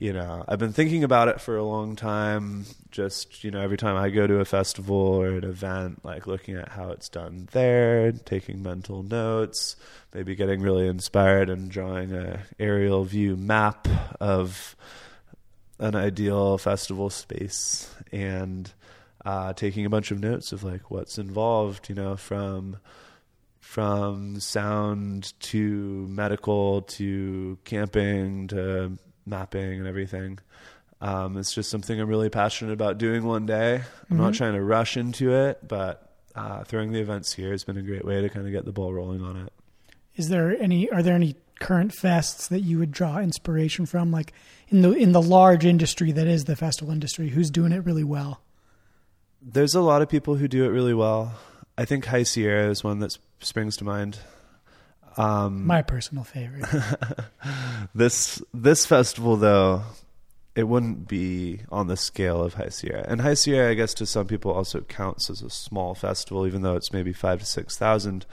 you 0.00 0.12
know, 0.12 0.44
I've 0.46 0.60
been 0.60 0.72
thinking 0.72 1.02
about 1.02 1.26
it 1.26 1.40
for 1.40 1.56
a 1.56 1.64
long 1.64 1.96
time. 1.96 2.66
Just 2.92 3.42
you 3.42 3.50
know, 3.50 3.60
every 3.60 3.76
time 3.76 3.96
I 3.96 4.10
go 4.10 4.28
to 4.28 4.38
a 4.38 4.44
festival 4.44 4.96
or 4.96 5.26
an 5.26 5.44
event, 5.44 6.04
like 6.04 6.26
looking 6.26 6.54
at 6.54 6.68
how 6.68 6.90
it's 6.90 7.08
done 7.08 7.48
there, 7.50 8.12
taking 8.12 8.62
mental 8.62 9.02
notes, 9.02 9.74
maybe 10.14 10.36
getting 10.36 10.60
really 10.60 10.86
inspired 10.86 11.50
and 11.50 11.68
drawing 11.68 12.12
a 12.12 12.42
aerial 12.60 13.04
view 13.04 13.36
map 13.36 13.88
of 14.20 14.76
an 15.80 15.96
ideal 15.96 16.58
festival 16.58 17.10
space 17.10 17.92
and 18.12 18.72
uh, 19.24 19.52
taking 19.52 19.84
a 19.84 19.90
bunch 19.90 20.12
of 20.12 20.20
notes 20.20 20.52
of 20.52 20.62
like 20.62 20.92
what's 20.92 21.18
involved. 21.18 21.88
You 21.88 21.96
know, 21.96 22.16
from 22.16 22.76
from 23.58 24.38
sound 24.38 25.32
to 25.40 26.06
medical 26.08 26.82
to 26.82 27.58
camping 27.64 28.46
to 28.46 28.96
mapping 29.28 29.78
and 29.78 29.86
everything. 29.86 30.38
Um, 31.00 31.36
it's 31.36 31.52
just 31.54 31.70
something 31.70 32.00
I'm 32.00 32.08
really 32.08 32.28
passionate 32.30 32.72
about 32.72 32.98
doing 32.98 33.24
one 33.24 33.46
day. 33.46 33.82
I'm 34.10 34.16
not 34.16 34.32
Mhm. 34.32 34.36
trying 34.36 34.54
to 34.54 34.62
rush 34.62 34.96
into 34.96 35.32
it, 35.32 35.66
but 35.66 36.04
uh, 36.34 36.64
throwing 36.64 36.92
the 36.92 37.00
events 37.00 37.32
here 37.34 37.50
has 37.52 37.64
been 37.64 37.76
a 37.76 37.82
great 37.82 38.04
way 38.04 38.20
to 38.20 38.28
kind 38.28 38.46
of 38.46 38.52
get 38.52 38.64
the 38.64 38.72
ball 38.72 38.92
rolling 38.92 39.22
on 39.22 39.36
it. 39.36 39.52
Is 40.16 40.28
there 40.28 40.60
any? 40.60 40.90
Are 40.90 41.02
there 41.02 41.14
any 41.14 41.36
current 41.60 41.92
fests 41.92 42.48
that 42.48 42.60
you 42.60 42.78
would 42.78 42.90
draw 42.92 43.18
inspiration 43.18 43.86
from? 43.86 44.10
Like 44.10 44.32
in 44.68 44.82
the 44.82 44.90
in 44.92 45.12
the 45.12 45.22
large 45.22 45.64
industry 45.64 46.10
that 46.12 46.26
is 46.26 46.44
the 46.44 46.56
festival 46.56 46.92
industry, 46.92 47.28
who's 47.30 47.50
doing 47.50 47.70
it 47.72 47.84
really 47.84 48.04
well? 48.04 48.40
There's 49.40 49.74
a 49.74 49.80
lot 49.80 50.02
of 50.02 50.08
people 50.08 50.34
who 50.36 50.48
do 50.48 50.64
it 50.64 50.68
really 50.68 50.94
well. 50.94 51.34
I 51.76 51.84
think 51.84 52.06
High 52.06 52.24
Sierra 52.24 52.68
is 52.70 52.82
one 52.82 52.98
that 52.98 53.16
springs 53.40 53.76
to 53.76 53.84
mind. 53.84 54.18
Um, 55.18 55.66
My 55.66 55.82
personal 55.82 56.24
favorite. 56.24 56.64
this 57.94 58.40
this 58.54 58.86
festival 58.86 59.36
though 59.36 59.82
it 60.58 60.66
wouldn't 60.66 61.06
be 61.06 61.60
on 61.70 61.86
the 61.86 61.96
scale 61.96 62.42
of 62.42 62.54
High 62.54 62.70
Sierra. 62.70 63.04
And 63.06 63.20
High 63.20 63.34
Sierra, 63.34 63.70
I 63.70 63.74
guess, 63.74 63.94
to 63.94 64.06
some 64.06 64.26
people 64.26 64.52
also 64.52 64.80
counts 64.80 65.30
as 65.30 65.40
a 65.40 65.50
small 65.50 65.94
festival, 65.94 66.48
even 66.48 66.62
though 66.62 66.74
it's 66.74 66.92
maybe 66.92 67.12
five 67.12 67.38
to 67.38 67.46
six 67.46 67.76
thousand. 67.76 68.26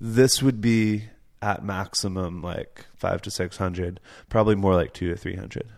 This 0.00 0.42
would 0.42 0.62
be 0.62 1.04
at 1.42 1.62
maximum 1.62 2.40
like 2.40 2.86
five 2.96 3.20
to 3.22 3.30
six 3.30 3.58
hundred, 3.58 4.00
probably 4.30 4.54
more 4.54 4.74
like 4.74 4.94
two 4.94 5.10
to 5.10 5.16
three 5.16 5.36
hundred. 5.36 5.68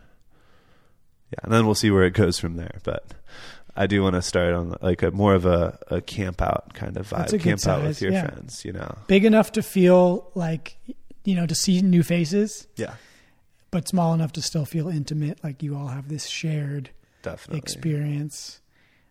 Yeah, 1.33 1.41
and 1.43 1.53
then 1.53 1.67
we'll 1.67 1.75
see 1.75 1.91
where 1.91 2.05
it 2.05 2.15
goes 2.15 2.39
from 2.39 2.55
there. 2.55 2.79
But 2.85 3.15
I 3.79 3.87
do 3.87 4.03
want 4.03 4.17
to 4.17 4.23
start 4.23 4.55
on 4.55 4.77
like 4.83 5.03
a 5.03 5.13
more 5.13 5.35
of 5.35 5.47
a, 5.47 5.79
a 5.87 6.01
camp 6.01 6.43
out 6.43 6.75
kind 6.75 6.97
of 6.97 7.09
vibe. 7.09 7.41
Camp 7.41 7.65
out 7.69 7.85
with 7.85 8.03
your 8.03 8.11
yeah. 8.11 8.27
friends, 8.27 8.65
you 8.65 8.73
know. 8.73 8.99
Big 9.07 9.25
enough 9.25 9.53
to 9.53 9.63
feel 9.63 10.33
like 10.35 10.77
you 11.25 11.37
know 11.37 11.47
to 11.47 11.55
see 11.55 11.81
new 11.81 12.03
faces, 12.03 12.67
Yeah, 12.75 12.95
but 13.71 13.87
small 13.87 14.15
enough 14.15 14.33
to 14.33 14.43
still 14.43 14.65
feel 14.65 14.89
intimate. 14.89 15.43
Like 15.45 15.63
you 15.63 15.77
all 15.77 15.87
have 15.87 16.09
this 16.09 16.27
shared 16.27 16.91
definitely. 17.23 17.59
experience. 17.59 18.61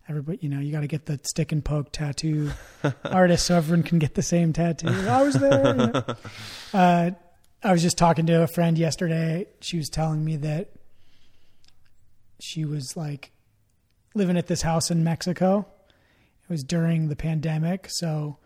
Everybody, 0.10 0.40
you 0.42 0.50
know, 0.50 0.60
you 0.60 0.74
got 0.74 0.82
to 0.82 0.88
get 0.88 1.06
the 1.06 1.20
stick 1.24 1.54
and 1.54 1.64
poke 1.64 1.94
tattoo 1.94 2.52
artist 3.06 3.46
so 3.46 3.56
everyone 3.56 3.84
can 3.84 4.00
get 4.00 4.16
the 4.16 4.22
same 4.22 4.52
tattoo. 4.52 4.88
I 4.88 5.24
was 5.24 5.36
there. 5.36 5.68
you 5.68 5.74
know. 5.74 6.04
Uh, 6.74 7.12
I 7.64 7.72
was 7.72 7.82
just 7.82 7.98
talking 7.98 8.26
to 8.28 8.44
a 8.44 8.48
friend 8.48 8.78
yesterday. 8.78 9.48
She 9.62 9.78
was 9.78 9.90
telling 9.90 10.24
me 10.24 10.36
that 10.38 10.72
she 12.40 12.66
was 12.66 12.96
like 12.98 13.32
living 14.18 14.38
at 14.38 14.48
this 14.48 14.62
house 14.62 14.92
in 14.92 15.04
Mexico. 15.04 15.66
It 16.44 16.50
was 16.50 16.64
during 16.64 17.08
the 17.10 17.16
pandemic, 17.16 17.88
so 17.90 18.38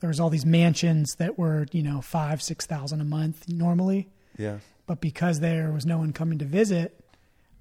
there 0.00 0.08
was 0.08 0.20
all 0.20 0.30
these 0.30 0.46
mansions 0.46 1.14
that 1.18 1.38
were, 1.38 1.66
you 1.72 1.82
know, 1.82 2.00
five, 2.00 2.40
six 2.42 2.66
thousand 2.66 3.00
a 3.00 3.04
month 3.04 3.48
normally 3.48 4.08
Yeah. 4.36 4.58
but 4.86 5.00
because 5.00 5.40
there 5.40 5.70
was 5.72 5.84
no 5.84 5.98
one 5.98 6.12
coming 6.12 6.38
to 6.38 6.44
visit, 6.44 6.98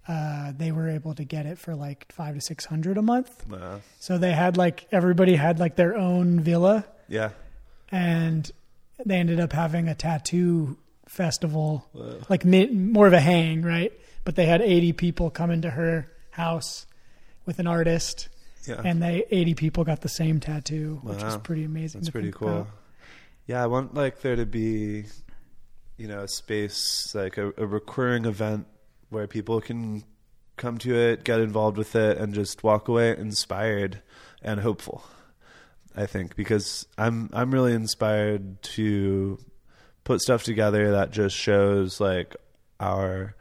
uh, 0.08 0.54
they 0.56 0.72
were 0.72 0.88
able 0.88 1.14
to 1.16 1.24
get 1.26 1.46
it 1.46 1.58
for 1.58 1.76
like 1.76 2.12
five 2.12 2.36
to 2.36 2.42
six 2.42 2.66
hundred 2.66 2.98
a 2.98 3.02
month. 3.02 3.52
Uh, 3.52 3.80
So 4.00 4.18
they 4.18 4.32
had 4.34 4.56
like 4.56 4.88
everybody 4.92 5.36
had 5.36 5.60
like 5.60 5.76
their 5.76 5.96
own 5.96 6.40
villa, 6.40 6.86
yeah. 7.10 7.32
and 7.92 8.50
they 9.06 9.18
ended 9.18 9.40
up 9.40 9.52
having 9.54 9.88
a 9.88 9.96
tattoo 9.96 10.78
festival, 11.08 11.88
Whoa. 11.94 12.20
like 12.30 12.46
more 12.46 13.08
of 13.08 13.14
a 13.14 13.20
hang, 13.20 13.62
right? 13.62 13.92
But 14.24 14.36
they 14.36 14.46
had 14.46 14.62
eighty 14.62 14.94
people 14.94 15.30
come 15.30 15.52
into 15.52 15.70
her 15.70 16.12
house 16.32 16.86
with 17.48 17.58
an 17.60 17.66
artist, 17.66 18.30
Yeah. 18.68 18.82
and 18.86 19.02
they 19.02 19.24
eighty 19.32 19.56
people 19.56 19.84
got 19.84 20.02
the 20.02 20.10
same 20.10 20.40
tattoo, 20.40 21.00
which 21.02 21.24
is 21.24 21.38
pretty 21.38 21.64
amazing. 21.64 22.02
That's 22.02 22.12
pretty 22.12 22.32
cool. 22.32 22.50
about. 22.50 22.68
Yeah, 23.48 23.64
I 23.64 23.68
want 23.68 23.94
like 23.96 24.22
there 24.22 24.36
to 24.36 24.46
be, 24.46 25.06
you 25.98 26.08
know, 26.08 26.22
a 26.24 26.28
space 26.28 27.14
like 27.16 27.38
a, 27.38 27.54
a 27.58 27.66
recurring 27.66 28.26
event 28.26 28.68
where 29.10 29.26
people 29.26 29.62
can 29.62 30.04
come 30.58 30.78
to 30.80 30.94
it, 30.94 31.24
get 31.24 31.40
involved 31.40 31.78
with 31.78 31.96
it, 31.96 32.18
and 32.18 32.34
just 32.34 32.62
walk 32.64 32.88
away 32.90 33.16
inspired 33.18 34.02
and 34.42 34.60
hopeful. 34.60 35.04
I 35.96 36.06
think 36.06 36.36
because 36.36 36.86
I'm 36.98 37.30
I'm 37.34 37.52
really 37.52 37.74
inspired 37.74 38.62
to 38.76 39.40
put 40.04 40.22
stuff 40.22 40.44
together 40.44 40.92
that 40.92 41.12
just 41.12 41.36
shows 41.36 42.00
like 42.00 42.36
our 42.80 43.36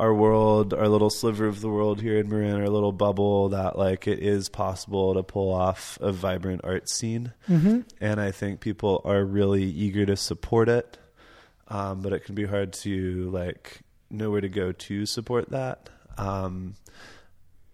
our 0.00 0.12
world, 0.14 0.72
our 0.74 0.88
little 0.88 1.10
sliver 1.10 1.46
of 1.46 1.60
the 1.60 1.68
world 1.68 2.00
here 2.00 2.18
in 2.18 2.28
Marin, 2.28 2.54
our 2.60 2.68
little 2.68 2.90
bubble 2.92 3.50
that 3.50 3.78
like 3.78 4.08
it 4.08 4.18
is 4.18 4.48
possible 4.48 5.14
to 5.14 5.22
pull 5.22 5.52
off 5.52 5.98
a 6.00 6.10
vibrant 6.10 6.62
art 6.64 6.88
scene 6.88 7.32
Mhm. 7.48 7.84
and 8.00 8.20
I 8.20 8.30
think 8.32 8.60
people 8.60 9.02
are 9.04 9.24
really 9.24 9.64
eager 9.64 10.04
to 10.06 10.16
support 10.16 10.68
it. 10.68 10.98
Um, 11.68 12.00
but 12.00 12.12
it 12.12 12.24
can 12.24 12.34
be 12.34 12.46
hard 12.46 12.72
to 12.84 13.30
like 13.30 13.82
know 14.10 14.30
where 14.30 14.40
to 14.40 14.48
go 14.48 14.72
to 14.72 15.06
support 15.06 15.50
that. 15.50 15.88
Um, 16.18 16.74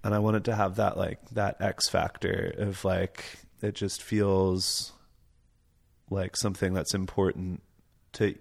and 0.05 0.14
I 0.14 0.18
want 0.18 0.37
it 0.37 0.45
to 0.45 0.55
have 0.55 0.77
that 0.77 0.99
like 0.99 1.20
that 1.31 1.57
X 1.61 1.89
factor 1.89 2.53
of 2.59 2.85
like 2.85 3.24
it 3.62 3.74
just 3.74 4.03
feels 4.03 4.93
like 6.11 6.37
something 6.37 6.74
that's 6.74 6.95
important 6.95 7.62
to 8.12 8.35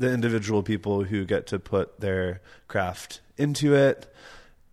the 0.00 0.10
individual 0.10 0.62
people 0.62 1.04
who 1.04 1.26
get 1.26 1.46
to 1.46 1.58
put 1.58 2.00
their 2.00 2.40
craft 2.68 3.20
into 3.36 3.74
it 3.74 4.12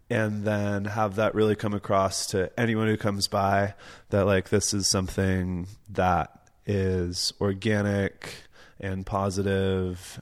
and 0.09 0.45
then 0.45 0.85
have 0.85 1.17
that 1.17 1.35
really 1.35 1.55
come 1.55 1.73
across 1.73 2.27
to 2.27 2.49
anyone 2.57 2.87
who 2.87 2.95
comes 2.95 3.27
by 3.27 3.73
that 4.09 4.25
like 4.25 4.47
this 4.47 4.73
is 4.73 4.87
something 4.87 5.67
that 5.89 6.49
is 6.65 7.33
organic 7.41 8.35
and 8.79 9.05
positive 9.05 10.21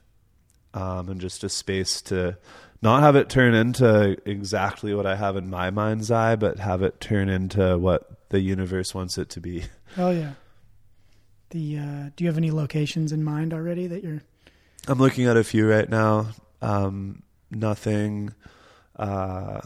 um, 0.74 1.08
and 1.08 1.20
just 1.20 1.44
a 1.44 1.48
space 1.48 2.02
to 2.02 2.36
not 2.82 3.02
have 3.02 3.14
it 3.14 3.28
turn 3.28 3.54
into 3.54 4.16
exactly 4.28 4.92
what 4.92 5.06
I 5.06 5.14
have 5.14 5.36
in 5.36 5.48
my 5.48 5.70
mind's 5.70 6.10
eye, 6.10 6.34
but 6.34 6.58
have 6.58 6.82
it 6.82 7.00
turn 7.00 7.28
into 7.28 7.78
what 7.78 8.28
the 8.30 8.40
universe 8.40 8.92
wants 8.92 9.18
it 9.18 9.28
to 9.30 9.40
be. 9.40 9.64
Oh 9.96 10.10
yeah. 10.10 10.32
The 11.50 11.78
uh, 11.78 12.10
do 12.16 12.24
you 12.24 12.28
have 12.28 12.36
any 12.36 12.50
locations 12.50 13.12
in 13.12 13.22
mind 13.22 13.54
already 13.54 13.86
that 13.86 14.02
you're? 14.02 14.22
I'm 14.88 14.98
looking 14.98 15.26
at 15.26 15.36
a 15.36 15.44
few 15.44 15.68
right 15.68 15.88
now. 15.88 16.28
Um, 16.62 17.22
nothing, 17.50 18.32
uh, 18.96 19.60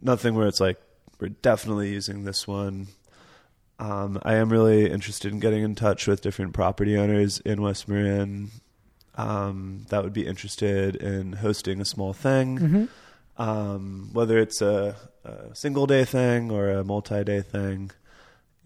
nothing 0.00 0.34
where 0.34 0.46
it's 0.46 0.60
like 0.60 0.78
we're 1.20 1.28
definitely 1.28 1.90
using 1.90 2.24
this 2.24 2.46
one. 2.46 2.88
Um, 3.78 4.18
I 4.22 4.34
am 4.34 4.50
really 4.50 4.90
interested 4.90 5.32
in 5.32 5.38
getting 5.40 5.62
in 5.62 5.74
touch 5.74 6.06
with 6.06 6.20
different 6.20 6.52
property 6.52 6.96
owners 6.98 7.40
in 7.40 7.62
West 7.62 7.88
Marin 7.88 8.50
um, 9.16 9.86
that 9.90 10.02
would 10.02 10.12
be 10.12 10.26
interested 10.26 10.96
in 10.96 11.32
hosting 11.34 11.80
a 11.80 11.84
small 11.84 12.12
thing, 12.12 12.58
Mm-hmm. 12.58 13.42
um, 13.42 14.10
whether 14.12 14.38
it's 14.38 14.60
a, 14.60 14.96
a 15.24 15.54
single 15.54 15.86
day 15.86 16.04
thing 16.04 16.50
or 16.50 16.70
a 16.70 16.84
multi 16.84 17.24
day 17.24 17.40
thing, 17.40 17.90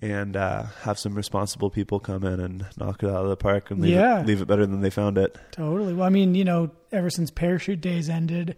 and 0.02 0.36
uh, 0.36 0.64
have 0.82 0.98
some 0.98 1.14
responsible 1.14 1.70
people 1.70 2.00
come 2.00 2.24
in 2.24 2.40
and 2.40 2.66
knock 2.76 3.02
it 3.04 3.08
out 3.08 3.22
of 3.24 3.28
the 3.30 3.36
park 3.36 3.70
and 3.70 3.80
leave, 3.80 3.92
Yeah. 3.92 4.20
it, 4.20 4.26
leave 4.26 4.42
it 4.42 4.46
better 4.46 4.66
than 4.66 4.80
they 4.82 4.90
found 4.90 5.16
it. 5.16 5.38
Totally. 5.52 5.94
Well, 5.94 6.04
I 6.06 6.10
mean, 6.10 6.34
you 6.34 6.44
know, 6.44 6.72
ever 6.90 7.08
since 7.08 7.30
parachute 7.30 7.80
days 7.80 8.10
ended, 8.10 8.56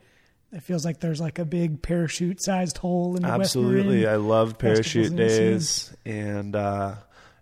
it 0.53 0.62
feels 0.62 0.84
like 0.86 1.01
there's 1.01 1.20
like 1.20 1.38
a 1.38 1.45
big 1.45 1.82
parachute-sized 1.82 2.78
hole 2.78 3.14
in 3.16 3.22
the 3.22 3.28
Absolutely. 3.28 4.07
I 4.07 4.16
love 4.16 4.57
parachute 4.59 5.14
days, 5.14 5.95
and 6.07 6.57
uh, 6.57 6.95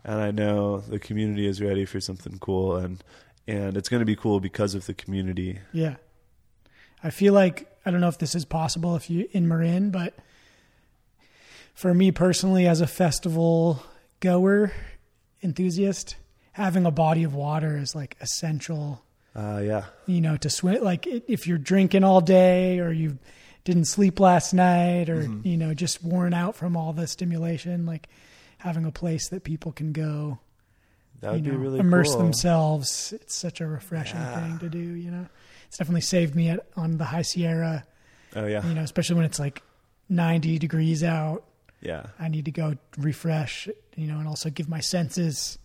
and 0.02 0.20
I 0.20 0.30
know 0.32 0.78
the 0.80 0.98
community 0.98 1.46
is 1.46 1.60
ready 1.60 1.84
for 1.84 2.00
something 2.00 2.38
cool, 2.40 2.76
and 2.76 3.02
and 3.46 3.76
it's 3.76 3.88
going 3.88 4.00
to 4.00 4.06
be 4.06 4.16
cool 4.16 4.40
because 4.40 4.74
of 4.74 4.86
the 4.86 4.94
community. 4.94 5.58
Yeah. 5.72 5.96
I 7.04 7.10
feel 7.10 7.34
like 7.34 7.70
I 7.84 7.90
don't 7.90 8.00
know 8.00 8.08
if 8.08 8.18
this 8.18 8.34
is 8.34 8.44
possible 8.44 8.96
if 8.96 9.10
you 9.10 9.28
in 9.32 9.46
Marin, 9.46 9.90
but 9.90 10.14
for 11.74 11.92
me 11.94 12.10
personally 12.12 12.66
as 12.66 12.80
a 12.80 12.86
festival 12.86 13.82
goer 14.22 14.72
enthusiast, 15.42 16.16
having 16.52 16.86
a 16.86 16.90
body 16.90 17.24
of 17.24 17.34
water 17.34 17.76
is 17.76 17.94
like 17.94 18.16
essential, 18.20 19.02
Uh, 19.34 19.60
yeah, 19.64 19.84
you 20.06 20.20
know, 20.20 20.36
to 20.38 20.48
swim 20.48 20.82
like 20.82 21.06
if 21.06 21.46
you're 21.46 21.58
drinking 21.58 22.04
all 22.04 22.20
day 22.20 22.78
or 22.80 22.90
you 22.92 23.18
didn't 23.64 23.84
sleep 23.86 24.18
last 24.20 24.52
night 24.54 25.08
or 25.10 25.24
Mhm. 25.24 25.44
you 25.44 25.56
know 25.56 25.72
just 25.74 26.02
worn 26.02 26.34
out 26.34 26.54
from 26.56 26.76
all 26.76 26.92
the 26.92 27.06
stimulation 27.06 27.86
like 27.86 28.08
having 28.58 28.84
a 28.84 28.90
place 28.92 29.28
that 29.28 29.44
people 29.44 29.70
can 29.72 29.92
go 29.92 30.38
that 31.20 31.32
would 31.32 31.44
you 31.46 31.52
know, 31.52 31.58
be 31.58 31.64
really 31.64 31.78
immerse 31.78 32.08
cool. 32.10 32.18
themselves. 32.18 33.12
It's 33.12 33.34
such 33.36 33.60
a 33.60 33.66
refreshing 33.66 34.18
Yeah. 34.18 34.40
thing 34.40 34.58
to 34.58 34.68
do. 34.68 34.78
You 34.78 35.10
know, 35.12 35.26
it's 35.68 35.78
definitely 35.78 36.00
saved 36.00 36.34
me 36.34 36.48
at, 36.50 36.66
on 36.76 36.96
the 36.98 37.04
High 37.04 37.22
Sierra. 37.22 37.84
Oh 38.34 38.46
yeah, 38.46 38.66
You 38.66 38.74
know, 38.74 38.82
especially 38.82 39.16
when 39.16 39.24
it's 39.24 39.38
like 39.38 39.62
ninety 40.08 40.58
degrees 40.58 41.02
out. 41.04 41.44
Yeah. 41.82 42.06
I 42.18 42.28
need 42.28 42.44
to 42.46 42.50
go 42.50 42.76
refresh. 42.96 43.68
You 43.96 44.06
know, 44.06 44.18
and 44.18 44.26
also 44.28 44.48
give 44.50 44.68
my 44.68 44.80
senses 44.80 45.58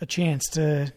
a 0.00 0.06
chance 0.06 0.46
to 0.50 0.92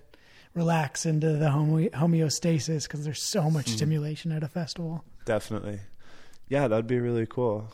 relax 0.54 1.06
into 1.06 1.34
the 1.38 1.52
home- 1.52 1.90
homeostasis 1.94 2.84
because 2.84 3.04
there's 3.06 3.22
so 3.22 3.50
much 3.50 3.68
Mhm. 3.68 3.76
stimulation 3.76 4.32
at 4.32 4.44
a 4.44 4.48
festival. 4.50 5.04
Definitely. 5.26 5.80
Yeah, 6.50 6.68
that'd 6.68 6.88
be 6.88 7.00
really 7.00 7.26
cool. 7.28 7.72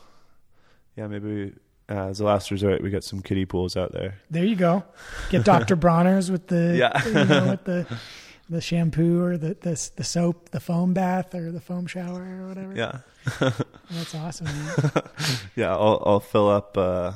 Yeah, 0.96 1.06
maybe 1.08 1.26
we, 1.34 1.52
uh, 1.94 2.08
as 2.08 2.20
a 2.20 2.24
last 2.24 2.50
resort, 2.50 2.82
we 2.82 2.90
get 2.90 3.02
some 3.04 3.22
kiddie 3.22 3.44
pools 3.46 3.76
out 3.76 3.92
there. 3.92 4.16
There 4.30 4.44
you 4.44 4.56
go. 4.56 4.84
Get 5.30 5.44
Dr. 5.44 5.74
Bronner's 5.84 6.30
with 6.30 6.46
the 6.48 6.76
Yeah. 6.76 7.04
you 7.06 7.12
know, 7.24 7.50
with 7.50 7.64
the 7.64 7.86
the 8.48 8.60
shampoo 8.60 9.22
or 9.22 9.36
the, 9.36 9.54
the 9.60 9.90
the 9.96 10.04
soap, 10.04 10.50
the 10.50 10.60
foam 10.60 10.92
bath 10.94 11.34
or 11.34 11.50
the 11.50 11.60
foam 11.60 11.86
shower 11.86 12.22
or 12.42 12.48
whatever. 12.48 12.74
Yeah, 12.76 12.98
That's 13.90 14.14
awesome. 14.14 14.46
Yeah. 15.56 15.72
I'll 15.72 16.02
I'll 16.06 16.20
fill 16.20 16.48
up. 16.48 16.76
Uh, 16.78 17.12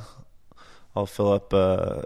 I'll 0.96 1.06
fill 1.06 1.32
up 1.32 1.54
uh, 1.54 2.02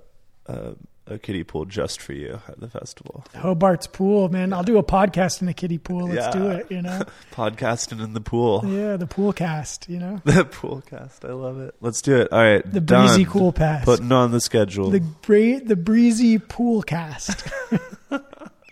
uh, 0.47 0.73
a 1.07 1.19
kiddie 1.19 1.45
pool 1.45 1.65
just 1.65 2.01
for 2.03 2.13
you 2.13 2.41
at 2.49 2.61
the 2.61 2.69
festival. 2.69 3.25
Hobart's 3.35 3.87
pool, 3.87 4.29
man. 4.29 4.53
I'll 4.53 4.63
do 4.63 4.77
a 4.79 4.83
podcast 4.83 5.41
in 5.43 5.49
a 5.49 5.55
kiddie 5.55 5.79
pool. 5.79 6.09
Let's 6.09 6.35
do 6.35 6.49
it. 6.51 6.71
You 6.71 6.83
know, 6.83 7.03
Podcasting 7.33 8.03
in 8.03 8.13
the 8.15 8.21
pool. 8.21 8.63
yeah, 8.67 8.97
the 8.97 9.07
pool 9.07 9.33
cast. 9.33 9.89
You 9.89 9.99
know, 10.01 10.23
The 10.25 10.45
pool 10.45 10.83
cast. 10.87 11.25
I 11.25 11.33
love 11.33 11.61
it. 11.61 11.75
Let's 11.81 12.03
do 12.03 12.17
it. 12.17 12.33
All 12.33 12.43
right. 12.43 12.63
the 12.71 12.81
breezy 12.83 13.25
done. 13.25 13.33
cool 13.33 13.53
pass. 13.53 13.85
Putting 13.87 14.13
on 14.13 14.31
the 14.33 14.41
schedule. 14.41 14.91
the 14.91 15.01
bra- 15.01 15.61
the 15.65 15.77
breezy 15.77 16.39
pool 16.39 16.83
cast. 16.83 17.47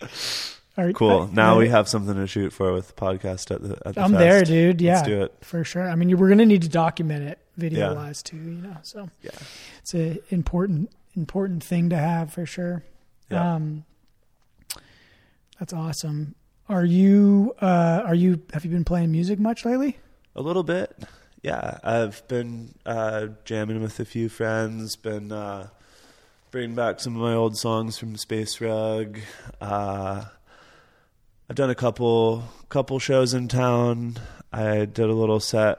Are- 0.78 0.92
cool. 0.92 1.28
Now 1.32 1.59
we 1.59 1.68
have 1.68 1.86
something 1.88 2.14
to 2.14 2.26
shoot 2.26 2.50
for 2.53 2.72
with 2.72 2.88
the 2.88 2.92
podcast 2.94 3.50
at 3.55 3.62
the. 3.62 3.76
At 3.86 3.94
the 3.94 4.00
I'm 4.00 4.12
fest. 4.12 4.18
there, 4.20 4.42
dude. 4.44 4.80
Yeah, 4.80 4.94
Let's 4.96 5.07
do 5.09 5.22
it. 5.24 5.34
for 5.42 5.64
sure. 5.64 5.88
I 5.88 5.94
mean, 5.96 6.16
we're 6.16 6.28
gonna 6.30 6.46
need 6.46 6.62
to 6.62 6.68
document 6.70 7.24
it 7.24 7.38
video 7.59 7.90
Yeah. 7.90 7.94
wise 7.94 8.22
too. 8.22 8.36
You 8.38 8.62
know, 8.62 8.76
so 8.82 9.11
Yeah. 9.22 9.30
it's 9.80 9.92
an 9.94 10.18
important 10.30 10.90
important 11.14 11.62
thing 11.62 11.90
to 11.90 11.96
have 11.96 12.32
for 12.32 12.46
sure. 12.46 12.84
Yeah. 13.30 13.55
Um, 13.57 13.84
that's 15.59 15.72
awesome. 15.74 16.34
Are 16.68 16.84
you 16.84 17.55
uh, 17.61 18.03
are 18.07 18.14
you 18.14 18.40
have 18.55 18.64
you 18.64 18.70
been 18.70 18.84
playing 18.84 19.12
music 19.12 19.38
much 19.38 19.64
lately? 19.64 19.98
A 20.34 20.40
little 20.42 20.62
bit. 20.62 20.96
Yeah, 21.42 21.78
I've 21.84 22.26
been 22.28 22.74
uh, 22.86 23.26
jamming 23.44 23.82
with 23.82 23.98
a 24.00 24.05
few 24.05 24.28
friends. 24.28 24.96
Been 24.96 25.32
uh, 25.32 25.68
bringing 26.53 26.74
back 26.74 27.00
some 27.00 27.16
of 27.16 27.22
my 27.22 27.32
old 27.32 27.57
songs 27.57 27.98
from 27.98 28.14
Space 28.14 28.61
Rug. 28.61 29.18
Uh, 29.59 30.22
I've 31.48 31.57
done 31.57 31.70
a 31.70 31.74
couple 31.74 32.44
couple 32.68 32.98
shows 32.98 33.32
in 33.32 33.48
town. 33.48 34.18
I 34.53 34.84
did 34.84 35.09
a 35.09 35.14
little 35.14 35.40
set 35.40 35.78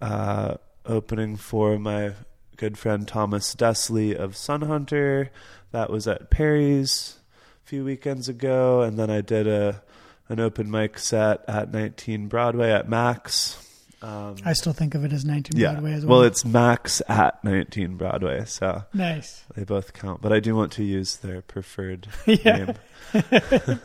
uh, 0.00 0.54
opening 0.86 1.36
for 1.36 1.80
my 1.80 2.12
good 2.56 2.78
friend 2.78 3.08
Thomas 3.08 3.56
Desley 3.56 4.14
of 4.14 4.36
Sun 4.36 4.62
Hunter. 4.62 5.32
That 5.72 5.90
was 5.90 6.06
at 6.06 6.30
Peri's 6.30 7.18
a 7.64 7.68
few 7.68 7.84
weekends 7.84 8.28
ago, 8.28 8.82
and 8.82 8.96
then 8.96 9.10
I 9.10 9.20
did 9.20 9.48
a 9.48 9.82
an 10.28 10.38
open 10.38 10.70
mic 10.70 10.98
set 10.98 11.44
at 11.48 11.72
19 11.72 12.28
Broadway 12.28 12.70
at 12.70 12.88
Max. 12.88 13.67
Um, 14.00 14.36
I 14.44 14.52
still 14.52 14.72
think 14.72 14.94
of 14.94 15.04
it 15.04 15.12
as 15.12 15.24
19 15.24 15.58
yeah, 15.58 15.72
Broadway 15.72 15.92
as 15.92 16.06
well, 16.06 16.18
well. 16.20 16.26
it's 16.26 16.44
Max 16.44 17.02
at 17.08 17.42
19 17.42 17.96
Broadway, 17.96 18.44
so 18.46 18.84
nice. 18.94 19.44
they 19.56 19.64
both 19.64 19.92
count. 19.92 20.20
But 20.20 20.32
I 20.32 20.38
do 20.38 20.54
want 20.54 20.70
to 20.72 20.84
use 20.84 21.16
their 21.16 21.42
preferred 21.42 22.06
name. 22.26 22.74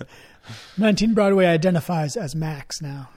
19 0.78 1.14
Broadway 1.14 1.46
identifies 1.46 2.16
as 2.16 2.36
Max 2.36 2.82
now. 2.82 3.10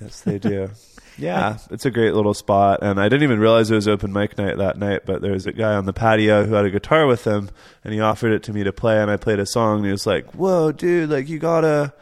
Yes, 0.00 0.20
they 0.20 0.38
do. 0.38 0.70
Yeah, 1.18 1.58
it's 1.72 1.84
a 1.84 1.90
great 1.90 2.14
little 2.14 2.34
spot, 2.34 2.78
and 2.82 3.00
I 3.00 3.08
didn't 3.08 3.24
even 3.24 3.40
realize 3.40 3.70
it 3.70 3.74
was 3.74 3.88
open 3.88 4.12
mic 4.12 4.38
night 4.38 4.56
that 4.58 4.78
night. 4.78 5.00
But 5.04 5.20
there 5.20 5.32
was 5.32 5.46
a 5.46 5.52
guy 5.52 5.74
on 5.74 5.84
the 5.84 5.92
patio 5.92 6.44
who 6.44 6.54
had 6.54 6.64
a 6.64 6.70
guitar 6.70 7.06
with 7.06 7.26
him, 7.26 7.50
and 7.82 7.92
he 7.92 7.98
offered 8.00 8.30
it 8.30 8.44
to 8.44 8.52
me 8.52 8.62
to 8.62 8.72
play, 8.72 9.02
and 9.02 9.10
I 9.10 9.16
played 9.16 9.40
a 9.40 9.46
song, 9.46 9.78
and 9.78 9.86
he 9.86 9.90
was 9.90 10.06
like, 10.06 10.32
"Whoa, 10.36 10.70
dude! 10.70 11.10
Like 11.10 11.28
you 11.28 11.40
gotta, 11.40 11.92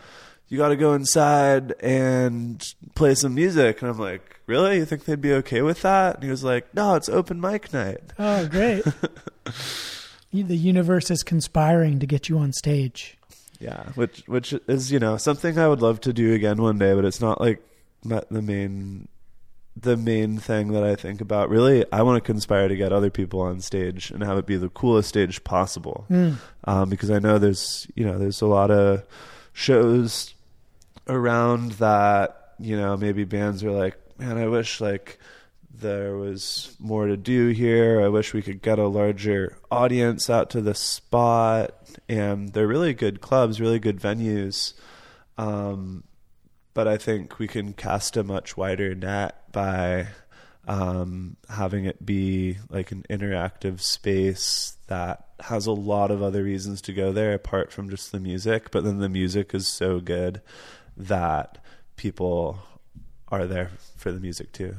you 0.49 0.59
gotta 0.59 0.76
go 0.76 0.92
inside 0.92 1.72
and 1.80 2.62
play 2.94 3.14
some 3.14 3.34
music." 3.34 3.80
And 3.80 3.90
I'm 3.90 3.99
like, 3.99 4.36
"Really? 4.47 4.78
You 4.78 4.84
think 4.84 5.05
they'd 5.05 5.20
be 5.20 5.34
okay 5.34 5.62
with 5.62 5.82
that?" 5.82 6.16
And 6.16 6.24
he 6.24 6.30
was 6.30 6.44
like, 6.44 6.72
"No, 6.74 6.94
it's 6.94 7.09
open 7.09 7.40
mic 7.40 7.72
night." 7.72 8.01
Oh, 8.18 8.47
great. 8.47 8.84
The 10.32 10.57
universe 10.57 11.11
is 11.11 11.22
conspiring 11.22 11.99
to 12.01 12.07
get 12.07 12.28
you 12.28 12.36
on 12.36 12.53
stage. 12.53 13.16
Yeah, 13.59 13.84
which 13.94 14.22
which 14.26 14.53
is 14.68 14.92
you 14.92 14.99
know 14.99 15.16
something 15.16 15.59
I 15.59 15.68
would 15.68 15.80
love 15.80 16.01
to 16.03 16.12
do 16.12 16.34
again 16.34 16.61
one 16.61 16.78
day, 16.78 16.92
but 16.94 17.07
it's 17.07 17.20
not 17.20 17.40
like 17.40 17.62
the 18.03 18.42
main 18.42 19.09
the 19.78 19.97
main 19.97 20.38
thing 20.38 20.72
that 20.72 20.82
I 20.82 20.94
think 20.94 21.20
about. 21.20 21.49
Really, 21.49 21.84
I 21.92 22.03
want 22.03 22.22
to 22.22 22.26
conspire 22.26 22.68
to 22.68 22.76
get 22.76 22.92
other 22.92 23.11
people 23.11 23.40
on 23.40 23.61
stage 23.61 24.11
and 24.11 24.22
have 24.22 24.38
it 24.38 24.47
be 24.47 24.57
the 24.57 24.68
coolest 24.68 25.09
stage 25.09 25.42
possible. 25.44 26.07
Mm. 26.11 26.36
Um, 26.64 26.90
because 26.90 27.11
I 27.11 27.18
know 27.18 27.38
there's 27.38 27.86
you 27.94 28.05
know 28.05 28.18
there's 28.18 28.40
a 28.40 28.47
lot 28.47 28.70
of 28.70 29.05
shows 29.53 30.34
around 31.09 31.72
that 31.72 32.55
you 32.59 32.76
know 32.76 32.97
maybe 32.97 33.24
bands 33.24 33.64
are 33.64 33.70
like, 33.70 33.97
man, 34.18 34.38
I 34.38 34.46
wish 34.46 34.80
like 34.80 35.18
there 35.80 36.16
was 36.16 36.74
more 36.78 37.06
to 37.06 37.16
do 37.16 37.48
here. 37.48 38.00
I 38.02 38.08
wish 38.08 38.32
we 38.32 38.42
could 38.42 38.62
get 38.62 38.78
a 38.78 38.86
larger 38.86 39.58
audience 39.70 40.30
out 40.30 40.50
to 40.50 40.60
the 40.60 40.74
spot. 40.74 41.74
And 42.08 42.52
they're 42.52 42.66
really 42.66 42.94
good 42.94 43.20
clubs, 43.20 43.60
really 43.60 43.78
good 43.78 44.00
venues. 44.00 44.74
Um, 45.38 46.04
but 46.74 46.88
I 46.88 46.96
think 46.96 47.38
we 47.38 47.48
can 47.48 47.72
cast 47.72 48.16
a 48.16 48.24
much 48.24 48.56
wider 48.56 48.94
net 48.94 49.52
by 49.52 50.08
um, 50.66 51.36
having 51.48 51.84
it 51.84 52.04
be 52.04 52.58
like 52.68 52.92
an 52.92 53.04
interactive 53.08 53.80
space 53.80 54.76
that 54.88 55.26
has 55.40 55.66
a 55.66 55.72
lot 55.72 56.10
of 56.10 56.22
other 56.22 56.42
reasons 56.42 56.80
to 56.82 56.92
go 56.92 57.12
there 57.12 57.34
apart 57.34 57.72
from 57.72 57.90
just 57.90 58.12
the 58.12 58.20
music. 58.20 58.70
But 58.70 58.84
then 58.84 58.98
the 58.98 59.08
music 59.08 59.54
is 59.54 59.68
so 59.68 60.00
good 60.00 60.42
that 60.96 61.58
people 61.96 62.58
are 63.28 63.46
there 63.46 63.70
for 64.07 64.12
the 64.12 64.20
music 64.20 64.52
too. 64.52 64.72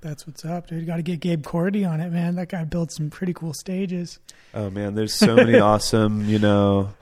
That's 0.00 0.26
what's 0.26 0.42
up, 0.42 0.68
dude. 0.68 0.80
You 0.80 0.86
Got 0.86 0.96
to 0.96 1.02
get 1.02 1.20
Gabe 1.20 1.44
Cordy 1.44 1.84
on 1.84 2.00
it, 2.00 2.10
man. 2.10 2.36
That 2.36 2.48
guy 2.48 2.64
built 2.64 2.90
some 2.92 3.10
pretty 3.10 3.34
cool 3.34 3.52
stages. 3.52 4.18
Oh 4.54 4.70
man, 4.70 4.94
there's 4.94 5.12
so 5.12 5.36
many 5.36 5.58
awesome, 5.58 6.26
you 6.26 6.38
know, 6.38 6.94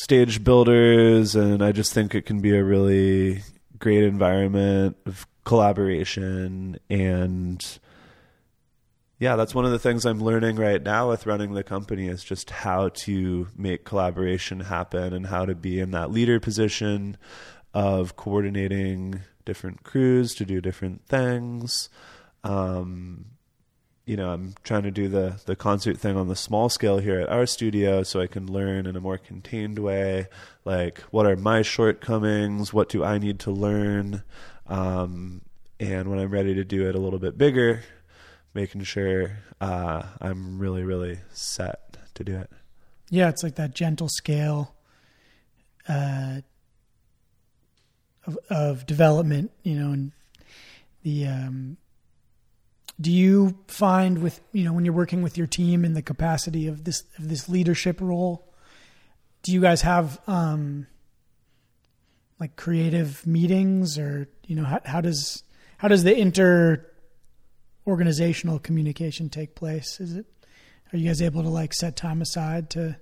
stage 0.00 0.42
builders, 0.42 1.36
and 1.36 1.62
I 1.62 1.70
just 1.70 1.92
think 1.92 2.12
it 2.16 2.26
can 2.26 2.40
be 2.40 2.56
a 2.56 2.64
really 2.64 3.44
great 3.78 4.02
environment 4.02 4.96
of 5.06 5.28
collaboration 5.44 6.76
and 6.90 7.78
yeah, 9.20 9.36
that's 9.36 9.54
one 9.54 9.64
of 9.64 9.70
the 9.70 9.78
things 9.78 10.04
I'm 10.04 10.20
learning 10.20 10.56
right 10.56 10.82
now 10.82 11.10
with 11.10 11.24
running 11.24 11.52
the 11.52 11.62
company 11.62 12.08
is 12.08 12.24
just 12.24 12.50
how 12.50 12.88
to 13.04 13.46
make 13.56 13.84
collaboration 13.84 14.60
happen 14.60 15.12
and 15.12 15.26
how 15.26 15.44
to 15.44 15.54
be 15.54 15.78
in 15.78 15.92
that 15.92 16.10
leader 16.10 16.40
position 16.40 17.16
of 17.72 18.16
coordinating 18.16 19.20
different 19.44 19.82
crews 19.82 20.34
to 20.34 20.44
do 20.44 20.60
different 20.60 21.06
things. 21.06 21.88
Um, 22.44 23.26
you 24.06 24.16
know, 24.16 24.32
I'm 24.32 24.54
trying 24.64 24.82
to 24.82 24.90
do 24.90 25.08
the 25.08 25.40
the 25.46 25.54
concert 25.54 25.96
thing 25.96 26.16
on 26.16 26.28
the 26.28 26.36
small 26.36 26.68
scale 26.68 26.98
here 26.98 27.20
at 27.20 27.28
our 27.28 27.46
studio 27.46 28.02
so 28.02 28.20
I 28.20 28.26
can 28.26 28.50
learn 28.50 28.86
in 28.86 28.96
a 28.96 29.00
more 29.00 29.18
contained 29.18 29.78
way. 29.78 30.26
Like, 30.64 30.98
what 31.10 31.26
are 31.26 31.36
my 31.36 31.62
shortcomings? 31.62 32.72
What 32.72 32.88
do 32.88 33.04
I 33.04 33.18
need 33.18 33.38
to 33.40 33.50
learn? 33.50 34.22
Um, 34.66 35.42
and 35.78 36.10
when 36.10 36.18
I'm 36.18 36.30
ready 36.30 36.54
to 36.54 36.64
do 36.64 36.88
it 36.88 36.94
a 36.94 36.98
little 36.98 37.18
bit 37.18 37.38
bigger, 37.38 37.82
making 38.52 38.82
sure 38.82 39.38
uh, 39.60 40.02
I'm 40.20 40.58
really, 40.58 40.82
really 40.82 41.20
set 41.32 41.96
to 42.14 42.24
do 42.24 42.36
it. 42.36 42.50
Yeah, 43.10 43.28
it's 43.28 43.42
like 43.42 43.56
that 43.56 43.74
gentle 43.74 44.08
scale 44.08 44.74
uh, 45.88 46.40
of, 48.26 48.38
of 48.48 48.86
development, 48.86 49.50
you 49.62 49.74
know, 49.74 49.92
and 49.92 50.12
the. 51.02 51.26
Um, 51.26 51.76
do 53.00 53.10
you 53.10 53.58
find 53.66 54.18
with 54.18 54.40
you 54.52 54.64
know 54.64 54.74
when 54.74 54.84
you're 54.84 54.92
working 54.92 55.22
with 55.22 55.38
your 55.38 55.46
team 55.46 55.84
in 55.84 55.94
the 55.94 56.02
capacity 56.02 56.66
of 56.66 56.84
this 56.84 57.04
of 57.16 57.28
this 57.28 57.48
leadership 57.48 57.98
role, 58.00 58.52
do 59.42 59.52
you 59.52 59.60
guys 59.60 59.82
have 59.82 60.20
um, 60.26 60.86
like 62.38 62.56
creative 62.56 63.26
meetings 63.26 63.98
or 63.98 64.28
you 64.46 64.56
know 64.56 64.64
how, 64.64 64.80
how 64.84 65.00
does 65.00 65.44
how 65.78 65.88
does 65.88 66.04
the 66.04 66.14
inter 66.14 66.86
organizational 67.86 68.58
communication 68.58 69.30
take 69.30 69.54
place? 69.54 69.98
Is 69.98 70.16
it 70.16 70.26
are 70.92 70.98
you 70.98 71.06
guys 71.06 71.22
able 71.22 71.42
to 71.42 71.48
like 71.48 71.72
set 71.72 71.96
time 71.96 72.20
aside 72.20 72.70
to 72.70 72.96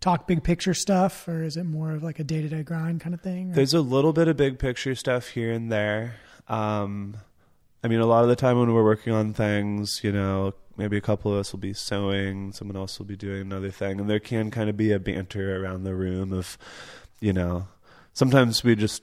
talk 0.00 0.26
big 0.26 0.42
picture 0.42 0.74
stuff, 0.74 1.28
or 1.28 1.42
is 1.42 1.56
it 1.56 1.64
more 1.64 1.92
of 1.92 2.02
like 2.02 2.18
a 2.18 2.24
day 2.24 2.40
to 2.42 2.48
day 2.48 2.62
grind 2.62 3.00
kind 3.00 3.14
of 3.14 3.20
thing? 3.20 3.52
Or? 3.52 3.54
There's 3.54 3.74
a 3.74 3.80
little 3.80 4.12
bit 4.12 4.28
of 4.28 4.36
big 4.36 4.58
picture 4.58 4.94
stuff 4.94 5.28
here 5.28 5.52
and 5.52 5.70
there. 5.70 6.16
Um, 6.48 7.16
I 7.84 7.88
mean, 7.88 8.00
a 8.00 8.06
lot 8.06 8.22
of 8.22 8.28
the 8.28 8.36
time 8.36 8.58
when 8.58 8.72
we're 8.72 8.84
working 8.84 9.12
on 9.12 9.32
things, 9.32 10.00
you 10.02 10.12
know, 10.12 10.54
maybe 10.76 10.96
a 10.96 11.00
couple 11.00 11.32
of 11.32 11.38
us 11.38 11.52
will 11.52 11.60
be 11.60 11.74
sewing, 11.74 12.52
someone 12.52 12.76
else 12.76 12.98
will 12.98 13.06
be 13.06 13.16
doing 13.16 13.42
another 13.42 13.70
thing, 13.70 14.00
and 14.00 14.08
there 14.08 14.20
can 14.20 14.50
kind 14.50 14.68
of 14.68 14.76
be 14.76 14.92
a 14.92 14.98
banter 14.98 15.62
around 15.62 15.84
the 15.84 15.94
room 15.94 16.32
of, 16.32 16.58
you 17.20 17.32
know, 17.32 17.68
sometimes 18.12 18.64
we 18.64 18.74
just 18.74 19.02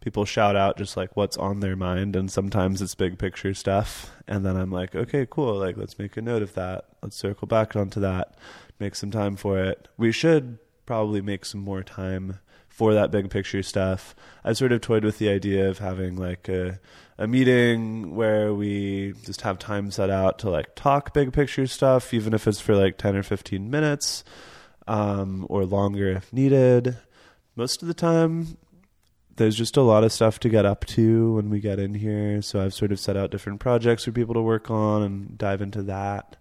people 0.00 0.24
shout 0.24 0.54
out 0.54 0.78
just 0.78 0.96
like 0.96 1.16
what's 1.16 1.36
on 1.36 1.58
their 1.58 1.74
mind 1.74 2.14
and 2.14 2.30
sometimes 2.30 2.80
it's 2.80 2.94
big 2.94 3.18
picture 3.18 3.52
stuff 3.52 4.12
and 4.28 4.46
then 4.46 4.56
i'm 4.56 4.70
like 4.70 4.94
okay 4.94 5.26
cool 5.28 5.54
like 5.56 5.76
let's 5.76 5.98
make 5.98 6.16
a 6.16 6.22
note 6.22 6.42
of 6.42 6.54
that 6.54 6.84
let's 7.02 7.16
circle 7.16 7.48
back 7.48 7.74
onto 7.74 7.98
that 7.98 8.36
make 8.78 8.94
some 8.94 9.10
time 9.10 9.36
for 9.36 9.58
it 9.58 9.88
we 9.96 10.12
should 10.12 10.58
probably 10.84 11.20
make 11.20 11.44
some 11.44 11.60
more 11.60 11.82
time 11.82 12.38
for 12.68 12.94
that 12.94 13.10
big 13.10 13.30
picture 13.30 13.62
stuff 13.62 14.14
i 14.44 14.52
sort 14.52 14.72
of 14.72 14.80
toyed 14.80 15.04
with 15.04 15.18
the 15.18 15.28
idea 15.28 15.68
of 15.68 15.78
having 15.78 16.16
like 16.16 16.48
a 16.48 16.78
a 17.18 17.26
meeting 17.26 18.14
where 18.14 18.52
we 18.52 19.14
just 19.24 19.40
have 19.40 19.58
time 19.58 19.90
set 19.90 20.10
out 20.10 20.38
to 20.38 20.50
like 20.50 20.74
talk 20.74 21.14
big 21.14 21.32
picture 21.32 21.66
stuff 21.66 22.12
even 22.12 22.34
if 22.34 22.46
it's 22.46 22.60
for 22.60 22.76
like 22.76 22.98
10 22.98 23.16
or 23.16 23.22
15 23.22 23.70
minutes 23.70 24.22
um, 24.86 25.46
or 25.48 25.64
longer 25.64 26.10
if 26.10 26.32
needed 26.32 26.96
most 27.56 27.80
of 27.80 27.88
the 27.88 27.94
time 27.94 28.58
there's 29.36 29.56
just 29.56 29.76
a 29.76 29.82
lot 29.82 30.04
of 30.04 30.12
stuff 30.12 30.40
to 30.40 30.48
get 30.48 30.64
up 30.64 30.84
to 30.86 31.34
when 31.34 31.50
we 31.50 31.60
get 31.60 31.78
in 31.78 31.94
here. 31.94 32.42
So 32.42 32.60
I've 32.60 32.74
sort 32.74 32.92
of 32.92 33.00
set 33.00 33.16
out 33.16 33.30
different 33.30 33.60
projects 33.60 34.04
for 34.04 34.12
people 34.12 34.34
to 34.34 34.42
work 34.42 34.70
on 34.70 35.02
and 35.02 35.38
dive 35.38 35.62
into 35.62 35.82
that. 35.84 36.36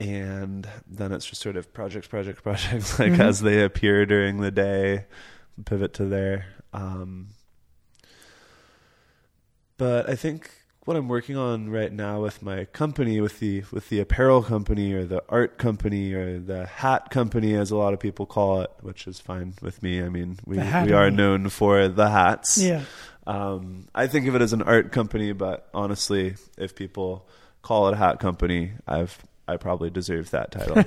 And 0.00 0.68
then 0.86 1.12
it's 1.12 1.26
just 1.26 1.40
sort 1.40 1.56
of 1.56 1.72
projects, 1.72 2.08
projects, 2.08 2.40
projects, 2.40 2.98
like 2.98 3.12
mm-hmm. 3.12 3.20
as 3.20 3.40
they 3.40 3.62
appear 3.62 4.04
during 4.06 4.40
the 4.40 4.50
day, 4.50 5.06
pivot 5.64 5.94
to 5.94 6.04
there. 6.06 6.46
Um, 6.72 7.28
but 9.76 10.08
I 10.08 10.16
think 10.16 10.50
what 10.84 10.96
I'm 10.96 11.08
working 11.08 11.36
on 11.36 11.70
right 11.70 11.92
now 11.92 12.20
with 12.20 12.42
my 12.42 12.66
company, 12.66 13.20
with 13.20 13.38
the 13.38 13.64
with 13.70 13.88
the 13.88 14.00
apparel 14.00 14.42
company 14.42 14.92
or 14.92 15.04
the 15.04 15.22
art 15.28 15.58
company 15.58 16.12
or 16.12 16.38
the 16.38 16.66
hat 16.66 17.10
company, 17.10 17.54
as 17.54 17.70
a 17.70 17.76
lot 17.76 17.94
of 17.94 18.00
people 18.00 18.26
call 18.26 18.60
it, 18.60 18.70
which 18.82 19.06
is 19.06 19.18
fine 19.18 19.54
with 19.62 19.82
me. 19.82 20.02
I 20.02 20.08
mean, 20.08 20.38
we 20.44 20.58
we 20.58 20.92
are 20.92 21.10
known 21.10 21.48
for 21.48 21.88
the 21.88 22.08
hats. 22.08 22.58
Yeah. 22.58 22.82
Um, 23.26 23.88
I 23.94 24.06
think 24.06 24.26
of 24.26 24.34
it 24.34 24.42
as 24.42 24.52
an 24.52 24.62
art 24.62 24.92
company, 24.92 25.32
but 25.32 25.68
honestly, 25.72 26.36
if 26.58 26.74
people 26.74 27.26
call 27.62 27.88
it 27.88 27.94
a 27.94 27.96
hat 27.96 28.20
company, 28.20 28.72
I've 28.86 29.18
I 29.46 29.56
probably 29.56 29.90
deserve 29.90 30.30
that 30.30 30.52
title. 30.52 30.84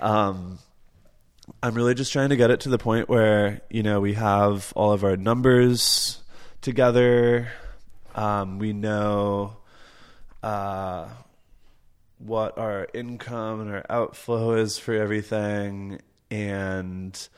um, 0.00 0.58
I'm 1.62 1.74
really 1.74 1.94
just 1.94 2.12
trying 2.12 2.30
to 2.30 2.36
get 2.36 2.50
it 2.50 2.60
to 2.60 2.68
the 2.68 2.78
point 2.78 3.08
where 3.08 3.62
you 3.70 3.82
know 3.82 4.00
we 4.00 4.14
have 4.14 4.72
all 4.76 4.92
of 4.92 5.04
our 5.04 5.16
numbers 5.16 6.22
together 6.60 7.48
um, 8.14 8.58
we 8.58 8.72
know 8.72 9.56
uh, 10.42 11.08
what 12.18 12.58
our 12.58 12.88
income 12.92 13.60
and 13.60 13.70
our 13.70 13.84
outflow 13.88 14.54
is 14.54 14.78
for 14.78 14.94
everything, 14.94 16.00
and 16.30 17.28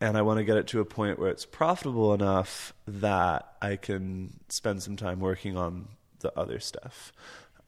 and 0.00 0.16
I 0.16 0.22
want 0.22 0.38
to 0.38 0.44
get 0.44 0.56
it 0.56 0.68
to 0.68 0.80
a 0.80 0.84
point 0.84 1.18
where 1.18 1.30
it's 1.30 1.44
profitable 1.44 2.14
enough 2.14 2.72
that 2.86 3.52
I 3.60 3.76
can 3.76 4.38
spend 4.48 4.82
some 4.82 4.96
time 4.96 5.18
working 5.20 5.56
on 5.56 5.88
the 6.20 6.36
other 6.38 6.60
stuff. 6.60 7.12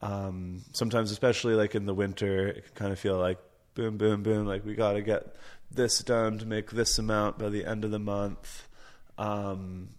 Um, 0.01 0.61
sometimes, 0.73 1.11
especially 1.11 1.53
like 1.53 1.75
in 1.75 1.85
the 1.85 1.93
winter, 1.93 2.47
it 2.47 2.65
can 2.65 2.73
kind 2.75 2.91
of 2.91 2.99
feel 2.99 3.17
like 3.17 3.37
boom, 3.75 3.97
boom, 3.97 4.23
boom. 4.23 4.47
Like 4.47 4.65
we 4.65 4.73
got 4.73 4.93
to 4.93 5.01
get 5.01 5.35
this 5.69 5.99
done 5.99 6.37
to 6.39 6.45
make 6.45 6.71
this 6.71 6.97
amount 6.97 7.37
by 7.37 7.49
the 7.49 7.65
end 7.65 7.85
of 7.85 7.91
the 7.91 7.99
month. 7.99 8.67
Um, 9.17 9.89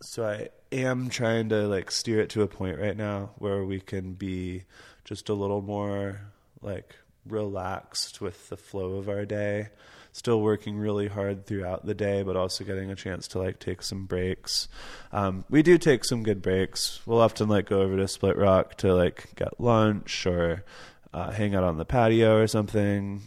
so 0.00 0.26
I 0.26 0.48
am 0.70 1.08
trying 1.08 1.48
to 1.48 1.66
like 1.66 1.90
steer 1.90 2.20
it 2.20 2.30
to 2.30 2.42
a 2.42 2.48
point 2.48 2.78
right 2.78 2.96
now 2.96 3.30
where 3.38 3.64
we 3.64 3.80
can 3.80 4.12
be 4.12 4.64
just 5.04 5.28
a 5.28 5.34
little 5.34 5.62
more 5.62 6.20
like 6.60 6.96
relaxed 7.26 8.20
with 8.20 8.48
the 8.48 8.56
flow 8.56 8.96
of 8.96 9.08
our 9.08 9.24
day 9.24 9.68
still 10.14 10.40
working 10.40 10.78
really 10.78 11.08
hard 11.08 11.44
throughout 11.44 11.84
the 11.84 11.94
day 11.94 12.22
but 12.22 12.36
also 12.36 12.64
getting 12.64 12.90
a 12.90 12.94
chance 12.94 13.26
to 13.26 13.38
like 13.38 13.58
take 13.58 13.82
some 13.82 14.06
breaks 14.06 14.68
um, 15.12 15.44
we 15.50 15.62
do 15.62 15.76
take 15.76 16.04
some 16.04 16.22
good 16.22 16.40
breaks 16.40 17.00
we'll 17.04 17.20
often 17.20 17.48
like 17.48 17.66
go 17.66 17.82
over 17.82 17.96
to 17.96 18.06
split 18.06 18.36
rock 18.36 18.76
to 18.76 18.94
like 18.94 19.34
get 19.34 19.60
lunch 19.60 20.24
or 20.24 20.64
uh, 21.12 21.30
hang 21.30 21.54
out 21.54 21.64
on 21.64 21.78
the 21.78 21.84
patio 21.84 22.38
or 22.38 22.46
something 22.46 23.20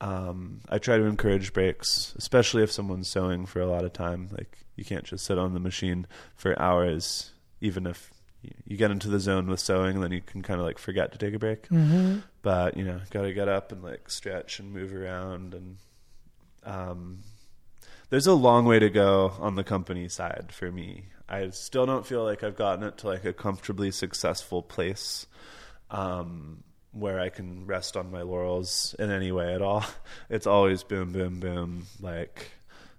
um, 0.00 0.60
I 0.68 0.78
try 0.78 0.98
to 0.98 1.04
encourage 1.04 1.54
breaks, 1.54 2.14
especially 2.18 2.62
if 2.62 2.70
someone's 2.70 3.08
sewing 3.08 3.46
for 3.46 3.60
a 3.62 3.66
lot 3.66 3.84
of 3.84 3.94
time. 3.94 4.28
Like 4.30 4.58
you 4.76 4.84
can't 4.84 5.04
just 5.04 5.24
sit 5.24 5.38
on 5.38 5.54
the 5.54 5.60
machine 5.60 6.06
for 6.34 6.60
hours, 6.60 7.30
even 7.62 7.86
if 7.86 8.10
you 8.66 8.76
get 8.76 8.90
into 8.90 9.08
the 9.08 9.20
zone 9.20 9.46
with 9.46 9.60
sewing, 9.60 10.00
then 10.00 10.12
you 10.12 10.20
can 10.20 10.42
kind 10.42 10.60
of 10.60 10.66
like 10.66 10.78
forget 10.78 11.12
to 11.12 11.18
take 11.18 11.34
a 11.34 11.38
break. 11.38 11.68
Mm-hmm. 11.68 12.18
But 12.42 12.76
you 12.76 12.84
know, 12.84 13.00
got 13.10 13.22
to 13.22 13.32
get 13.32 13.48
up 13.48 13.72
and 13.72 13.82
like 13.82 14.10
stretch 14.10 14.58
and 14.58 14.72
move 14.72 14.94
around, 14.94 15.54
and 15.54 15.78
um, 16.64 17.20
there's 18.10 18.26
a 18.26 18.34
long 18.34 18.64
way 18.64 18.78
to 18.78 18.90
go 18.90 19.32
on 19.38 19.54
the 19.54 19.64
company 19.64 20.08
side 20.08 20.50
for 20.52 20.70
me. 20.70 21.06
I 21.28 21.50
still 21.50 21.86
don't 21.86 22.06
feel 22.06 22.22
like 22.24 22.42
I've 22.42 22.56
gotten 22.56 22.84
it 22.84 22.98
to 22.98 23.08
like 23.08 23.24
a 23.24 23.32
comfortably 23.32 23.90
successful 23.90 24.62
place. 24.62 25.26
Um, 25.90 26.64
where 26.94 27.18
I 27.18 27.28
can 27.28 27.66
rest 27.66 27.96
on 27.96 28.10
my 28.10 28.22
laurels 28.22 28.94
in 28.98 29.10
any 29.10 29.32
way 29.32 29.54
at 29.54 29.62
all. 29.62 29.84
It's 30.30 30.46
always 30.46 30.82
boom, 30.82 31.12
boom, 31.12 31.38
boom. 31.38 31.86
Like, 32.00 32.50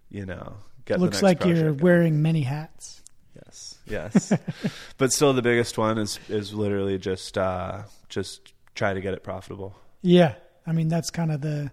you 0.09 0.25
know, 0.25 0.57
get 0.85 0.99
looks 0.99 1.23
like 1.23 1.43
you're 1.43 1.73
wearing 1.73 2.21
many 2.21 2.41
hats. 2.41 3.01
Yes, 3.35 3.77
yes. 3.85 4.33
but 4.97 5.11
still, 5.11 5.33
the 5.33 5.41
biggest 5.41 5.77
one 5.77 5.97
is 5.97 6.19
is 6.29 6.53
literally 6.53 6.97
just 6.97 7.37
uh, 7.37 7.83
just 8.09 8.53
try 8.75 8.93
to 8.93 9.01
get 9.01 9.13
it 9.13 9.23
profitable. 9.23 9.75
Yeah, 10.01 10.35
I 10.67 10.71
mean 10.71 10.87
that's 10.87 11.09
kind 11.09 11.31
of 11.31 11.41
the 11.41 11.71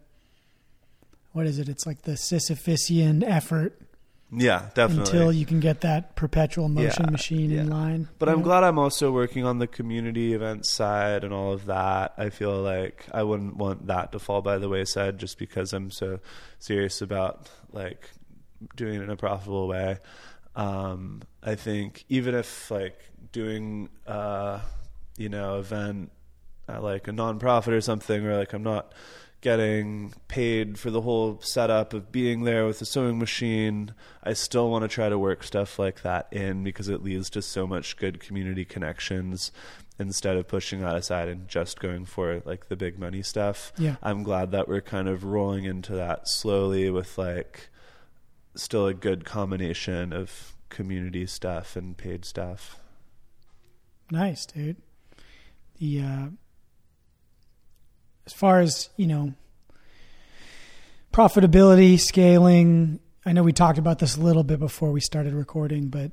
what 1.33 1.47
is 1.47 1.59
it? 1.59 1.68
It's 1.68 1.87
like 1.87 2.03
the 2.03 2.12
Sisyphusian 2.12 3.22
effort 3.24 3.80
Yeah, 4.30 4.68
definitely. 4.74 5.05
until 5.05 5.33
you 5.33 5.45
can 5.47 5.61
get 5.61 5.80
that 5.83 6.14
perpetual 6.16 6.68
motion 6.68 7.05
Yeah, 7.07 7.11
machine 7.11 7.53
in 7.53 7.68
line. 7.70 8.09
But 8.18 8.28
I'm 8.28 8.39
know? 8.39 8.45
glad 8.45 8.64
I'm 8.64 8.78
also 8.78 9.11
working 9.12 9.45
on 9.45 9.59
the 9.59 9.66
community 9.66 10.33
event 10.35 10.66
side 10.66 11.24
and 11.24 11.33
all 11.33 11.53
of 11.53 11.66
that. 11.66 12.14
I 12.16 12.30
feel 12.30 12.61
like 12.61 13.07
I 13.12 13.22
wouldn't 13.22 13.57
want 13.57 13.87
that 13.89 14.12
to 14.12 14.18
fall 14.18 14.43
by 14.43 14.59
the 14.59 14.68
wayside 14.68 15.18
just 15.18 15.39
because 15.39 15.72
I'm 15.72 15.91
so 15.91 16.20
serious 16.59 17.01
about 17.03 17.51
like 17.72 18.09
doing 18.76 19.01
it 19.01 19.03
in 19.03 19.11
a 19.11 19.16
profitable 19.16 19.68
way. 19.68 19.99
Um, 20.55 21.22
I 21.43 21.55
think 21.55 22.05
even 22.09 22.35
if 22.35 22.70
like 22.70 22.99
doing 23.33 23.89
uh, 24.07 24.61
you 25.16 25.28
know 25.30 25.59
event 25.59 26.12
at 26.68 26.83
like 26.83 27.09
a 27.09 27.11
nonprofit 27.11 27.68
or 27.68 27.80
something, 27.80 28.24
or 28.26 28.37
like 28.37 28.53
I'm 28.53 28.62
not 28.62 28.93
getting 29.43 30.14
paid 30.28 30.78
for 30.78 30.90
the 30.90 31.01
whole 31.03 31.40
setup 31.43 31.93
of 31.93 32.11
being 32.11 32.45
there 32.45 32.64
with 32.64 32.78
the 32.78 32.86
sewing 32.86 33.18
machine, 33.18 33.93
I 34.22 34.32
still 34.32 34.70
want 34.70 34.82
to 34.82 34.88
try 34.88 35.09
to 35.09 35.18
work 35.18 35.43
stuff 35.43 35.78
like 35.78 36.03
that 36.03 36.28
in 36.32 36.64
because 36.64 36.88
it 36.88 37.03
leads 37.03 37.28
to 37.30 37.43
so 37.43 37.66
much 37.66 37.97
good 37.97 38.20
community 38.20 38.64
connections 38.64 39.51
instead 39.99 40.36
of 40.36 40.49
pushing 40.49 40.80
that 40.80 40.97
aside 40.97 41.28
and 41.28 41.49
just 41.49 41.80
going 41.80 42.05
for 42.05 42.40
like 42.45 42.68
the 42.68 42.76
big 42.76 42.99
money 42.99 43.20
stuff. 43.20 43.72
Yeah. 43.76 43.97
I'm 44.01 44.22
glad 44.22 44.53
that 44.53 44.68
we're 44.68 44.80
kind 44.80 45.09
of 45.09 45.24
rolling 45.24 45.64
into 45.64 45.93
that 45.97 46.28
slowly 46.28 46.88
with 46.88 47.18
like 47.18 47.68
still 48.55 48.86
a 48.86 48.95
good 48.95 49.24
combination 49.24 50.12
of 50.12 50.55
community 50.68 51.26
stuff 51.26 51.74
and 51.74 51.97
paid 51.97 52.24
stuff. 52.24 52.78
Nice, 54.11 54.47
dude. 54.47 54.76
The 55.78 56.01
uh 56.01 56.26
as 58.27 58.33
far 58.33 58.61
as, 58.61 58.89
you 58.97 59.07
know, 59.07 59.35
profitability, 61.12 61.99
scaling, 61.99 63.01
I 63.25 63.33
know 63.33 63.43
we 63.43 63.53
talked 63.53 63.79
about 63.79 63.99
this 63.99 64.16
a 64.16 64.20
little 64.20 64.43
bit 64.43 64.59
before 64.59 64.91
we 64.91 65.01
started 65.01 65.33
recording, 65.35 65.89
but 65.89 66.11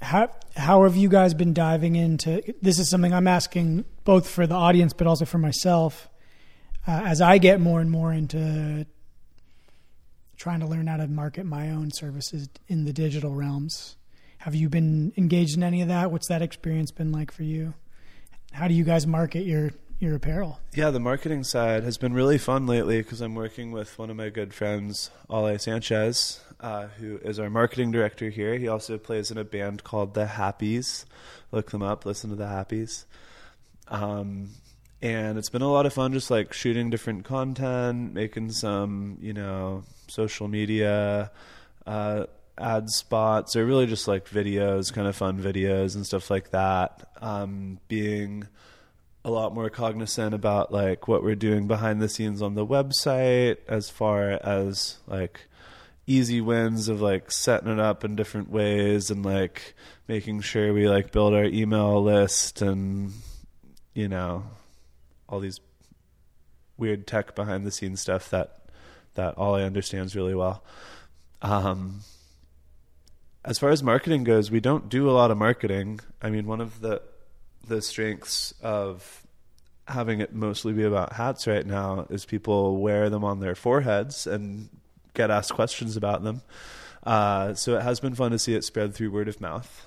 how 0.00 0.28
how 0.56 0.82
have 0.82 0.96
you 0.96 1.08
guys 1.08 1.34
been 1.34 1.54
diving 1.54 1.96
into 1.96 2.42
this 2.60 2.78
is 2.78 2.90
something 2.90 3.14
I'm 3.14 3.28
asking 3.28 3.84
both 4.04 4.28
for 4.28 4.46
the 4.46 4.54
audience 4.54 4.92
but 4.92 5.06
also 5.06 5.24
for 5.24 5.38
myself 5.38 6.10
uh, 6.86 7.02
as 7.06 7.22
I 7.22 7.38
get 7.38 7.60
more 7.60 7.80
and 7.80 7.90
more 7.90 8.12
into 8.12 8.86
trying 10.36 10.60
to 10.60 10.66
learn 10.66 10.86
how 10.86 10.98
to 10.98 11.06
market 11.06 11.46
my 11.46 11.70
own 11.70 11.90
services 11.90 12.48
in 12.68 12.84
the 12.84 12.92
digital 12.92 13.34
realms. 13.34 13.96
Have 14.38 14.54
you 14.54 14.68
been 14.68 15.12
engaged 15.16 15.56
in 15.56 15.62
any 15.62 15.80
of 15.80 15.88
that? 15.88 16.10
What's 16.10 16.28
that 16.28 16.42
experience 16.42 16.90
been 16.90 17.10
like 17.10 17.32
for 17.32 17.42
you? 17.42 17.72
How 18.52 18.68
do 18.68 18.74
you 18.74 18.84
guys 18.84 19.06
market 19.06 19.44
your 19.44 19.70
your 19.98 20.16
apparel? 20.16 20.60
Yeah, 20.74 20.90
the 20.90 21.00
marketing 21.00 21.44
side 21.44 21.82
has 21.84 21.96
been 21.96 22.12
really 22.12 22.38
fun 22.38 22.66
lately 22.66 22.98
because 23.02 23.20
I'm 23.20 23.34
working 23.34 23.72
with 23.72 23.98
one 23.98 24.10
of 24.10 24.16
my 24.16 24.28
good 24.28 24.52
friends, 24.52 25.10
Ale 25.30 25.58
Sanchez, 25.58 26.40
uh, 26.60 26.88
who 26.98 27.18
is 27.18 27.38
our 27.38 27.50
marketing 27.50 27.92
director 27.92 28.28
here. 28.28 28.56
He 28.56 28.68
also 28.68 28.98
plays 28.98 29.30
in 29.30 29.38
a 29.38 29.44
band 29.44 29.84
called 29.84 30.14
The 30.14 30.26
Happies. 30.26 31.04
Look 31.50 31.70
them 31.70 31.82
up, 31.82 32.04
listen 32.04 32.30
to 32.30 32.36
The 32.36 32.44
Happies. 32.44 33.04
Um, 33.88 34.50
and 35.00 35.38
it's 35.38 35.50
been 35.50 35.62
a 35.62 35.70
lot 35.70 35.86
of 35.86 35.92
fun 35.92 36.12
just 36.12 36.30
like 36.30 36.52
shooting 36.52 36.90
different 36.90 37.24
content, 37.24 38.14
making 38.14 38.52
some, 38.52 39.18
you 39.20 39.32
know, 39.32 39.84
social 40.08 40.48
media 40.48 41.30
uh, 41.86 42.26
ad 42.58 42.90
spots 42.90 43.56
or 43.56 43.64
really 43.64 43.86
just 43.86 44.08
like 44.08 44.28
videos, 44.28 44.92
kind 44.92 45.06
of 45.06 45.14
fun 45.14 45.40
videos 45.40 45.94
and 45.94 46.06
stuff 46.06 46.30
like 46.30 46.50
that. 46.50 47.08
Um, 47.20 47.78
being 47.88 48.48
a 49.26 49.30
lot 49.30 49.52
more 49.52 49.68
cognizant 49.68 50.32
about 50.32 50.72
like 50.72 51.08
what 51.08 51.20
we're 51.20 51.34
doing 51.34 51.66
behind 51.66 52.00
the 52.00 52.08
scenes 52.08 52.40
on 52.40 52.54
the 52.54 52.64
website 52.64 53.56
as 53.66 53.90
far 53.90 54.30
as 54.30 54.98
like 55.08 55.48
easy 56.06 56.40
wins 56.40 56.88
of 56.88 57.00
like 57.00 57.32
setting 57.32 57.68
it 57.68 57.80
up 57.80 58.04
in 58.04 58.14
different 58.14 58.48
ways 58.48 59.10
and 59.10 59.24
like 59.24 59.74
making 60.06 60.40
sure 60.40 60.72
we 60.72 60.88
like 60.88 61.10
build 61.10 61.34
our 61.34 61.44
email 61.44 62.00
list 62.00 62.62
and 62.62 63.12
you 63.94 64.06
know 64.06 64.44
all 65.28 65.40
these 65.40 65.58
weird 66.76 67.04
tech 67.04 67.34
behind 67.34 67.66
the 67.66 67.72
scenes 67.72 68.00
stuff 68.00 68.30
that 68.30 68.60
that 69.14 69.34
Ale 69.36 69.56
understands 69.56 70.14
really 70.14 70.36
well. 70.36 70.62
Um 71.42 72.02
as 73.44 73.58
far 73.58 73.70
as 73.70 73.82
marketing 73.82 74.22
goes, 74.22 74.52
we 74.52 74.60
don't 74.60 74.88
do 74.88 75.10
a 75.10 75.12
lot 75.12 75.32
of 75.32 75.36
marketing. 75.36 75.98
I 76.22 76.30
mean, 76.30 76.46
one 76.46 76.60
of 76.60 76.80
the 76.80 77.02
the 77.68 77.82
strengths 77.82 78.54
of 78.62 79.22
having 79.88 80.20
it 80.20 80.34
mostly 80.34 80.72
be 80.72 80.82
about 80.82 81.12
hats 81.12 81.46
right 81.46 81.64
now 81.66 82.06
is 82.10 82.24
people 82.24 82.78
wear 82.78 83.08
them 83.08 83.24
on 83.24 83.40
their 83.40 83.54
foreheads 83.54 84.26
and 84.26 84.68
get 85.14 85.30
asked 85.30 85.52
questions 85.52 85.96
about 85.96 86.24
them. 86.24 86.42
Uh, 87.04 87.54
so 87.54 87.76
it 87.76 87.82
has 87.82 88.00
been 88.00 88.14
fun 88.14 88.32
to 88.32 88.38
see 88.38 88.54
it 88.54 88.64
spread 88.64 88.94
through 88.94 89.10
word 89.10 89.28
of 89.28 89.40
mouth. 89.40 89.86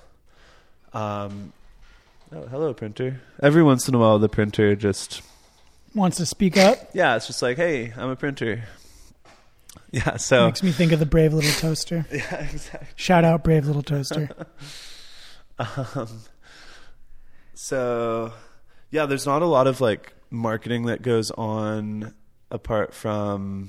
Um, 0.92 1.52
oh, 2.32 2.46
hello, 2.46 2.72
printer. 2.72 3.20
Every 3.42 3.62
once 3.62 3.88
in 3.88 3.94
a 3.94 3.98
while, 3.98 4.18
the 4.18 4.28
printer 4.28 4.74
just 4.74 5.20
Wants 5.94 6.16
to 6.18 6.26
speak 6.26 6.56
up? 6.56 6.78
yeah, 6.94 7.16
it's 7.16 7.26
just 7.26 7.42
like, 7.42 7.56
hey, 7.56 7.92
I'm 7.96 8.10
a 8.10 8.16
printer. 8.16 8.64
Yeah, 9.92 10.16
so 10.18 10.46
Makes 10.46 10.62
me 10.62 10.70
think 10.70 10.92
of 10.92 11.00
the 11.00 11.06
brave 11.06 11.32
little 11.32 11.50
toaster. 11.50 12.06
yeah, 12.12 12.44
exactly. 12.44 12.88
Shout 12.94 13.24
out, 13.24 13.42
brave 13.42 13.66
little 13.66 13.82
toaster. 13.82 14.28
Um, 15.58 16.22
so 17.62 18.32
yeah, 18.90 19.04
there's 19.04 19.26
not 19.26 19.42
a 19.42 19.46
lot 19.46 19.66
of 19.66 19.80
like 19.82 20.14
marketing 20.30 20.86
that 20.86 21.02
goes 21.02 21.30
on 21.32 22.14
apart 22.50 22.94
from 22.94 23.68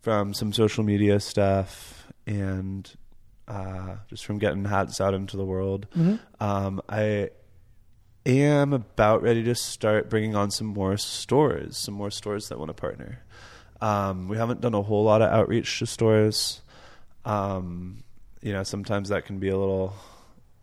from 0.00 0.32
some 0.32 0.52
social 0.54 0.82
media 0.84 1.20
stuff 1.20 2.06
and 2.26 2.90
uh, 3.46 3.96
just 4.08 4.24
from 4.24 4.38
getting 4.38 4.64
hats 4.64 5.02
out 5.02 5.12
into 5.12 5.36
the 5.36 5.44
world. 5.44 5.86
Mhm. 5.94 6.18
Um, 6.40 6.80
I 6.88 7.28
am 8.24 8.72
about 8.72 9.20
ready 9.22 9.42
to 9.44 9.54
start 9.54 10.08
bringing 10.08 10.34
on 10.34 10.50
some 10.50 10.68
more 10.68 10.96
stores, 10.96 11.76
some 11.76 11.92
more 11.92 12.10
stores 12.10 12.48
that 12.48 12.58
want 12.58 12.70
to 12.70 12.74
partner. 12.74 13.22
Um, 13.82 14.28
we 14.28 14.38
haven't 14.38 14.62
done 14.62 14.72
a 14.72 14.80
whole 14.80 15.04
lot 15.04 15.20
of 15.20 15.30
outreach 15.30 15.78
to 15.80 15.86
stores. 15.86 16.62
Um, 17.26 18.02
you 18.40 18.52
know, 18.54 18.62
sometimes 18.62 19.10
that 19.10 19.26
can 19.26 19.38
be 19.40 19.48
a 19.50 19.58
little, 19.58 19.94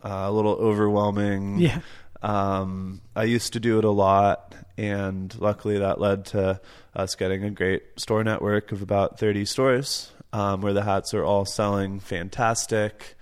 uh, 0.03 0.25
a 0.25 0.31
little 0.31 0.53
overwhelming. 0.53 1.59
Yeah. 1.59 1.81
Um, 2.22 3.01
I 3.15 3.24
used 3.24 3.53
to 3.53 3.59
do 3.59 3.80
it 3.80 3.86
a 3.86 3.89
lot, 3.89 4.55
and 4.78 5.34
luckily 5.39 5.80
that 5.80 5.99
led 5.99 6.26
to 6.28 6.61
us 6.95 7.15
getting 7.15 7.43
a 7.43 7.49
great 7.49 7.84
store 7.97 8.24
network 8.24 8.72
of 8.72 8.82
about 8.82 9.19
30 9.19 9.45
stores 9.45 10.11
um, 10.34 10.61
where 10.61 10.74
the 10.74 10.84
hats 10.84 11.13
are 11.13 11.24
all 11.24 11.45
selling 11.45 11.99
fantastic. 11.99 13.15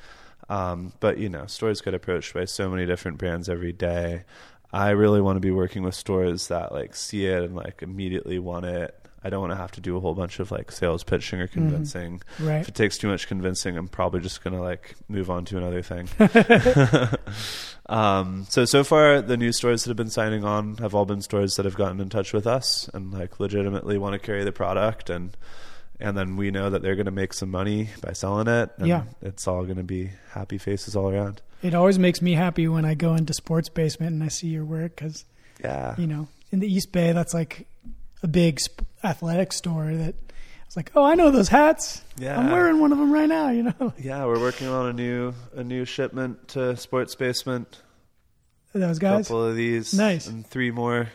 Um, 0.50 0.94
but, 1.00 1.18
you 1.18 1.30
know, 1.30 1.46
stores 1.46 1.82
get 1.82 1.94
approached 1.94 2.34
by 2.34 2.46
so 2.46 2.70
many 2.70 2.86
different 2.86 3.18
brands 3.18 3.50
every 3.50 3.72
day. 3.72 4.24
I 4.72 4.90
really 4.90 5.22
want 5.22 5.38
to 5.38 5.42
be 5.42 5.52
working 5.52 5.84
with 5.84 5.96
stores 5.96 6.48
that 6.48 6.72
like 6.72 6.96
see 6.96 7.26
it 7.26 7.44
and 7.44 7.56
like 7.56 7.82
immediately 7.82 8.40
want 8.40 8.66
it. 8.66 8.99
I 9.24 9.30
don't 9.30 9.42
want 9.42 9.52
to 9.52 9.58
have 9.58 9.72
to 9.74 9.82
do 9.82 9.98
a 9.98 10.00
whole 10.00 10.14
bunch 10.14 10.40
of 10.40 10.50
like 10.52 10.72
sales 10.72 11.04
pitching 11.04 11.42
or 11.42 11.48
convincing. 11.48 12.22
Right. 12.40 12.62
If 12.62 12.70
it 12.70 12.76
takes 12.76 12.98
too 12.98 13.10
much 13.10 13.28
convincing, 13.28 13.78
I'm 13.78 13.88
probably 13.90 14.22
just 14.22 14.44
gonna 14.44 14.62
like 14.62 14.96
move 15.10 15.30
on 15.30 15.46
to 15.46 15.58
another 15.58 15.82
thing. 15.82 16.08
um, 17.90 18.46
so 18.50 18.66
so 18.66 18.84
far, 18.84 19.22
the 19.22 19.38
new 19.38 19.52
stores 19.52 19.84
that 19.84 19.90
have 19.90 19.98
been 19.98 20.10
signing 20.10 20.46
on 20.46 20.78
have 20.78 20.96
all 20.96 21.06
been 21.06 21.22
stores 21.22 21.56
that 21.56 21.66
have 21.66 21.76
gotten 21.76 22.00
in 22.00 22.10
touch 22.10 22.32
with 22.32 22.48
us 22.48 22.90
and 22.94 23.12
like 23.14 23.40
legitimately 23.40 23.98
want 23.98 24.14
to 24.14 24.20
carry 24.20 24.44
the 24.44 24.54
product, 24.54 25.10
and 25.10 25.36
and 26.00 26.18
then 26.18 26.38
we 26.38 26.50
know 26.50 26.70
that 26.70 26.82
they're 26.82 26.96
gonna 26.96 27.12
make 27.12 27.34
some 27.34 27.52
money 27.52 27.90
by 28.02 28.14
selling 28.14 28.48
it. 28.48 28.70
Yeah. 28.82 29.04
it's 29.22 29.48
all 29.48 29.66
gonna 29.66 29.84
be 29.84 30.12
happy 30.32 30.58
faces 30.58 30.96
all 30.96 31.10
around. 31.10 31.42
It 31.62 31.74
always 31.74 32.00
makes 32.00 32.22
me 32.22 32.34
happy 32.34 32.70
when 32.70 32.86
I 32.86 32.94
go 32.94 33.16
into 33.16 33.34
Sports 33.34 33.68
Basement 33.68 34.14
and 34.14 34.24
I 34.24 34.30
see 34.30 34.48
your 34.48 34.64
work 34.64 34.96
because, 34.96 35.26
Yeah, 35.62 35.96
you 35.98 36.08
know, 36.08 36.30
in 36.54 36.60
the 36.60 36.74
East 36.74 36.94
Bay, 36.94 37.12
that's 37.12 37.34
like 37.34 37.68
a 38.24 38.28
big 38.28 38.60
sp- 38.60 38.86
athletic 39.04 39.54
store 39.54 39.94
that 39.94 40.16
I 40.16 40.66
was 40.66 40.76
like, 40.78 40.92
oh, 40.96 41.04
I 41.04 41.16
know 41.16 41.32
those 41.32 41.48
hats. 41.50 42.04
yeah. 42.18 42.40
I'm 42.40 42.52
wearing 42.52 42.80
one 42.80 42.92
of 42.92 42.98
them 42.98 43.12
right 43.12 43.28
now, 43.30 43.50
you 43.50 43.64
know. 43.64 43.94
Yeah, 44.00 44.26
we're 44.26 44.40
working 44.40 44.68
on 44.68 44.88
a 44.88 44.94
new 44.94 45.34
a 45.56 45.64
new 45.64 45.86
shipment 45.86 46.50
to 46.50 46.76
Sports 46.78 47.16
Basement. 47.16 47.82
Those 48.74 49.00
guys. 49.00 49.28
couple 49.28 49.44
of 49.44 49.56
these, 49.56 49.96
Nice. 49.96 50.28
and 50.28 50.46
three 50.46 50.70
more 50.70 51.10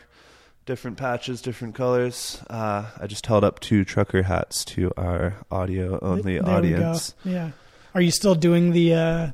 different 0.66 0.96
patches, 0.96 1.40
different 1.40 1.74
colors. 1.76 2.42
Uh, 2.50 2.86
I 2.98 3.06
just 3.06 3.24
held 3.26 3.44
up 3.44 3.60
two 3.60 3.84
trucker 3.84 4.22
hats 4.22 4.64
to 4.66 4.90
our 4.96 5.34
audio 5.52 5.98
only 6.02 6.40
audience. 6.40 7.14
go. 7.22 7.30
Yeah. 7.30 7.50
Are 7.94 8.00
you 8.00 8.10
still 8.10 8.34
doing 8.34 8.72
the 8.72 8.94
uh, 8.94 9.30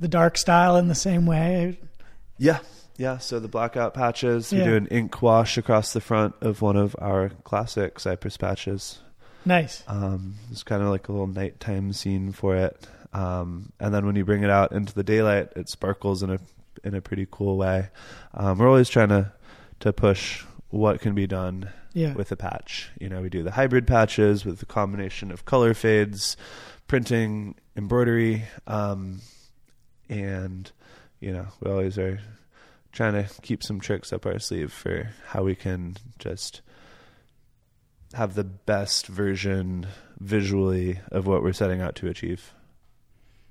the 0.00 0.08
dark 0.08 0.36
style 0.36 0.76
in 0.76 0.88
the 0.88 0.96
same 0.96 1.26
way? 1.26 1.78
Yeah, 2.38 2.58
yeah. 2.96 3.18
So 3.18 3.40
the 3.40 3.48
blackout 3.48 3.94
patches, 3.94 4.52
we 4.52 4.58
do 4.64 4.76
an 4.76 4.86
ink 4.88 5.20
wash 5.22 5.56
across 5.58 5.92
the 5.92 6.00
front 6.00 6.34
of 6.40 6.62
one 6.62 6.76
of 6.76 6.94
our 6.98 7.30
classic 7.44 7.98
Cypress 8.00 8.36
patches. 8.36 8.98
Nice. 9.44 9.82
Um, 9.86 10.34
it's 10.50 10.62
kind 10.62 10.82
of 10.82 10.88
like 10.88 11.08
a 11.08 11.12
little 11.12 11.26
nighttime 11.26 11.92
scene 11.92 12.32
for 12.32 12.56
it. 12.56 12.86
Um, 13.12 13.72
and 13.78 13.94
then 13.94 14.06
when 14.06 14.16
you 14.16 14.24
bring 14.24 14.42
it 14.42 14.50
out 14.50 14.72
into 14.72 14.94
the 14.94 15.04
daylight, 15.04 15.50
it 15.56 15.68
sparkles 15.68 16.22
in 16.22 16.30
a 16.30 16.38
in 16.82 16.94
a 16.94 17.00
pretty 17.00 17.26
cool 17.30 17.56
way. 17.56 17.88
Um, 18.34 18.58
we're 18.58 18.68
always 18.68 18.88
trying 18.88 19.08
to 19.10 19.32
to 19.80 19.92
push 19.92 20.42
what 20.70 21.00
can 21.00 21.14
be 21.14 21.26
done 21.26 21.68
Yeah. 21.92 22.14
with 22.14 22.32
a 22.32 22.36
patch. 22.36 22.90
You 22.98 23.08
know, 23.08 23.20
we 23.22 23.28
do 23.28 23.42
the 23.42 23.52
hybrid 23.52 23.86
patches 23.86 24.44
with 24.44 24.58
the 24.58 24.66
combination 24.66 25.30
of 25.30 25.44
color 25.44 25.74
fades, 25.74 26.36
printing, 26.88 27.54
embroidery, 27.76 28.44
um, 28.66 29.20
and 30.08 30.70
you 31.20 31.32
know 31.32 31.46
we 31.60 31.70
always 31.70 31.98
are 31.98 32.20
trying 32.94 33.12
to 33.12 33.28
keep 33.42 33.62
some 33.62 33.80
tricks 33.80 34.12
up 34.12 34.24
our 34.24 34.38
sleeve 34.38 34.72
for 34.72 35.10
how 35.26 35.42
we 35.42 35.54
can 35.54 35.96
just 36.18 36.62
have 38.14 38.34
the 38.34 38.44
best 38.44 39.08
version 39.08 39.86
visually 40.20 41.00
of 41.10 41.26
what 41.26 41.42
we're 41.42 41.52
setting 41.52 41.80
out 41.80 41.96
to 41.96 42.06
achieve. 42.06 42.54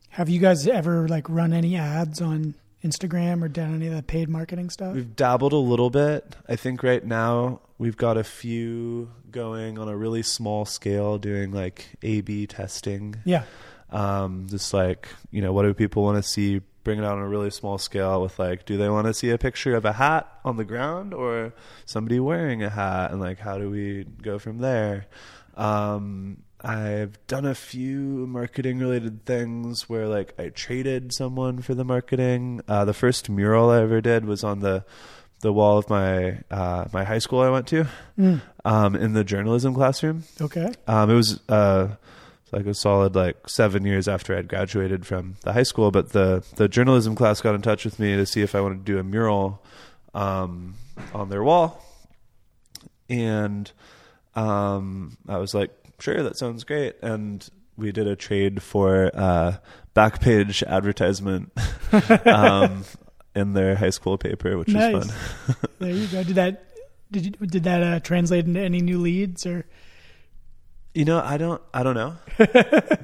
Have 0.09 0.29
you 0.29 0.39
guys 0.39 0.65
ever 0.65 1.07
like 1.07 1.27
run 1.27 1.51
any 1.51 1.75
ads 1.75 2.21
on 2.21 2.55
Instagram 2.83 3.43
or 3.43 3.49
done 3.49 3.75
any 3.75 3.87
of 3.87 3.95
the 3.95 4.01
paid 4.01 4.29
marketing 4.29 4.69
stuff? 4.69 4.95
We've 4.95 5.15
dabbled 5.15 5.51
a 5.51 5.57
little 5.57 5.89
bit. 5.89 6.35
I 6.47 6.55
think 6.55 6.81
right 6.81 7.03
now 7.03 7.59
we've 7.77 7.97
got 7.97 8.17
a 8.17 8.23
few 8.23 9.11
going 9.29 9.77
on 9.77 9.89
a 9.89 9.97
really 9.97 10.23
small 10.23 10.63
scale, 10.65 11.17
doing 11.17 11.51
like 11.51 11.87
A 12.01 12.21
B 12.21 12.47
testing. 12.47 13.15
Yeah. 13.25 13.43
Um, 13.89 14.47
just 14.49 14.73
like, 14.73 15.09
you 15.31 15.41
know, 15.41 15.51
what 15.51 15.63
do 15.63 15.73
people 15.73 16.03
want 16.03 16.23
to 16.23 16.23
see? 16.23 16.61
Bring 16.83 16.99
it 16.99 17.05
out 17.05 17.13
on 17.17 17.23
a 17.23 17.27
really 17.27 17.49
small 17.49 17.77
scale 17.77 18.21
with 18.21 18.37
like, 18.39 18.65
do 18.65 18.77
they 18.77 18.89
want 18.89 19.07
to 19.07 19.13
see 19.13 19.29
a 19.29 19.37
picture 19.37 19.75
of 19.75 19.85
a 19.85 19.93
hat 19.93 20.27
on 20.43 20.57
the 20.57 20.65
ground 20.65 21.13
or 21.13 21.53
somebody 21.85 22.19
wearing 22.19 22.61
a 22.63 22.69
hat? 22.69 23.11
And 23.11 23.21
like, 23.21 23.39
how 23.39 23.57
do 23.57 23.69
we 23.69 24.03
go 24.21 24.37
from 24.39 24.57
there? 24.59 25.05
Um, 25.55 26.43
I've 26.61 27.25
done 27.27 27.45
a 27.45 27.55
few 27.55 28.25
marketing 28.27 28.79
related 28.79 29.25
things 29.25 29.89
where 29.89 30.07
like 30.07 30.33
I 30.39 30.49
traded 30.49 31.13
someone 31.13 31.61
for 31.61 31.73
the 31.75 31.83
marketing. 31.83 32.61
Uh, 32.67 32.85
the 32.85 32.93
first 32.93 33.29
mural 33.29 33.69
I 33.69 33.81
ever 33.81 33.99
did 34.01 34.25
was 34.25 34.43
on 34.43 34.59
the 34.59 34.85
the 35.41 35.51
wall 35.51 35.77
of 35.77 35.89
my 35.89 36.39
uh, 36.49 36.85
my 36.93 37.03
high 37.03 37.19
school 37.19 37.41
I 37.41 37.49
went 37.49 37.67
to 37.67 37.85
Mm. 38.17 38.41
um, 38.63 38.95
in 38.95 39.11
the 39.13 39.25
journalism 39.25 39.73
classroom. 39.73 40.23
Okay. 40.39 40.71
Um, 40.87 41.09
it 41.09 41.15
was 41.15 41.41
uh, 41.49 41.95
like 42.53 42.65
a 42.65 42.73
solid 42.73 43.15
like 43.15 43.49
seven 43.49 43.83
years 43.85 44.07
after 44.07 44.37
I'd 44.37 44.47
graduated 44.47 45.05
from 45.05 45.35
the 45.41 45.53
high 45.53 45.63
school, 45.63 45.91
but 45.91 46.11
the 46.13 46.43
the 46.55 46.67
journalism 46.67 47.15
class 47.15 47.41
got 47.41 47.55
in 47.55 47.61
touch 47.61 47.83
with 47.85 47.99
me 47.99 48.15
to 48.15 48.25
see 48.25 48.41
if 48.41 48.55
I 48.55 48.61
wanted 48.61 48.85
to 48.85 48.91
do 48.93 48.99
a 48.99 49.03
mural 49.03 49.63
um, 50.13 50.75
on 51.13 51.29
their 51.29 51.43
wall, 51.43 51.83
and 53.09 53.71
um, 54.35 55.17
I 55.27 55.37
was 55.37 55.53
like, 55.53 55.71
sure, 55.99 56.21
that 56.23 56.37
sounds 56.37 56.63
great, 56.63 56.95
and 57.01 57.47
we 57.75 57.91
did 57.91 58.07
a 58.07 58.15
trade 58.15 58.61
for 58.61 59.09
uh, 59.13 59.57
back 59.93 60.21
page 60.21 60.63
advertisement 60.63 61.51
um, 62.25 62.83
in 63.35 63.53
their 63.53 63.75
high 63.75 63.89
school 63.89 64.17
paper, 64.17 64.57
which 64.57 64.67
Nice. 64.69 64.93
was 64.93 65.11
fun. 65.11 65.55
There 65.79 65.91
you 65.91 66.07
go. 66.07 66.23
Did 66.23 66.35
that 66.35 66.65
did 67.11 67.25
you, 67.25 67.31
did 67.47 67.63
that 67.63 67.83
uh, 67.83 67.99
translate 67.99 68.45
into 68.45 68.59
any 68.59 68.79
new 68.81 68.99
leads 68.99 69.45
or 69.45 69.65
You 70.93 71.05
know, 71.05 71.19
I 71.19 71.37
don't, 71.37 71.61
I 71.73 71.83
don't 71.83 71.95
know. 71.95 72.15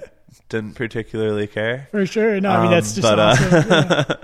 Didn't 0.49 0.73
particularly 0.75 1.47
care. 1.47 1.87
for 1.91 2.05
sure? 2.05 2.39
No, 2.41 2.49
I 2.51 2.61
mean 2.63 2.71
that's 2.71 2.95
Um, 2.97 3.01
just 3.01 3.01
but, 3.01 3.19
uh, 3.19 4.05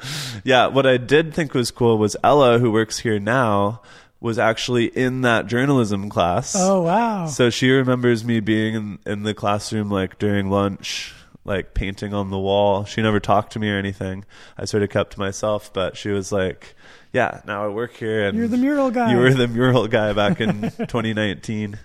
yeah. 0.44 0.44
yeah, 0.44 0.68
what 0.68 0.86
I 0.88 0.98
did 0.98 1.34
think 1.34 1.54
was 1.54 1.70
cool 1.72 1.98
was 1.98 2.16
Ella, 2.24 2.58
who 2.60 2.72
works 2.72 3.00
here 3.00 3.20
now, 3.20 3.82
was 4.20 4.40
actually 4.40 4.86
in 4.86 5.22
that 5.22 5.46
journalism 5.48 6.10
class. 6.10 6.56
Oh 6.58 6.82
wow. 6.82 7.28
So 7.28 7.50
she 7.52 7.70
remembers 7.70 8.24
me 8.26 8.40
being 8.40 8.74
in, 8.76 9.00
in 9.06 9.24
the 9.24 9.34
classroom 9.36 9.90
like 9.92 10.18
during 10.18 10.50
lunch, 10.50 11.14
like 11.44 11.74
painting 11.76 12.14
on 12.14 12.32
the 12.32 12.40
wall. 12.40 12.86
She 12.86 13.02
never 13.04 13.20
talked 13.20 13.54
to 13.54 13.60
me 13.60 13.70
or 13.70 13.78
anything. 13.78 14.26
I 14.58 14.66
sort 14.66 14.82
of 14.84 14.90
kept 14.90 15.14
to 15.14 15.20
myself, 15.20 15.72
but 15.74 15.96
she 15.96 16.10
was 16.10 16.32
like, 16.32 16.76
"Yeah, 17.14 17.42
now 17.46 17.66
I 17.66 17.68
work 17.68 17.94
here, 17.96 18.28
and 18.28 18.36
You're 18.38 18.48
the 18.48 18.58
mural 18.58 18.90
guy. 18.90 19.12
you 19.12 19.18
were 19.18 19.34
the 19.34 19.48
mural 19.48 19.88
guy 19.88 20.14
back 20.14 20.42
in 20.42 20.62
2019." 20.78 21.78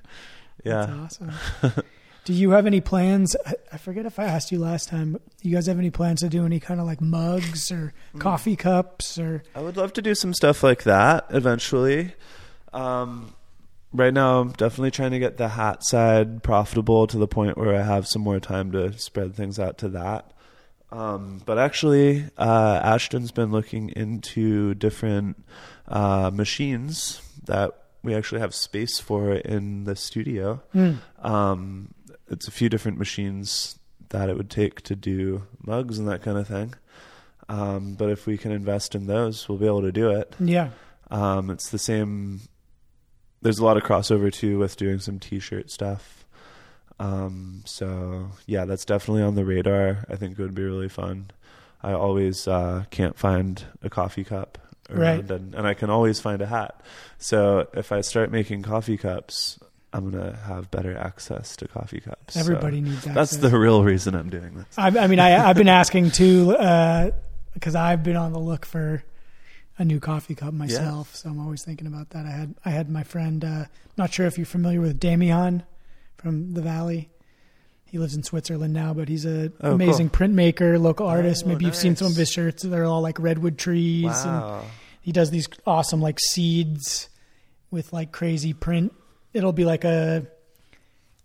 Yeah. 0.65 0.87
That's 0.87 1.21
awesome. 1.21 1.33
do 2.25 2.33
you 2.33 2.51
have 2.51 2.67
any 2.67 2.81
plans? 2.81 3.35
I, 3.47 3.55
I 3.73 3.77
forget 3.79 4.07
if 4.07 4.19
I 4.19 4.25
asked 4.25 4.53
you 4.53 4.59
last 4.59 4.89
time. 4.89 5.13
But 5.13 5.23
you 5.43 5.55
guys 5.55 5.67
have 5.67 5.79
any 5.79 5.91
plans 5.91 6.21
to 6.21 6.29
do 6.29 6.45
any 6.45 6.61
kind 6.61 6.81
of 6.81 6.87
like 6.87 7.01
mugs 7.01 7.71
or 7.73 7.93
Mm. 8.15 8.21
coffee 8.21 8.57
cups 8.57 9.19
or? 9.19 9.43
I 9.55 9.61
would 9.61 9.77
love 9.77 9.93
to 9.95 10.03
do 10.03 10.15
some 10.15 10.35
stuff 10.35 10.63
like 10.63 10.83
that 10.85 11.27
eventually. 11.31 12.15
Um, 12.73 13.35
right 13.93 14.13
now, 14.15 14.41
I'm 14.41 14.51
definitely 14.53 14.91
trying 14.91 15.13
to 15.13 15.19
get 15.19 15.37
the 15.37 15.49
hat 15.49 15.85
side 15.85 16.43
profitable 16.43 17.07
to 17.09 17.19
the 17.19 17.29
point 17.29 17.57
where 17.57 17.75
I 17.75 17.83
have 17.83 18.07
some 18.07 18.23
more 18.23 18.41
time 18.41 18.73
to 18.73 18.97
spread 18.99 19.35
things 19.35 19.59
out 19.59 19.79
to 19.79 19.89
that. 19.91 20.33
Um, 20.93 21.41
but 21.47 21.57
actually, 21.59 22.25
uh, 22.37 22.81
Ashton's 22.83 23.31
been 23.31 23.53
looking 23.53 23.91
into 23.91 24.75
different 24.75 25.45
uh, 25.87 26.31
machines 26.35 27.23
that 27.45 27.73
we 28.03 28.15
actually 28.15 28.41
have 28.41 28.55
space 28.55 28.99
for 28.99 29.31
it 29.31 29.47
in 29.47 29.85
the 29.85 29.97
studio. 29.97 30.63
Hmm. 30.73 30.95
Um, 31.21 31.95
it's 32.29 32.49
a 32.49 32.51
few 32.51 32.69
different 32.69 32.99
machines 32.99 33.79
that 34.11 34.29
it 34.29 34.37
would 34.37 34.51
take 34.51 34.83
to 34.83 34.97
do 34.97 35.47
mugs 35.65 35.99
and 35.99 36.09
that 36.09 36.23
kind 36.23 36.39
of 36.39 36.49
thing. 36.49 36.75
Um, 37.49 37.95
but 37.95 38.11
if 38.11 38.27
we 38.27 38.39
can 38.39 38.53
invest 38.53 38.95
in 38.95 39.07
those, 39.07 39.49
we'll 39.49 39.59
be 39.59 39.67
able 39.67 39.83
to 39.83 39.93
do 39.93 40.11
it. 40.11 40.35
Yeah. 40.39 40.71
Um, 41.11 41.51
it's 41.51 41.71
the 41.71 41.79
same. 41.79 42.43
There's 43.43 43.59
a 43.59 43.65
lot 43.65 43.77
of 43.77 43.83
crossover 43.83 44.33
too 44.33 44.59
with 44.59 44.77
doing 44.77 45.01
some 45.01 45.19
T-shirt 45.19 45.71
stuff. 45.71 46.25
Um, 46.99 47.63
so 47.65 48.31
yeah, 48.47 48.67
that's 48.67 48.85
definitely 48.85 49.23
on 49.23 49.35
the 49.35 49.45
radar. 49.45 50.05
I 50.09 50.17
think 50.17 50.39
it 50.39 50.43
would 50.43 50.55
be 50.55 50.63
really 50.63 50.89
fun. 50.89 51.31
I 51.83 51.93
always 51.93 52.47
uh, 52.47 52.85
can't 52.91 53.19
find 53.19 53.65
a 53.83 53.89
coffee 53.91 54.25
cup 54.25 54.59
around, 54.91 55.01
Right. 55.01 55.31
and, 55.31 55.55
and 55.55 55.67
I 55.67 55.75
can 55.75 55.91
always 55.91 56.21
find 56.21 56.41
a 56.43 56.47
hat. 56.47 56.81
So 57.19 57.69
if 57.75 57.93
I 57.93 58.01
start 58.01 58.31
making 58.31 58.63
coffee 58.63 58.97
cups, 58.97 59.59
I'm 59.93 60.11
gonna 60.11 60.37
have 60.47 60.71
better 60.71 60.97
access 60.97 61.57
to 61.57 61.69
coffee 61.69 62.01
cups. 62.01 62.35
So 62.35 62.41
Everybody 62.41 62.81
needs 62.81 62.99
access. 62.99 63.15
that's 63.15 63.37
the 63.39 63.59
real 63.59 63.83
reason 63.83 64.15
I'm 64.15 64.31
doing 64.31 64.55
this. 64.55 64.67
I, 64.79 64.87
I 64.87 65.07
mean, 65.09 65.19
I, 65.19 65.49
I've 65.49 65.57
been 65.57 65.69
asking 65.69 66.13
too 66.13 66.53
because 67.55 67.75
I've 67.75 68.03
been 68.05 68.17
on 68.17 68.33
the 68.33 68.39
look 68.39 68.65
for 68.65 69.03
a 69.79 69.85
new 69.85 69.99
coffee 69.99 70.35
cup 70.35 70.53
myself. 70.55 71.17
So 71.17 71.29
I'm 71.31 71.41
always 71.41 71.65
thinking 71.65 71.87
about 71.87 72.11
that. 72.11 72.25
I 72.27 72.31
had 72.31 72.55
I 72.65 72.71
had 72.71 72.89
my 72.91 73.03
friend. 73.03 73.45
Uh, 73.45 73.65
not 73.97 74.13
sure 74.13 74.27
if 74.27 74.39
you're 74.39 74.47
familiar 74.47 74.81
with 74.81 75.01
Damian 75.01 75.65
from 76.19 76.55
the 76.55 76.63
Valley. 76.63 77.09
He 77.91 77.99
lives 77.99 78.15
in 78.15 78.23
Switzerland 78.23 78.73
now, 78.73 78.95
but 78.95 79.09
he's 79.09 79.27
a 79.27 79.51
Oh, 79.61 79.73
amazing 79.73 80.11
printmaker, 80.11 80.81
local 80.81 81.07
artist. 81.09 81.43
Oh, 81.45 81.49
Maybe 81.49 81.65
you've 81.65 81.75
seen 81.75 81.97
some 81.97 82.07
of 82.09 82.17
his 82.17 82.31
shirts. 82.31 82.63
They're 82.63 82.85
all 82.85 83.01
like 83.03 83.19
redwood 83.19 83.59
trees, 83.59 84.05
and 84.25 84.41
Wow. 84.41 84.63
he 85.01 85.11
does 85.13 85.31
these 85.31 85.49
awesome 85.67 86.01
like 86.01 86.19
seeds 86.21 87.09
with 87.71 87.93
like 87.93 88.13
crazy 88.13 88.53
print. 88.53 88.93
It'll 89.33 89.53
be 89.53 89.65
like 89.65 89.85
a 89.85 90.27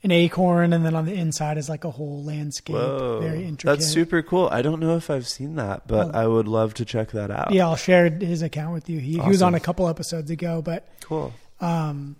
an 0.03 0.11
acorn, 0.11 0.72
and 0.74 0.86
then 0.86 0.93
on 0.95 1.05
the 1.05 1.13
inside 1.13 1.57
is 1.57 1.68
like 1.68 1.84
a 1.84 1.89
whole 1.89 2.24
landscape. 2.24 2.76
Whoa, 2.76 3.22
Very 3.22 3.43
intricate. 3.45 3.80
that's 3.80 3.91
super 3.91 4.22
cool. 4.22 4.47
I 4.51 4.61
don't 4.61 4.80
know 4.80 4.95
if 4.97 5.09
I've 5.09 5.28
seen 5.28 5.55
that, 5.55 5.88
but 5.88 6.07
Oh. 6.16 6.20
I 6.20 6.28
would 6.28 6.47
love 6.47 6.76
to 6.76 6.86
check 6.86 7.11
that 7.11 7.32
out. 7.32 7.51
Yeah, 7.51 7.66
I'll 7.68 7.76
share 7.76 8.09
his 8.09 8.43
account 8.43 8.74
with 8.74 8.88
you. 8.89 8.99
He, 8.99 9.13
he 9.13 9.28
was 9.28 9.41
on 9.41 9.55
a 9.55 9.59
couple 9.59 9.88
episodes 9.88 10.30
ago, 10.30 10.61
but 10.61 10.88
cool. 11.01 11.34
um, 11.59 12.16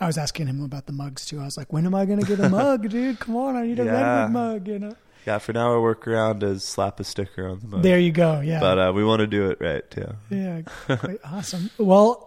I 0.00 0.06
was 0.06 0.16
asking 0.16 0.46
him 0.46 0.62
about 0.62 0.86
the 0.86 0.92
mugs 0.92 1.26
too. 1.26 1.40
I 1.40 1.44
was 1.44 1.56
like, 1.58 1.72
when 1.72 1.84
am 1.86 1.94
I 1.94 2.06
going 2.06 2.20
to 2.20 2.26
get 2.26 2.40
a 2.40 2.48
mug, 2.60 2.88
dude? 2.88 3.20
Come 3.20 3.36
on, 3.36 3.56
I 3.56 3.66
need 3.66 3.78
a 3.78 3.84
Yeah. 3.84 3.92
redwood 4.24 4.32
mug. 4.32 4.68
You 4.68 4.78
know, 4.78 4.96
Yeah, 5.26 5.38
for 5.38 5.52
now 5.52 5.72
our 5.72 5.94
workaround 5.94 6.42
is 6.42 6.64
slap 6.64 6.98
a 7.00 7.04
sticker 7.04 7.46
on 7.48 7.60
the 7.60 7.66
mug. 7.66 7.82
there 7.82 7.98
you 7.98 8.10
go. 8.12 8.40
Yeah, 8.40 8.60
But 8.60 8.78
uh, 8.78 8.92
we 8.94 9.04
want 9.04 9.20
to 9.20 9.26
do 9.26 9.50
it 9.50 9.58
right 9.60 9.88
too. 9.90 10.14
yeah, 10.30 10.62
awesome. 11.24 11.70
Well, 11.78 12.26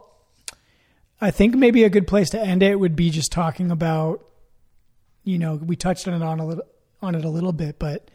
I 1.19 1.31
think 1.31 1.55
maybe 1.55 1.83
a 1.83 1.89
good 1.89 2.05
place 2.07 2.29
to 2.31 2.39
end 2.39 2.61
it 2.61 2.79
would 2.79 2.95
be 2.95 3.09
just 3.09 3.31
talking 3.31 3.71
about, 3.71 4.23
you 5.23 5.39
know, 5.39 5.55
we 5.55 5.75
touched 5.75 6.07
on 6.07 6.13
it 6.13 6.21
on 6.25 6.39
a 6.39 6.45
little 6.45 6.65
on 7.01 7.15
it 7.15 7.25
a 7.25 7.29
little 7.29 7.53
bit, 7.53 7.79
but 7.79 8.09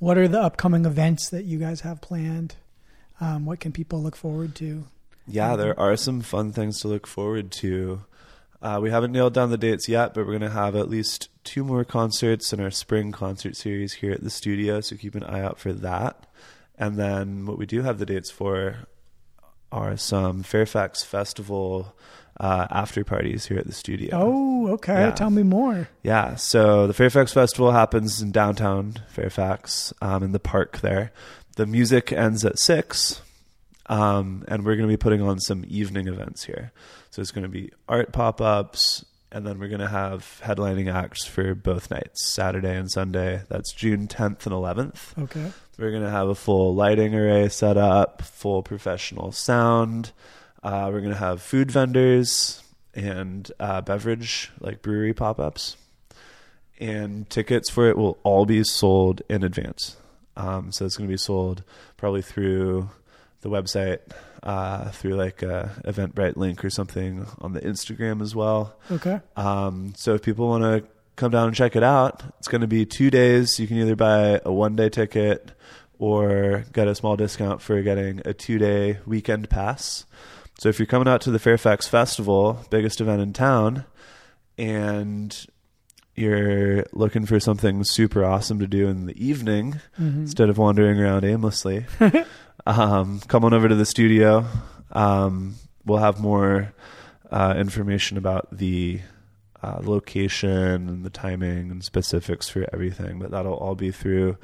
what 0.00 0.16
are 0.18 0.28
the 0.28 0.40
upcoming 0.40 0.84
events 0.84 1.30
that 1.30 1.44
you 1.44 1.58
guys 1.58 1.80
have 1.80 2.00
planned? 2.00 2.54
Um, 3.20 3.46
what 3.46 3.58
can 3.58 3.72
people 3.72 4.00
look 4.02 4.14
forward 4.16 4.54
to? 4.56 4.84
Yeah, 5.26 5.56
there 5.56 5.78
are 5.78 5.96
some 5.96 6.20
fun 6.20 6.52
things 6.52 6.80
to 6.80 6.88
look 6.88 7.06
forward 7.06 7.50
to. 7.52 8.02
Uh, 8.60 8.80
we 8.82 8.90
haven't 8.90 9.12
nailed 9.12 9.34
down 9.34 9.50
the 9.50 9.58
dates 9.58 9.88
yet, 9.88 10.14
but 10.14 10.26
we're 10.26 10.38
going 10.38 10.40
to 10.40 10.50
have 10.50 10.74
at 10.74 10.88
least 10.90 11.28
two 11.44 11.62
more 11.62 11.84
concerts 11.84 12.52
in 12.52 12.60
our 12.60 12.70
spring 12.70 13.12
concert 13.12 13.56
series 13.56 13.94
here 13.94 14.12
at 14.12 14.22
the 14.22 14.30
studio, 14.30 14.80
so 14.80 14.96
keep 14.96 15.14
an 15.14 15.22
eye 15.24 15.40
out 15.40 15.58
for 15.58 15.72
that. 15.72 16.26
And 16.76 16.96
then 16.96 17.46
what 17.46 17.58
we 17.58 17.66
do 17.66 17.82
have 17.82 17.98
the 17.98 18.06
dates 18.06 18.30
for 18.30 18.86
are 19.70 19.96
some 19.96 20.42
Fairfax 20.42 21.04
Festival 21.04 21.94
uh, 22.40 22.66
after 22.70 23.04
parties 23.04 23.46
here 23.46 23.58
at 23.58 23.66
the 23.66 23.72
studio. 23.72 24.10
Oh, 24.12 24.68
okay. 24.72 24.92
Yeah. 24.92 25.10
Tell 25.10 25.30
me 25.30 25.42
more. 25.42 25.88
Yeah, 26.02 26.36
so 26.36 26.86
the 26.86 26.94
Fairfax 26.94 27.32
Festival 27.32 27.72
happens 27.72 28.22
in 28.22 28.32
downtown 28.32 28.94
Fairfax, 29.08 29.92
um, 30.00 30.22
in 30.22 30.32
the 30.32 30.40
park 30.40 30.80
there. 30.80 31.12
The 31.56 31.66
music 31.66 32.12
ends 32.12 32.44
at 32.44 32.58
six, 32.58 33.20
um, 33.88 34.44
and 34.48 34.64
we're 34.64 34.76
going 34.76 34.88
to 34.88 34.92
be 34.92 34.96
putting 34.98 35.22
on 35.22 35.38
some 35.40 35.64
evening 35.68 36.08
events 36.08 36.44
here. 36.44 36.72
So 37.10 37.22
it's 37.22 37.30
going 37.30 37.42
to 37.44 37.48
be 37.48 37.70
art 37.88 38.12
pop 38.12 38.40
ups, 38.40 39.04
and 39.32 39.46
then 39.46 39.58
we're 39.58 39.68
going 39.68 39.80
to 39.80 39.88
have 39.88 40.40
headlining 40.44 40.92
acts 40.92 41.24
for 41.26 41.54
both 41.54 41.90
nights, 41.90 42.32
Saturday 42.32 42.76
and 42.76 42.90
Sunday. 42.90 43.42
That's 43.48 43.72
June 43.72 44.06
10th 44.08 44.46
and 44.46 44.54
11th. 44.54 45.22
Okay. 45.24 45.52
We're 45.78 45.90
going 45.90 46.02
to 46.02 46.10
have 46.10 46.28
a 46.28 46.34
full 46.34 46.74
lighting 46.74 47.14
array 47.14 47.48
set 47.48 47.76
up, 47.76 48.22
full 48.22 48.62
professional 48.62 49.32
sound. 49.32 50.12
Uh, 50.62 50.90
we're 50.92 51.00
going 51.00 51.12
to 51.12 51.18
have 51.18 51.40
food 51.40 51.70
vendors 51.70 52.62
and 52.94 53.50
uh, 53.60 53.80
beverage, 53.80 54.50
like 54.60 54.82
brewery 54.82 55.14
pop 55.14 55.38
ups. 55.38 55.76
and 56.80 57.28
tickets 57.30 57.70
for 57.70 57.88
it 57.88 57.96
will 57.96 58.18
all 58.22 58.44
be 58.46 58.62
sold 58.64 59.22
in 59.28 59.42
advance. 59.44 59.96
Um, 60.36 60.70
so 60.72 60.84
it's 60.84 60.96
going 60.96 61.08
to 61.08 61.12
be 61.12 61.16
sold 61.18 61.62
probably 61.96 62.22
through 62.22 62.90
the 63.40 63.48
website, 63.50 64.00
uh, 64.42 64.90
through 64.90 65.14
like 65.14 65.42
a 65.42 65.70
Eventbrite 65.84 66.36
link 66.36 66.64
or 66.64 66.70
something 66.70 67.26
on 67.40 67.52
the 67.52 67.60
Instagram 67.60 68.20
as 68.22 68.34
well. 68.34 68.76
Okay. 68.90 69.20
Um, 69.36 69.92
so 69.96 70.14
if 70.14 70.22
people 70.22 70.48
want 70.48 70.62
to 70.64 70.84
come 71.16 71.30
down 71.32 71.48
and 71.48 71.56
check 71.56 71.74
it 71.76 71.82
out, 71.82 72.22
it's 72.38 72.48
going 72.48 72.60
to 72.60 72.66
be 72.68 72.84
two 72.86 73.10
days. 73.10 73.58
You 73.58 73.66
can 73.66 73.78
either 73.78 73.96
buy 73.96 74.40
a 74.44 74.52
one 74.52 74.76
day 74.76 74.88
ticket 74.88 75.50
or 75.98 76.64
get 76.72 76.86
a 76.88 76.94
small 76.94 77.16
discount 77.16 77.60
for 77.60 77.82
getting 77.82 78.20
a 78.24 78.32
two 78.32 78.58
day 78.58 78.98
weekend 79.06 79.50
pass. 79.50 80.04
So 80.60 80.68
if 80.68 80.78
you're 80.78 80.86
coming 80.86 81.08
out 81.08 81.20
to 81.22 81.30
the 81.30 81.38
Fairfax 81.38 81.86
Festival, 81.88 82.64
biggest 82.70 83.00
event 83.00 83.20
in 83.22 83.32
town, 83.32 83.84
and 84.56 85.46
you're 86.14 86.84
looking 86.92 87.26
for 87.26 87.38
something 87.38 87.84
super 87.84 88.24
awesome 88.24 88.58
to 88.58 88.66
do 88.66 88.88
in 88.88 89.06
the 89.06 89.24
evening 89.24 89.80
Mhm. 90.00 90.22
instead 90.22 90.48
of 90.50 90.58
wandering 90.58 91.00
around 91.00 91.24
aimlessly, 91.24 91.86
um, 92.68 93.20
come 93.28 93.44
on 93.44 93.52
over 93.54 93.68
to 93.68 93.74
the 93.74 93.86
studio. 93.86 94.44
Um, 94.92 95.54
we'll 95.84 95.98
have 95.98 96.20
more 96.20 96.72
uh, 97.30 97.54
information 97.56 98.16
about 98.18 98.56
the 98.56 99.00
uh, 99.62 99.78
location 99.82 100.88
and 100.88 101.04
the 101.04 101.10
timing 101.10 101.70
and 101.70 101.82
specifics 101.82 102.48
for 102.48 102.66
everything, 102.72 103.18
but 103.18 103.30
that'll 103.30 103.54
all 103.54 103.74
be 103.74 103.90
through 103.90 104.36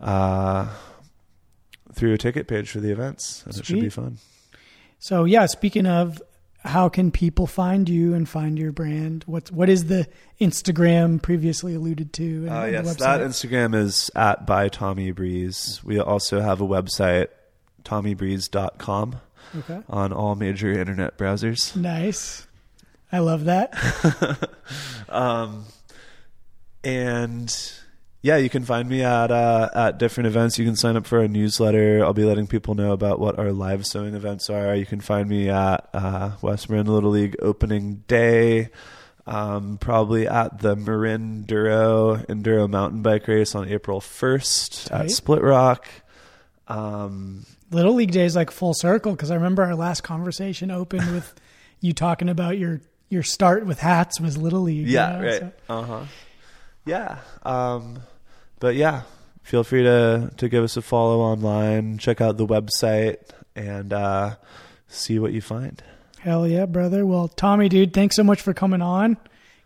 uh, 0.00 0.68
through 1.92 2.12
a 2.14 2.18
ticket 2.18 2.48
page 2.48 2.70
for 2.70 2.80
the 2.80 2.90
events, 2.90 3.42
and 3.46 3.56
it 3.56 3.64
should 3.66 3.80
be 3.80 3.88
fun. 3.88 4.18
So 4.98 5.24
yeah, 5.24 5.46
speaking 5.46 5.86
of 5.86 6.20
how 6.64 6.88
can 6.88 7.10
people 7.12 7.46
find 7.46 7.88
you 7.88 8.14
and 8.14 8.28
find 8.28 8.58
your 8.58 8.72
brand? 8.72 9.22
What's 9.26 9.50
what 9.52 9.68
is 9.68 9.84
the 9.86 10.06
Instagram 10.40 11.22
previously 11.22 11.74
alluded 11.74 12.12
to? 12.14 12.46
and 12.46 12.50
Uh, 12.50 12.64
yes, 12.64 12.86
website? 12.86 12.98
that 12.98 13.20
Instagram 13.20 13.74
is 13.74 14.10
at 14.16 14.44
by 14.46 14.68
Tommy 14.68 15.12
Breeze. 15.12 15.80
We 15.84 16.00
also 16.00 16.40
have 16.40 16.60
a 16.60 16.66
website, 16.66 17.28
tommybreeze.com, 17.88 19.20
okay. 19.58 19.80
on 19.88 20.12
all 20.12 20.34
major 20.34 20.70
internet 20.72 21.16
browsers. 21.16 21.74
Nice. 21.76 22.46
I 23.10 23.18
love 23.20 23.44
that. 23.44 24.48
Um, 25.10 25.64
and 26.84 27.72
yeah, 28.20 28.36
you 28.36 28.50
can 28.50 28.62
find 28.62 28.86
me 28.90 29.02
at 29.02 29.30
uh, 29.30 29.70
at 29.74 29.98
different 29.98 30.26
events. 30.26 30.58
You 30.58 30.66
can 30.66 30.76
sign 30.76 30.96
up 30.96 31.06
for 31.06 31.20
a 31.20 31.28
newsletter. 31.28 32.04
I'll 32.04 32.12
be 32.12 32.24
letting 32.24 32.46
people 32.46 32.74
know 32.74 32.92
about 32.92 33.18
what 33.18 33.38
our 33.38 33.50
live 33.50 33.86
sewing 33.86 34.14
events 34.14 34.50
are. 34.50 34.74
You 34.74 34.84
can 34.84 35.00
find 35.00 35.26
me 35.26 35.48
at 35.48 35.88
uh, 35.94 36.32
West 36.42 36.68
Marin 36.68 36.86
Little 36.86 37.08
League 37.08 37.36
opening 37.40 38.04
day. 38.06 38.68
Um, 39.26 39.78
probably 39.78 40.28
at 40.28 40.58
the 40.60 40.76
Marin 40.76 41.44
Duro 41.44 42.16
Enduro 42.28 42.68
mountain 42.68 43.00
bike 43.00 43.26
race 43.28 43.54
on 43.54 43.68
April 43.68 44.00
1st 44.00 44.88
Tight. 44.88 45.00
at 45.04 45.10
Split 45.10 45.42
Rock. 45.42 45.86
Um, 46.66 47.46
Little 47.70 47.94
League 47.94 48.12
days 48.12 48.34
like 48.36 48.50
full 48.50 48.74
circle 48.74 49.12
because 49.12 49.30
I 49.30 49.34
remember 49.34 49.62
our 49.64 49.74
last 49.74 50.02
conversation 50.02 50.70
opened 50.70 51.10
with 51.12 51.34
you 51.80 51.92
talking 51.92 52.28
about 52.28 52.58
your 52.58 52.80
your 53.10 53.22
start 53.22 53.64
with 53.66 53.78
hats 53.80 54.20
was 54.20 54.36
Little 54.36 54.62
League. 54.62 54.86
you 54.86 54.94
Yeah, 54.94 55.12
know, 55.18 55.22
right. 55.26 55.40
so- 55.40 55.52
Uh 55.68 55.82
huh. 55.82 56.04
Yeah. 56.84 57.18
Um, 57.44 58.00
but 58.60 58.74
yeah, 58.74 59.02
feel 59.42 59.64
free 59.64 59.82
to 59.82 60.30
to 60.36 60.48
give 60.48 60.64
us 60.64 60.76
a 60.76 60.82
follow 60.82 61.20
online. 61.20 61.98
Check 61.98 62.20
out 62.20 62.36
the 62.38 62.46
website 62.46 63.18
and 63.54 63.92
uh, 63.92 64.36
see 64.88 65.18
what 65.18 65.32
you 65.32 65.40
find. 65.40 65.82
Hell 66.20 66.46
yeah, 66.48 66.66
brother. 66.66 67.06
Well, 67.06 67.28
Tommy, 67.28 67.68
dude, 67.68 67.92
thanks 67.92 68.16
so 68.16 68.24
much 68.24 68.40
for 68.42 68.52
coming 68.54 68.82
on. 68.82 69.16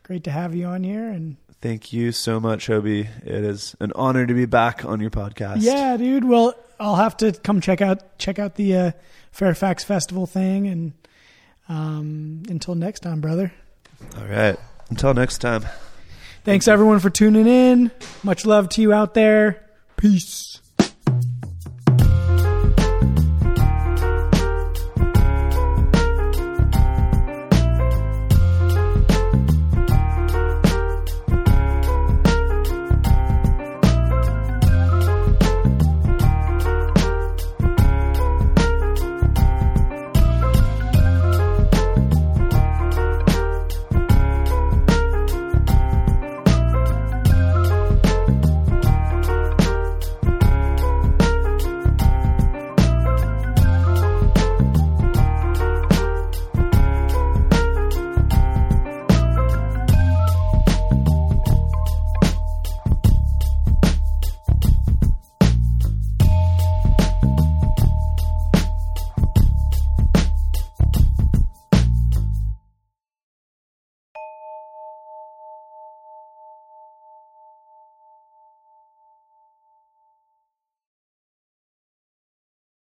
Great 0.03 0.25
to 0.25 0.31
have 0.31 0.55
you 0.55 0.67
on 0.67 0.83
here. 0.85 1.09
And 1.09 1.37
Thank 1.63 1.93
you 1.93 2.11
so 2.11 2.41
much, 2.41 2.67
Hobie. 2.67 3.07
It 3.25 3.45
is 3.45 3.77
an 3.79 3.93
honor 3.95 4.27
to 4.27 4.35
be 4.35 4.47
back 4.47 4.85
on 4.85 5.01
your 5.01 5.11
podcast. 5.11 5.59
yeah, 5.61 5.97
dude. 5.97 6.25
Well, 6.25 6.55
I'll 6.83 6.97
have 6.97 7.17
to 7.19 7.33
come 7.33 7.61
check 7.61 7.81
out 7.81 8.19
check 8.19 8.41
out 8.41 8.57
the 8.57 8.77
uh, 8.77 8.93
Fairfax 9.31 9.85
Festival 9.85 10.27
thing. 10.27 10.67
And 10.67 10.93
um, 11.69 12.43
until 12.49 12.75
next 12.75 13.01
time, 13.01 13.21
brother. 13.21 13.53
All 14.19 14.27
right. 14.27 14.59
Until 14.91 15.15
next 15.15 15.39
time. 15.39 15.65
Thanks 16.45 16.67
everyone 16.67 16.99
for 16.99 17.09
tuning 17.09 17.47
in. 17.47 17.93
Much 18.25 18.45
love 18.45 18.69
to 18.71 18.83
you 18.83 18.93
out 18.93 19.15
there. 19.15 19.65
Peace. 19.97 20.61